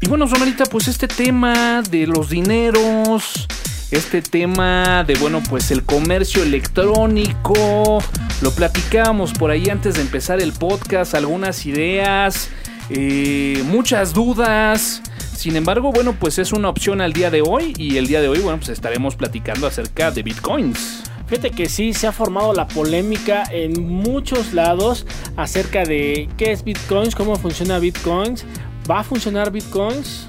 Y 0.00 0.08
bueno, 0.08 0.26
Somerita, 0.28 0.64
pues 0.64 0.88
este 0.88 1.08
tema 1.08 1.82
de 1.82 2.06
los 2.06 2.30
dineros, 2.30 3.46
este 3.90 4.22
tema 4.22 5.04
de, 5.04 5.14
bueno, 5.14 5.42
pues 5.48 5.70
el 5.70 5.84
comercio 5.84 6.42
electrónico, 6.42 8.02
lo 8.42 8.50
platicábamos 8.52 9.32
por 9.32 9.50
ahí 9.50 9.68
antes 9.70 9.94
de 9.94 10.02
empezar 10.02 10.40
el 10.40 10.52
podcast, 10.52 11.14
algunas 11.14 11.66
ideas, 11.66 12.48
eh, 12.90 13.62
muchas 13.66 14.12
dudas. 14.12 15.02
Sin 15.34 15.56
embargo, 15.56 15.92
bueno, 15.92 16.14
pues 16.18 16.38
es 16.38 16.52
una 16.52 16.68
opción 16.68 17.00
al 17.00 17.12
día 17.12 17.30
de 17.30 17.42
hoy 17.42 17.72
y 17.76 17.96
el 17.96 18.06
día 18.06 18.20
de 18.20 18.28
hoy, 18.28 18.40
bueno, 18.40 18.58
pues 18.58 18.70
estaremos 18.70 19.14
platicando 19.16 19.66
acerca 19.66 20.10
de 20.10 20.22
bitcoins. 20.22 21.04
Fíjate 21.28 21.50
que 21.50 21.68
sí, 21.68 21.92
se 21.92 22.06
ha 22.06 22.12
formado 22.12 22.54
la 22.54 22.66
polémica 22.66 23.44
en 23.52 23.86
muchos 23.86 24.54
lados 24.54 25.06
acerca 25.36 25.84
de 25.84 26.26
qué 26.38 26.52
es 26.52 26.64
Bitcoins, 26.64 27.14
cómo 27.14 27.36
funciona 27.36 27.78
Bitcoins, 27.78 28.46
¿va 28.90 29.00
a 29.00 29.04
funcionar 29.04 29.52
Bitcoins? 29.52 30.26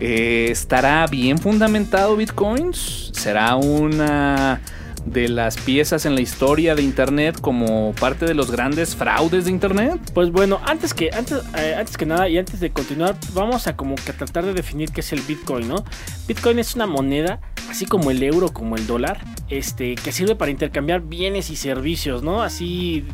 Eh, 0.00 0.48
¿Estará 0.50 1.06
bien 1.06 1.36
fundamentado 1.36 2.16
Bitcoins? 2.16 3.10
¿Será 3.12 3.54
una 3.56 4.62
de 5.04 5.28
las 5.28 5.58
piezas 5.58 6.06
en 6.06 6.14
la 6.14 6.22
historia 6.22 6.74
de 6.74 6.82
Internet 6.82 7.38
como 7.38 7.92
parte 8.00 8.24
de 8.24 8.32
los 8.32 8.50
grandes 8.50 8.96
fraudes 8.96 9.44
de 9.44 9.50
Internet? 9.50 10.00
Pues 10.14 10.30
bueno, 10.30 10.58
antes 10.64 10.94
que, 10.94 11.08
eh, 11.08 11.74
antes 11.78 11.98
que 11.98 12.06
nada 12.06 12.30
y 12.30 12.38
antes 12.38 12.60
de 12.60 12.70
continuar, 12.70 13.14
vamos 13.34 13.66
a 13.66 13.76
como 13.76 13.94
que 13.94 14.14
tratar 14.14 14.46
de 14.46 14.54
definir 14.54 14.90
qué 14.90 15.00
es 15.00 15.12
el 15.12 15.20
Bitcoin, 15.20 15.68
¿no? 15.68 15.84
Bitcoin 16.26 16.58
es 16.58 16.74
una 16.74 16.86
moneda, 16.86 17.40
así 17.68 17.84
como 17.84 18.10
el 18.10 18.22
euro, 18.22 18.54
como 18.54 18.76
el 18.76 18.86
dólar, 18.86 19.18
este, 19.50 19.96
que 19.96 20.12
sirve 20.12 20.34
para 20.34 20.50
intercambiar 20.50 21.02
bienes 21.02 21.50
y 21.50 21.56
servicios, 21.56 22.22
¿no? 22.22 22.42
Así, 22.42 23.04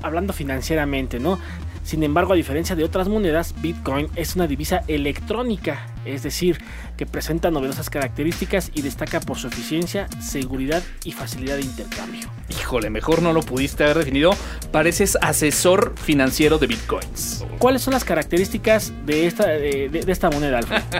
hablando 0.00 0.32
financieramente, 0.32 1.18
¿no? 1.18 1.40
Sin 1.82 2.04
embargo, 2.04 2.34
a 2.34 2.36
diferencia 2.36 2.76
de 2.76 2.84
otras 2.84 3.08
monedas, 3.08 3.54
Bitcoin 3.60 4.08
es 4.16 4.36
una 4.36 4.46
divisa 4.46 4.82
electrónica, 4.88 5.86
es 6.06 6.22
decir, 6.22 6.58
que 6.96 7.06
presenta 7.06 7.50
novedosas 7.50 7.90
características 7.90 8.70
y 8.74 8.82
destaca 8.82 9.20
por 9.20 9.36
su 9.38 9.48
eficiencia, 9.48 10.06
seguridad 10.20 10.82
y 11.04 11.12
facilidad 11.12 11.56
de 11.56 11.62
intercambio. 11.62 12.28
Híjole, 12.50 12.90
mejor 12.90 13.22
no 13.22 13.32
lo 13.32 13.40
pudiste 13.42 13.84
haber 13.84 13.98
definido. 13.98 14.30
Pareces 14.72 15.18
asesor 15.20 15.94
financiero 16.02 16.58
de 16.58 16.66
Bitcoins. 16.68 17.44
¿Cuáles 17.58 17.82
son 17.82 17.92
las 17.94 18.04
características 18.04 18.92
de 19.04 19.26
esta, 19.26 19.46
de, 19.48 19.88
de- 19.88 20.00
de 20.02 20.12
esta 20.12 20.30
moneda, 20.30 20.58
Alfred? 20.58 20.82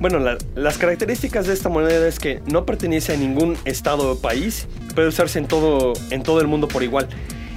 Bueno, 0.00 0.18
la- 0.18 0.36
las 0.54 0.76
características 0.76 1.46
de 1.46 1.54
esta 1.54 1.68
moneda 1.68 2.06
es 2.06 2.18
que 2.18 2.42
no 2.46 2.66
pertenece 2.66 3.14
a 3.14 3.16
ningún 3.16 3.56
estado 3.64 4.10
o 4.12 4.18
país, 4.18 4.66
puede 4.94 5.08
usarse 5.08 5.38
en 5.38 5.46
todo, 5.46 5.92
en 6.10 6.22
todo 6.22 6.40
el 6.40 6.46
mundo 6.48 6.68
por 6.68 6.82
igual. 6.82 7.08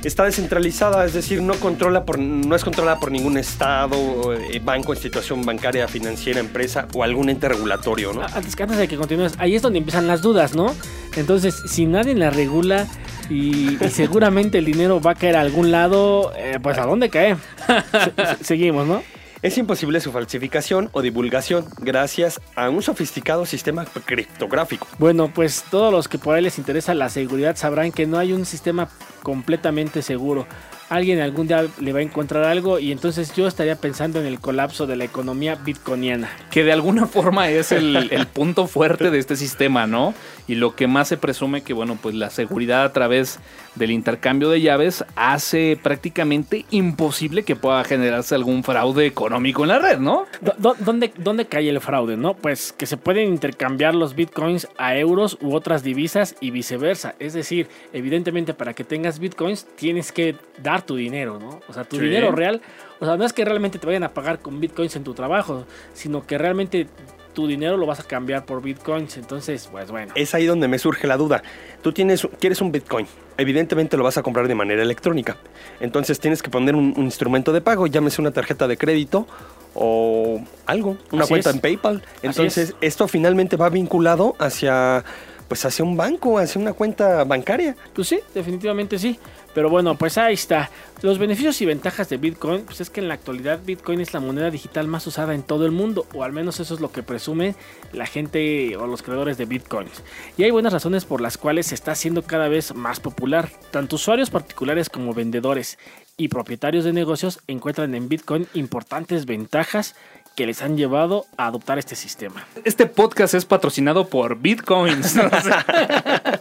Está 0.03 0.23
descentralizada, 0.25 1.03
es 1.05 1.13
decir, 1.13 1.41
no, 1.41 1.55
controla 1.55 2.05
por, 2.05 2.19
no 2.19 2.55
es 2.55 2.63
controlada 2.63 2.99
por 2.99 3.11
ningún 3.11 3.37
estado, 3.37 4.33
eh, 4.33 4.61
banco, 4.63 4.93
institución 4.93 5.43
bancaria, 5.43 5.87
financiera, 5.87 6.39
empresa 6.39 6.87
o 6.93 7.03
algún 7.03 7.29
ente 7.29 7.49
regulatorio, 7.49 8.13
¿no? 8.13 8.21
Antes, 8.21 8.59
antes 8.59 8.77
de 8.77 8.87
que 8.87 8.95
continúes, 8.95 9.33
ahí 9.37 9.55
es 9.55 9.61
donde 9.61 9.79
empiezan 9.79 10.07
las 10.07 10.21
dudas, 10.21 10.53
¿no? 10.55 10.73
Entonces, 11.15 11.55
si 11.67 11.87
nadie 11.87 12.13
la 12.15 12.29
regula 12.29 12.87
y, 13.29 13.83
y 13.83 13.89
seguramente 13.89 14.59
el 14.59 14.65
dinero 14.65 15.01
va 15.01 15.11
a 15.11 15.15
caer 15.15 15.35
a 15.35 15.41
algún 15.41 15.71
lado, 15.71 16.31
eh, 16.37 16.59
pues 16.61 16.77
¿a 16.77 16.85
dónde 16.85 17.09
cae? 17.09 17.35
Se- 17.67 18.35
se- 18.37 18.43
seguimos, 18.43 18.87
¿no? 18.87 19.01
Es 19.47 19.57
imposible 19.57 20.01
su 20.01 20.11
falsificación 20.11 20.89
o 20.91 21.01
divulgación 21.01 21.67
gracias 21.79 22.41
a 22.57 22.69
un 22.69 22.83
sofisticado 22.83 23.45
sistema 23.45 23.85
criptográfico. 23.85 24.85
Bueno, 24.99 25.31
pues 25.33 25.63
todos 25.71 25.89
los 25.89 26.09
que 26.09 26.17
por 26.17 26.35
ahí 26.35 26.43
les 26.43 26.57
interesa 26.57 26.93
la 26.93 27.07
seguridad 27.07 27.55
sabrán 27.55 27.93
que 27.93 28.05
no 28.05 28.17
hay 28.17 28.33
un 28.33 28.45
sistema 28.45 28.89
completamente 29.23 30.01
seguro. 30.01 30.45
Alguien 30.89 31.19
algún 31.19 31.47
día 31.47 31.65
le 31.79 31.93
va 31.93 31.99
a 31.99 32.01
encontrar 32.01 32.45
algo 32.45 32.79
y 32.79 32.91
entonces 32.91 33.33
yo 33.35 33.47
estaría 33.47 33.75
pensando 33.75 34.19
en 34.19 34.25
el 34.25 34.39
colapso 34.39 34.87
de 34.87 34.95
la 34.95 35.03
economía 35.03 35.55
bitcoiniana. 35.55 36.29
Que 36.49 36.63
de 36.63 36.71
alguna 36.71 37.07
forma 37.07 37.49
es 37.49 37.71
el, 37.71 37.95
el 38.11 38.27
punto 38.27 38.67
fuerte 38.67 39.11
de 39.11 39.19
este 39.19 39.35
sistema, 39.35 39.85
¿no? 39.85 40.13
Y 40.47 40.55
lo 40.55 40.75
que 40.75 40.87
más 40.87 41.09
se 41.09 41.17
presume 41.17 41.61
que, 41.61 41.73
bueno, 41.73 41.97
pues 42.01 42.15
la 42.15 42.29
seguridad 42.29 42.85
a 42.85 42.93
través 42.93 43.39
del 43.75 43.91
intercambio 43.91 44.49
de 44.49 44.61
llaves 44.61 45.03
hace 45.15 45.77
prácticamente 45.81 46.65
imposible 46.71 47.43
que 47.43 47.57
pueda 47.57 47.83
generarse 47.83 48.33
algún 48.33 48.63
fraude 48.63 49.05
económico 49.05 49.63
en 49.63 49.69
la 49.69 49.79
red, 49.79 49.99
¿no? 49.99 50.25
¿Dónde, 50.57 51.11
¿Dónde 51.17 51.45
cae 51.45 51.69
el 51.69 51.81
fraude? 51.81 51.97
no? 52.15 52.35
Pues 52.35 52.71
que 52.71 52.85
se 52.85 52.97
pueden 52.97 53.29
intercambiar 53.29 53.95
los 53.95 54.15
bitcoins 54.15 54.67
a 54.77 54.95
euros 54.95 55.37
u 55.41 55.55
otras 55.55 55.83
divisas 55.83 56.35
y 56.39 56.51
viceversa. 56.51 57.15
Es 57.19 57.33
decir, 57.33 57.67
evidentemente 57.93 58.53
para 58.53 58.73
que 58.73 58.83
tengas 58.83 59.19
bitcoins 59.19 59.65
tienes 59.75 60.11
que 60.11 60.35
dar 60.61 60.76
tu 60.81 60.95
dinero, 60.95 61.39
¿no? 61.39 61.59
O 61.67 61.73
sea, 61.73 61.83
tu 61.83 61.97
Sí. 61.97 62.03
dinero 62.03 62.31
real. 62.31 62.61
O 62.99 63.05
sea, 63.05 63.17
no 63.17 63.25
es 63.25 63.33
que 63.33 63.45
realmente 63.45 63.79
te 63.79 63.85
vayan 63.85 64.03
a 64.03 64.09
pagar 64.13 64.39
con 64.39 64.59
bitcoins 64.59 64.95
en 64.95 65.03
tu 65.03 65.13
trabajo, 65.13 65.65
sino 65.93 66.25
que 66.25 66.37
realmente 66.37 66.87
tu 67.33 67.45
dinero 67.45 67.77
lo 67.77 67.85
vas 67.85 67.99
a 67.99 68.03
cambiar 68.03 68.45
por 68.45 68.63
bitcoins. 68.63 69.17
Entonces, 69.17 69.67
pues 69.71 69.91
bueno. 69.91 70.11
Es 70.15 70.33
ahí 70.33 70.45
donde 70.47 70.67
me 70.67 70.79
surge 70.79 71.05
la 71.05 71.17
duda. 71.17 71.43
Tú 71.83 71.91
tienes, 71.91 72.27
quieres 72.39 72.61
un 72.61 72.71
Bitcoin. 72.71 73.05
Evidentemente 73.37 73.95
lo 73.95 74.03
vas 74.03 74.17
a 74.17 74.23
comprar 74.23 74.47
de 74.47 74.55
manera 74.55 74.81
electrónica. 74.81 75.37
Entonces 75.79 76.19
tienes 76.19 76.41
que 76.41 76.49
poner 76.49 76.73
un, 76.75 76.95
un 76.97 77.03
instrumento 77.05 77.53
de 77.53 77.61
pago, 77.61 77.85
llámese 77.85 78.19
una 78.21 78.31
tarjeta 78.31 78.67
de 78.67 78.75
crédito 78.77 79.27
o 79.75 80.41
algo, 80.65 80.97
una 81.11 81.23
Así 81.23 81.29
cuenta 81.29 81.49
es. 81.51 81.55
en 81.55 81.61
PayPal. 81.61 82.03
Entonces 82.23 82.69
es. 82.69 82.75
esto 82.81 83.07
finalmente 83.07 83.55
va 83.57 83.69
vinculado 83.69 84.35
hacia, 84.39 85.03
pues 85.47 85.63
hacia 85.65 85.85
un 85.85 85.95
banco, 85.95 86.39
hacia 86.39 86.59
una 86.59 86.73
cuenta 86.73 87.23
bancaria. 87.23 87.75
Pues 87.93 88.07
sí, 88.07 88.19
definitivamente 88.33 88.97
sí. 88.97 89.19
Pero 89.57 89.71
bueno, 89.71 89.97
pues 89.97 90.19
ahí 90.19 90.35
está. 90.35 90.69
Los 91.01 91.17
beneficios 91.17 91.59
y 91.63 91.65
ventajas 91.65 92.09
de 92.09 92.17
Bitcoin, 92.17 92.61
pues 92.61 92.79
es 92.79 92.91
que 92.91 92.99
en 92.99 93.07
la 93.07 93.15
actualidad 93.15 93.59
Bitcoin 93.65 93.99
es 94.01 94.13
la 94.13 94.19
moneda 94.19 94.51
digital 94.51 94.87
más 94.87 95.07
usada 95.07 95.33
en 95.33 95.41
todo 95.41 95.65
el 95.65 95.71
mundo, 95.71 96.05
o 96.13 96.23
al 96.23 96.31
menos 96.31 96.59
eso 96.59 96.75
es 96.75 96.79
lo 96.79 96.91
que 96.91 97.01
presume 97.01 97.55
la 97.91 98.05
gente 98.05 98.77
o 98.77 98.85
los 98.85 99.01
creadores 99.01 99.39
de 99.39 99.45
Bitcoins. 99.45 100.03
Y 100.37 100.43
hay 100.43 100.51
buenas 100.51 100.73
razones 100.73 101.05
por 101.05 101.21
las 101.21 101.39
cuales 101.39 101.65
se 101.65 101.73
está 101.73 101.93
haciendo 101.93 102.21
cada 102.21 102.49
vez 102.49 102.75
más 102.75 102.99
popular. 102.99 103.49
Tanto 103.71 103.95
usuarios 103.95 104.29
particulares 104.29 104.91
como 104.91 105.15
vendedores 105.15 105.79
y 106.17 106.27
propietarios 106.27 106.85
de 106.85 106.93
negocios 106.93 107.39
encuentran 107.47 107.95
en 107.95 108.09
Bitcoin 108.09 108.45
importantes 108.53 109.25
ventajas 109.25 109.95
que 110.37 110.45
les 110.45 110.61
han 110.61 110.77
llevado 110.77 111.25
a 111.35 111.47
adoptar 111.47 111.79
este 111.79 111.95
sistema. 111.95 112.45
Este 112.63 112.85
podcast 112.85 113.33
es 113.33 113.43
patrocinado 113.45 114.07
por 114.07 114.37
Bitcoins. 114.39 115.15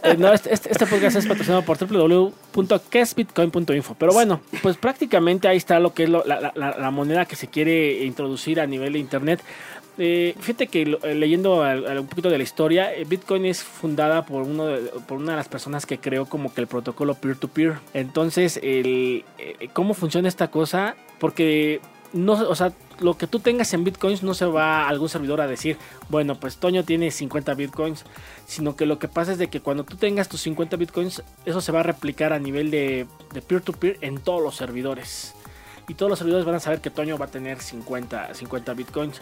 Eh, 0.03 0.15
no, 0.17 0.31
este, 0.31 0.53
este- 0.53 0.71
este 0.71 0.85
podcast 0.85 1.17
es 1.17 1.25
patrocinado 1.25 1.63
por 1.63 1.77
www.quesbitcoin.info. 1.77 3.95
Pero 3.95 4.13
bueno, 4.13 4.39
pues 4.61 4.77
prácticamente 4.77 5.47
ahí 5.49 5.57
está 5.57 5.79
lo 5.79 5.93
que 5.93 6.03
es 6.03 6.09
lo- 6.09 6.23
la, 6.25 6.39
la- 6.39 6.53
la- 6.55 6.77
la 6.77 6.91
moneda 6.91 7.25
que 7.25 7.35
se 7.35 7.47
quiere 7.47 8.05
introducir 8.05 8.61
a 8.61 8.67
nivel 8.67 8.93
de 8.93 8.99
internet. 8.99 9.41
Eh, 9.97 10.35
fíjate 10.39 10.67
que 10.67 10.97
eh, 11.03 11.15
leyendo 11.15 11.61
un 11.61 12.07
poquito 12.07 12.29
de 12.29 12.37
la 12.37 12.43
historia, 12.43 12.91
Bitcoin 13.07 13.45
es 13.47 13.63
fundada 13.63 14.23
por, 14.25 14.43
uno 14.43 14.67
de, 14.67 14.79
por 15.07 15.17
una 15.17 15.31
de 15.31 15.37
las 15.37 15.47
personas 15.49 15.85
que 15.87 15.97
creó 15.97 16.27
como 16.27 16.53
que 16.53 16.61
el 16.61 16.67
protocolo 16.67 17.15
peer-to-peer. 17.15 17.79
Entonces, 17.93 18.59
el, 18.61 19.25
¿cómo 19.73 19.93
funciona 19.95 20.27
esta 20.29 20.49
cosa? 20.49 20.95
Porque 21.19 21.81
no, 22.13 22.33
o 22.33 22.55
sea, 22.55 22.73
lo 22.99 23.17
que 23.17 23.27
tú 23.27 23.39
tengas 23.39 23.73
en 23.73 23.83
bitcoins 23.83 24.23
no 24.23 24.33
se 24.33 24.45
va 24.45 24.83
a 24.83 24.89
algún 24.89 25.09
servidor 25.09 25.41
a 25.41 25.47
decir, 25.47 25.77
bueno, 26.09 26.35
pues 26.39 26.57
Toño 26.57 26.83
tiene 26.83 27.11
50 27.11 27.53
bitcoins, 27.53 28.05
sino 28.45 28.75
que 28.75 28.85
lo 28.85 28.99
que 28.99 29.07
pasa 29.07 29.33
es 29.33 29.37
de 29.37 29.49
que 29.49 29.61
cuando 29.61 29.83
tú 29.83 29.97
tengas 29.97 30.29
tus 30.29 30.41
50 30.41 30.77
bitcoins, 30.77 31.23
eso 31.45 31.61
se 31.61 31.71
va 31.71 31.81
a 31.81 31.83
replicar 31.83 32.33
a 32.33 32.39
nivel 32.39 32.71
de 32.71 33.07
peer-to-peer 33.47 33.97
en 34.01 34.19
todos 34.19 34.41
los 34.41 34.55
servidores. 34.55 35.33
Y 35.87 35.93
todos 35.93 36.09
los 36.09 36.19
servidores 36.19 36.45
van 36.45 36.55
a 36.55 36.59
saber 36.59 36.81
que 36.81 36.89
Toño 36.89 37.17
va 37.17 37.25
a 37.25 37.31
tener 37.31 37.61
50, 37.61 38.33
50 38.33 38.73
bitcoins. 38.73 39.21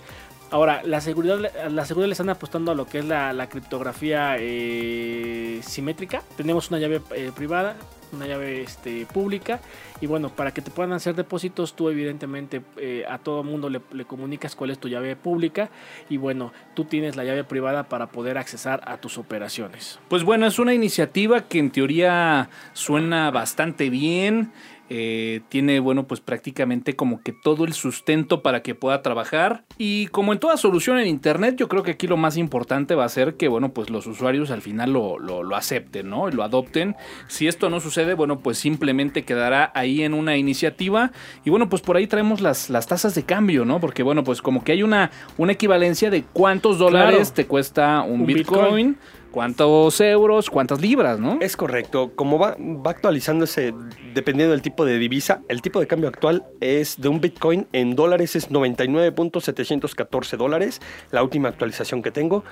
Ahora, 0.50 0.82
la 0.84 1.02
seguridad, 1.02 1.40
la 1.70 1.86
seguridad 1.86 2.08
le 2.08 2.14
están 2.14 2.30
apostando 2.30 2.72
a 2.72 2.76
lo 2.76 2.86
que 2.86 3.00
es 3.00 3.06
la, 3.06 3.34
la 3.34 3.50
criptografía 3.50 4.36
eh, 4.40 5.60
simétrica. 5.64 6.24
Tenemos 6.38 6.70
una 6.70 6.80
llave 6.80 7.02
eh, 7.16 7.32
privada, 7.36 7.76
una 8.12 8.28
llave 8.28 8.62
este, 8.62 9.06
pública. 9.06 9.60
Y 10.02 10.08
bueno, 10.08 10.30
para 10.30 10.54
que 10.54 10.62
te 10.62 10.72
puedan 10.72 10.94
hacer 10.94 11.16
depósitos, 11.16 11.76
tú 11.76 11.90
evidentemente 11.90 12.62
eh, 12.78 13.06
a 13.10 13.18
todo 13.18 13.44
mundo 13.44 13.70
le, 13.70 13.82
le 13.92 14.06
comunicas 14.06 14.56
cuál 14.56 14.72
es 14.72 14.80
tu 14.80 14.88
llave 14.88 15.16
pública. 15.16 15.70
Y 16.10 16.18
bueno, 16.18 16.52
tú 16.74 16.86
tienes 16.86 17.16
la 17.16 17.24
llave 17.24 17.44
privada 17.44 17.84
para 17.90 18.08
poder 18.08 18.38
accesar 18.38 18.82
a 18.86 18.98
tus 18.98 19.18
operaciones. 19.18 20.00
Pues 20.10 20.24
bueno, 20.24 20.48
es 20.48 20.60
una 20.60 20.74
iniciativa 20.74 21.42
que 21.42 21.60
en 21.60 21.72
teoría 21.72 22.50
suena 22.74 23.32
bastante 23.32 23.90
bien. 23.90 24.52
Eh, 24.90 25.42
tiene, 25.50 25.80
bueno, 25.80 26.08
pues 26.08 26.22
prácticamente 26.22 26.96
como 26.96 27.22
que 27.22 27.32
todo 27.32 27.66
el 27.66 27.74
sustento 27.74 28.42
para 28.42 28.62
que 28.62 28.76
pueda 28.76 29.02
trabajar. 29.02 29.64
Y 29.78 30.08
como 30.08 30.34
en 30.34 30.40
toda 30.40 30.58
solución 30.58 31.00
en 31.00 31.08
Internet, 31.08 31.56
yo 31.58 31.68
creo 31.68 31.84
que 31.84 31.92
aquí 31.92 32.08
lo 32.08 32.18
más 32.18 32.38
importante 32.38 32.96
va 32.96 33.06
a 33.06 33.10
ser 33.10 33.36
que, 33.36 33.48
bueno, 33.48 33.74
pues 33.74 33.90
los 33.90 34.06
usuarios 34.08 34.52
al 34.52 34.62
final 34.62 34.94
lo, 34.94 35.20
lo, 35.20 35.44
lo 35.44 35.56
acepten, 35.56 36.10
¿no? 36.10 36.30
Y 36.30 36.32
lo 36.32 36.44
adopten. 36.44 36.96
Si 37.28 37.48
esto 37.48 37.70
no 37.70 37.80
sucede, 37.80 38.14
bueno, 38.14 38.40
pues 38.40 38.58
simplemente 38.58 39.24
quedará 39.24 39.72
ahí 39.76 40.04
en 40.04 40.14
una 40.14 40.38
iniciativa. 40.38 41.12
Y 41.44 41.50
bueno, 41.50 41.70
pues 41.70 41.82
por 41.82 41.98
ahí 41.98 42.08
traemos 42.08 42.42
las, 42.42 42.70
las 42.70 42.88
tasas 42.88 43.16
de 43.16 43.24
cambio, 43.24 43.66
¿no? 43.66 43.80
Porque, 43.80 44.04
bueno, 44.04 44.24
pues 44.24 44.42
como 44.42 44.64
que 44.64 44.72
hay 44.74 44.84
una, 44.84 45.12
una 45.38 45.54
equivalencia 45.54 46.10
de 46.10 46.24
cuántos 46.24 46.78
dólares 46.78 46.96
Claro. 46.96 47.34
te 47.34 47.46
cuesta 47.46 48.02
un, 48.02 48.22
Un 48.22 48.26
Bitcoin, 48.26 48.64
Bitcoin. 48.64 48.98
Cuántos 49.36 50.00
euros, 50.00 50.50
cuántas 50.50 50.80
libras, 50.82 51.20
¿no? 51.20 51.38
Es 51.42 51.58
correcto. 51.58 52.14
Como 52.16 52.40
va, 52.40 52.56
va 52.58 52.92
actualizándose 52.92 53.74
dependiendo 54.14 54.54
del 54.54 54.62
tipo 54.62 54.86
de 54.86 54.98
divisa, 54.98 55.42
el 55.50 55.62
tipo 55.62 55.82
de 55.82 55.88
cambio 55.88 56.08
actual 56.08 56.44
es 56.62 57.00
de 57.02 57.10
un 57.10 57.20
Bitcoin 57.20 57.68
en 57.74 57.96
dólares 57.98 58.38
es 58.38 58.50
99.714 58.50 60.38
dólares, 60.38 60.82
la 61.12 61.22
última 61.22 61.50
actualización 61.50 62.02
que 62.02 62.12
tengo. 62.12 62.46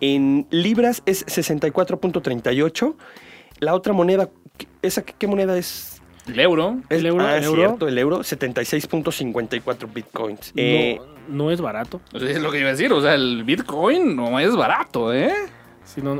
En 0.00 0.46
libras 0.50 1.02
es 1.06 1.24
64.38. 1.26 2.94
La 3.60 3.74
otra 3.74 3.92
moneda, 3.92 4.30
¿esa 4.82 5.02
qué, 5.04 5.26
moneda 5.26 5.56
es? 5.58 6.00
El 6.26 6.40
euro. 6.40 6.78
Es- 6.88 7.00
El 7.00 7.06
euro, 7.06 7.24
ah, 7.26 7.36
el 7.36 7.44
euro. 7.44 7.56
cierto, 7.56 7.86
el 7.88 7.98
euro, 7.98 8.20
76.54 8.24 9.92
Bitcoins. 9.92 10.52
Eh, 10.56 10.98
no 11.28 11.50
es 11.50 11.60
barato. 11.60 12.00
Es 12.14 12.40
lo 12.40 12.50
que 12.50 12.60
iba 12.60 12.68
a 12.68 12.72
decir, 12.72 12.92
o 12.94 13.00
sea, 13.02 13.14
el 13.14 13.44
Bitcoin 13.44 14.16
no 14.16 14.40
es 14.40 14.56
barato, 14.56 15.12
¿eh? 15.12 15.32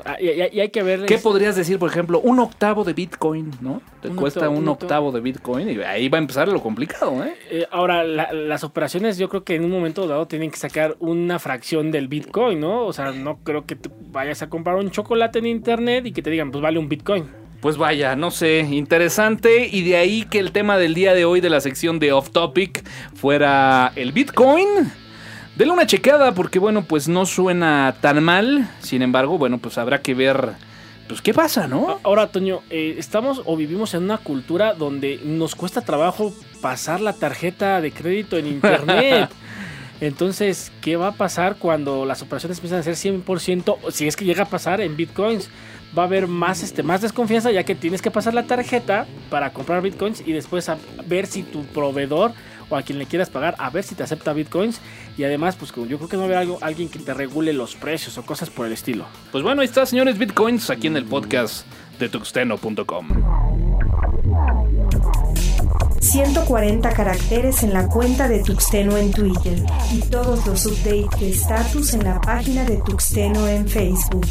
Ah, 0.05 0.17
y, 0.21 0.29
hay 0.61 0.69
que 0.69 0.83
ver... 0.83 1.07
¿Qué 1.07 1.15
es- 1.15 1.23
podrías 1.23 1.57
decir, 1.57 1.79
por 1.79 1.91
ejemplo, 1.91 2.21
un 2.21 2.39
octavo 2.39 2.85
de 2.85 2.93
Bitcoin, 2.93 3.51
¿no? 3.61 3.81
Te 4.03 4.09
Un 4.09 4.17
cuesta 4.17 4.41
octavo, 4.41 4.59
un 4.59 4.69
octavo 4.69 5.13
de 5.13 5.21
Bitcoin 5.21 5.71
y 5.71 5.79
ahí 5.83 6.09
va 6.09 6.19
a 6.19 6.21
empezar 6.21 6.49
lo 6.49 6.61
complicado, 6.63 7.25
¿eh? 7.25 7.35
Eh, 7.51 7.67
ahora, 7.71 8.05
la- 8.05 8.33
las 8.33 8.63
operaciones 8.63 9.19
yo 9.19 9.29
creo 9.29 9.43
que 9.43 9.55
en 9.55 9.65
un 9.65 9.71
momento 9.71 10.07
dado 10.07 10.27
tienen 10.27 10.51
que 10.51 10.59
sacar 10.59 10.97
una 11.01 11.39
fracción 11.39 11.91
del 11.91 12.09
Bitcoin, 12.09 12.61
¿no? 12.61 12.85
O 12.85 12.93
sea, 12.93 13.13
no 13.13 13.39
creo 13.43 13.65
que 13.67 13.77
vayas 14.11 14.43
a 14.43 14.49
comprar 14.49 14.77
un 14.77 14.91
chocolate 14.91 15.39
en 15.39 15.47
internet 15.47 16.07
y 16.07 16.13
que 16.13 16.23
te 16.23 16.31
digan, 16.31 16.51
pues 16.51 16.63
vale 16.63 16.79
un 16.79 16.89
Bitcoin. 16.89 17.25
Pues 17.61 17.79
vaya, 17.79 18.15
no 18.15 18.31
sé, 18.31 18.61
interesante. 18.71 19.67
Y 19.73 19.83
de 19.89 19.97
ahí 19.97 20.27
que 20.31 20.39
el 20.39 20.53
tema 20.53 20.77
del 20.77 20.93
día 20.93 21.15
de 21.15 21.25
hoy 21.25 21.41
de 21.41 21.49
la 21.49 21.61
sección 21.63 21.99
de 21.99 22.13
Off 22.13 22.29
Topic 22.31 22.85
fuera 23.15 23.91
el 23.97 24.13
Bitcoin. 24.13 24.67
Denle 25.57 25.73
una 25.73 25.87
chequeada 25.87 26.35
porque, 26.35 26.59
bueno, 26.59 26.83
pues 26.83 27.07
no 27.07 27.27
suena 27.27 27.95
tan 28.01 28.23
mal. 28.25 28.69
Sin 28.81 29.03
embargo, 29.03 29.39
bueno, 29.39 29.59
pues 29.59 29.79
habrá 29.79 30.03
que 30.03 30.13
ver, 30.13 30.51
pues 31.07 31.23
qué 31.23 31.33
pasa, 31.33 31.69
¿no? 31.69 32.01
Ahora, 32.03 32.27
Toño, 32.27 32.63
eh, 32.71 32.97
estamos 32.99 33.43
o 33.45 33.57
vivimos 33.57 33.95
en 33.95 34.03
una 34.03 34.19
cultura 34.19 34.75
donde 34.75 35.21
nos 35.23 35.55
cuesta 35.55 35.81
trabajo 35.81 36.35
pasar 36.61 37.01
la 37.01 37.13
tarjeta 37.13 37.81
de 37.81 37.93
crédito 37.93 38.37
en 38.37 38.49
internet. 38.49 39.31
Entonces, 40.01 40.73
¿qué 40.81 40.97
va 40.97 41.09
a 41.09 41.13
pasar 41.13 41.55
cuando 41.57 42.05
las 42.05 42.21
operaciones 42.21 42.59
empiezan 42.59 42.81
a 42.81 42.83
ser 42.83 42.95
100%, 42.95 43.77
o 43.81 43.91
si 43.93 44.09
es 44.09 44.17
que 44.17 44.25
llega 44.25 44.43
a 44.43 44.49
pasar 44.49 44.81
en 44.81 44.97
bitcoins? 44.97 45.49
Va 45.97 46.03
a 46.03 46.07
haber 46.07 46.27
más, 46.27 46.65
este, 46.65 46.83
más 46.83 47.01
desconfianza 47.01 47.53
ya 47.53 47.63
que 47.63 47.77
tienes 47.77 48.03
que 48.03 48.11
pasar 48.11 48.35
la 48.35 48.43
tarjeta 48.43 49.07
para 49.31 49.53
comprar 49.53 49.83
bitcoins 49.83 50.27
y 50.27 50.33
después 50.33 50.69
a 50.69 50.79
ver 51.07 51.27
si 51.27 51.45
tu 51.45 51.63
proveedor 51.67 52.33
o 52.69 52.77
a 52.77 52.83
quien 52.83 52.99
le 52.99 53.07
quieras 53.07 53.31
pagar, 53.31 53.55
a 53.59 53.71
ver 53.71 53.85
si 53.85 53.95
te 53.95 54.03
acepta 54.03 54.33
bitcoins. 54.33 54.81
Y 55.17 55.25
además, 55.25 55.57
pues 55.57 55.73
yo 55.73 55.97
creo 55.97 56.09
que 56.09 56.17
no 56.17 56.23
va 56.23 56.25
a 56.25 56.29
haber 56.29 56.39
algo, 56.39 56.59
alguien 56.61 56.89
que 56.89 56.99
te 56.99 57.15
regule 57.15 57.53
los 57.53 57.75
precios 57.75 58.19
o 58.19 58.23
cosas 58.27 58.51
por 58.51 58.67
el 58.67 58.73
estilo. 58.73 59.07
Pues 59.33 59.45
bueno, 59.45 59.61
ahí 59.63 59.67
está, 59.67 59.87
señores 59.87 60.19
Bitcoins, 60.19 60.71
aquí 60.71 60.87
en 60.87 60.97
el 60.97 61.05
podcast 61.05 61.67
de 61.99 62.09
tuxteno.com. 62.09 63.09
140 66.01 66.93
caracteres 66.93 67.63
en 67.63 67.73
la 67.73 67.89
cuenta 67.89 68.29
de 68.29 68.43
Tuxteno 68.43 68.97
en 68.97 69.11
Twitter 69.11 69.59
y 69.91 70.01
todos 70.03 70.47
los 70.47 70.67
updates 70.67 71.19
de 71.19 71.31
estatus 71.31 71.95
en 71.95 72.05
la 72.05 72.21
página 72.21 72.65
de 72.65 72.77
Tuxteno 72.77 73.49
en 73.49 73.67
Facebook. 73.67 74.27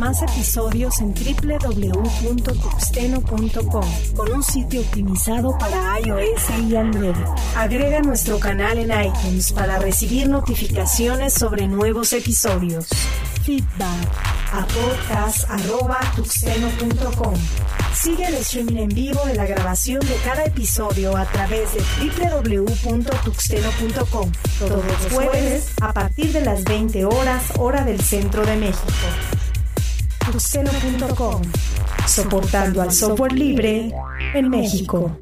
Más 0.00 0.20
episodios 0.22 0.98
en 1.00 1.12
www.tuxteno.com 1.12 3.84
con 4.16 4.32
un 4.32 4.42
sitio 4.42 4.80
optimizado 4.80 5.58
para 5.58 6.00
iOS 6.00 6.48
y 6.66 6.74
Android. 6.74 7.14
Agrega 7.54 8.00
nuestro 8.00 8.40
canal 8.40 8.78
en 8.78 8.90
iTunes 8.90 9.52
para 9.52 9.78
recibir 9.78 10.26
notificaciones 10.26 11.34
sobre 11.34 11.68
nuevos 11.68 12.14
episodios. 12.14 12.88
Feedback 13.44 14.08
a. 14.52 14.66
Sigue 17.94 18.26
el 18.26 18.34
streaming 18.36 18.76
en 18.76 18.88
vivo 18.88 19.22
de 19.26 19.34
la 19.34 19.44
grabación 19.44 20.00
de 20.00 20.16
cada 20.24 20.44
episodio 20.44 21.14
a 21.14 21.26
través 21.26 21.74
de 21.74 21.82
www.tuxteno.com 22.00 24.32
todos 24.58 24.82
los 24.82 25.12
jueves 25.12 25.72
a 25.82 25.92
partir 25.92 26.32
de 26.32 26.40
las 26.40 26.64
20 26.64 27.04
horas 27.04 27.52
hora 27.58 27.84
del 27.84 28.00
centro 28.00 28.46
de 28.46 28.56
México. 28.56 28.86
Tuxteno.com 30.30 31.42
Soportando 32.06 32.80
al 32.80 32.92
software 32.92 33.32
libre 33.32 33.90
en 34.32 34.48
México. 34.48 35.18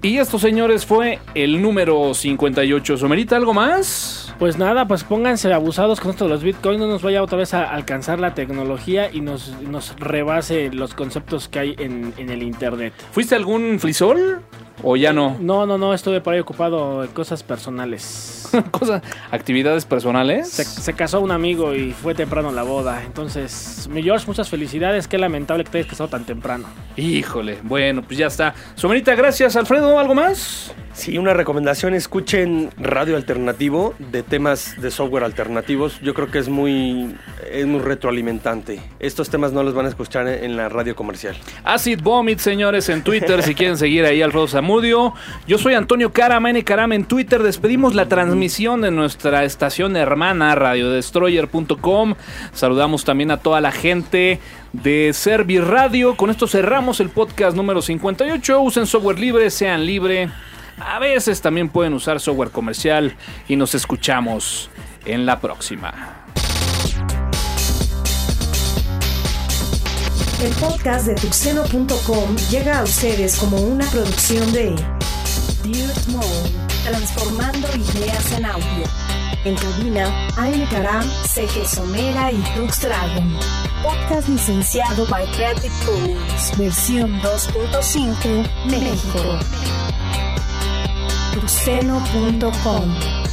Y 0.00 0.16
esto, 0.16 0.38
señores, 0.38 0.86
fue 0.86 1.18
el 1.34 1.60
número 1.60 2.14
58. 2.14 2.96
¿Somerita 2.96 3.36
algo 3.36 3.52
más? 3.52 4.25
Pues 4.38 4.58
nada, 4.58 4.86
pues 4.86 5.02
pónganse 5.02 5.50
abusados 5.52 5.98
con 5.98 6.10
esto 6.10 6.24
de 6.24 6.30
los 6.30 6.42
bitcoins, 6.42 6.78
no 6.78 6.86
nos 6.86 7.00
vaya 7.00 7.22
otra 7.22 7.38
vez 7.38 7.54
a 7.54 7.70
alcanzar 7.70 8.20
la 8.20 8.34
tecnología 8.34 9.10
y 9.10 9.22
nos, 9.22 9.58
nos 9.62 9.98
rebase 9.98 10.70
los 10.72 10.92
conceptos 10.92 11.48
que 11.48 11.58
hay 11.58 11.74
en, 11.78 12.12
en 12.18 12.28
el 12.28 12.42
internet. 12.42 12.92
¿Fuiste 13.12 13.34
algún 13.34 13.80
frisol? 13.80 14.42
¿O 14.82 14.96
ya 14.96 15.14
no? 15.14 15.38
No, 15.40 15.64
no, 15.64 15.78
no, 15.78 15.94
estuve 15.94 16.20
por 16.20 16.34
ahí 16.34 16.40
ocupado 16.40 17.02
en 17.02 17.10
cosas 17.12 17.42
personales. 17.42 18.50
Cosa, 18.70 19.00
actividades 19.30 19.86
personales. 19.86 20.48
Se, 20.48 20.64
se 20.64 20.92
casó 20.92 21.20
un 21.20 21.30
amigo 21.30 21.74
y 21.74 21.92
fue 21.92 22.14
temprano 22.14 22.52
la 22.52 22.62
boda. 22.62 23.02
Entonces, 23.04 23.88
mi 23.90 24.02
George, 24.02 24.26
muchas 24.26 24.50
felicidades. 24.50 25.08
Qué 25.08 25.16
lamentable 25.16 25.64
que 25.64 25.70
te 25.70 25.78
hayas 25.78 25.90
casado 25.90 26.10
tan 26.10 26.24
temprano. 26.24 26.66
Híjole, 26.96 27.58
bueno, 27.62 28.02
pues 28.02 28.18
ya 28.18 28.26
está. 28.26 28.54
Somerita, 28.74 29.14
gracias. 29.14 29.56
Alfredo, 29.56 29.98
¿algo 29.98 30.14
más? 30.14 30.74
Sí, 30.96 31.18
una 31.18 31.34
recomendación, 31.34 31.92
escuchen 31.92 32.70
radio 32.78 33.16
alternativo 33.16 33.94
de 33.98 34.22
temas 34.22 34.80
de 34.80 34.90
software 34.90 35.24
alternativos. 35.24 36.00
Yo 36.00 36.14
creo 36.14 36.30
que 36.30 36.38
es 36.38 36.48
muy, 36.48 37.14
es 37.52 37.66
muy 37.66 37.80
retroalimentante. 37.80 38.80
Estos 38.98 39.28
temas 39.28 39.52
no 39.52 39.62
los 39.62 39.74
van 39.74 39.84
a 39.84 39.90
escuchar 39.90 40.26
en 40.26 40.56
la 40.56 40.70
radio 40.70 40.96
comercial. 40.96 41.36
Acid 41.64 42.00
Vomit, 42.02 42.38
señores, 42.38 42.88
en 42.88 43.02
Twitter, 43.04 43.42
si 43.42 43.54
quieren 43.54 43.76
seguir 43.76 44.06
ahí 44.06 44.22
Alfredo 44.22 44.48
Zamudio. 44.48 45.12
Yo 45.46 45.58
soy 45.58 45.74
Antonio 45.74 46.14
Carama, 46.14 46.48
N 46.48 46.64
Carama 46.64 46.94
en 46.94 47.04
Twitter. 47.04 47.42
Despedimos 47.42 47.94
la 47.94 48.08
transmisión 48.08 48.80
de 48.80 48.90
nuestra 48.90 49.44
estación 49.44 49.98
hermana, 49.98 50.54
radiodestroyer.com. 50.54 52.14
Saludamos 52.54 53.04
también 53.04 53.30
a 53.32 53.36
toda 53.36 53.60
la 53.60 53.70
gente 53.70 54.40
de 54.72 55.12
Servi 55.12 55.58
Radio. 55.58 56.16
Con 56.16 56.30
esto 56.30 56.46
cerramos 56.46 57.00
el 57.00 57.10
podcast 57.10 57.54
número 57.54 57.82
58. 57.82 58.62
Usen 58.62 58.86
software 58.86 59.18
libre, 59.18 59.50
sean 59.50 59.84
libre. 59.84 60.30
A 60.78 60.98
veces 60.98 61.40
también 61.40 61.68
pueden 61.68 61.94
usar 61.94 62.20
software 62.20 62.50
comercial 62.50 63.16
y 63.48 63.56
nos 63.56 63.74
escuchamos 63.74 64.70
en 65.04 65.24
la 65.24 65.40
próxima. 65.40 66.24
El 70.42 70.52
podcast 70.56 71.06
de 71.06 71.14
tuxeno.com 71.14 72.36
llega 72.50 72.80
a 72.80 72.82
ustedes 72.82 73.38
como 73.38 73.56
una 73.56 73.86
producción 73.86 74.52
de 74.52 74.76
Dirt 75.62 76.06
Mode, 76.08 76.50
transformando 76.84 77.68
ideas 77.74 78.32
en 78.32 78.44
audio. 78.44 78.84
En 79.46 79.54
cabina, 79.54 80.28
Aile 80.36 80.66
Karam, 80.70 81.08
CG 81.26 81.66
Somera 81.66 82.30
y 82.32 82.42
Tux 82.54 82.82
Dragon. 82.82 83.38
Podcast 83.82 84.28
licenciado 84.28 85.06
by 85.06 85.24
Creative 85.32 85.72
Commons, 85.86 86.58
versión 86.58 87.18
2.5, 87.22 88.66
México. 88.66 89.38
tuxeno.com 91.36 93.25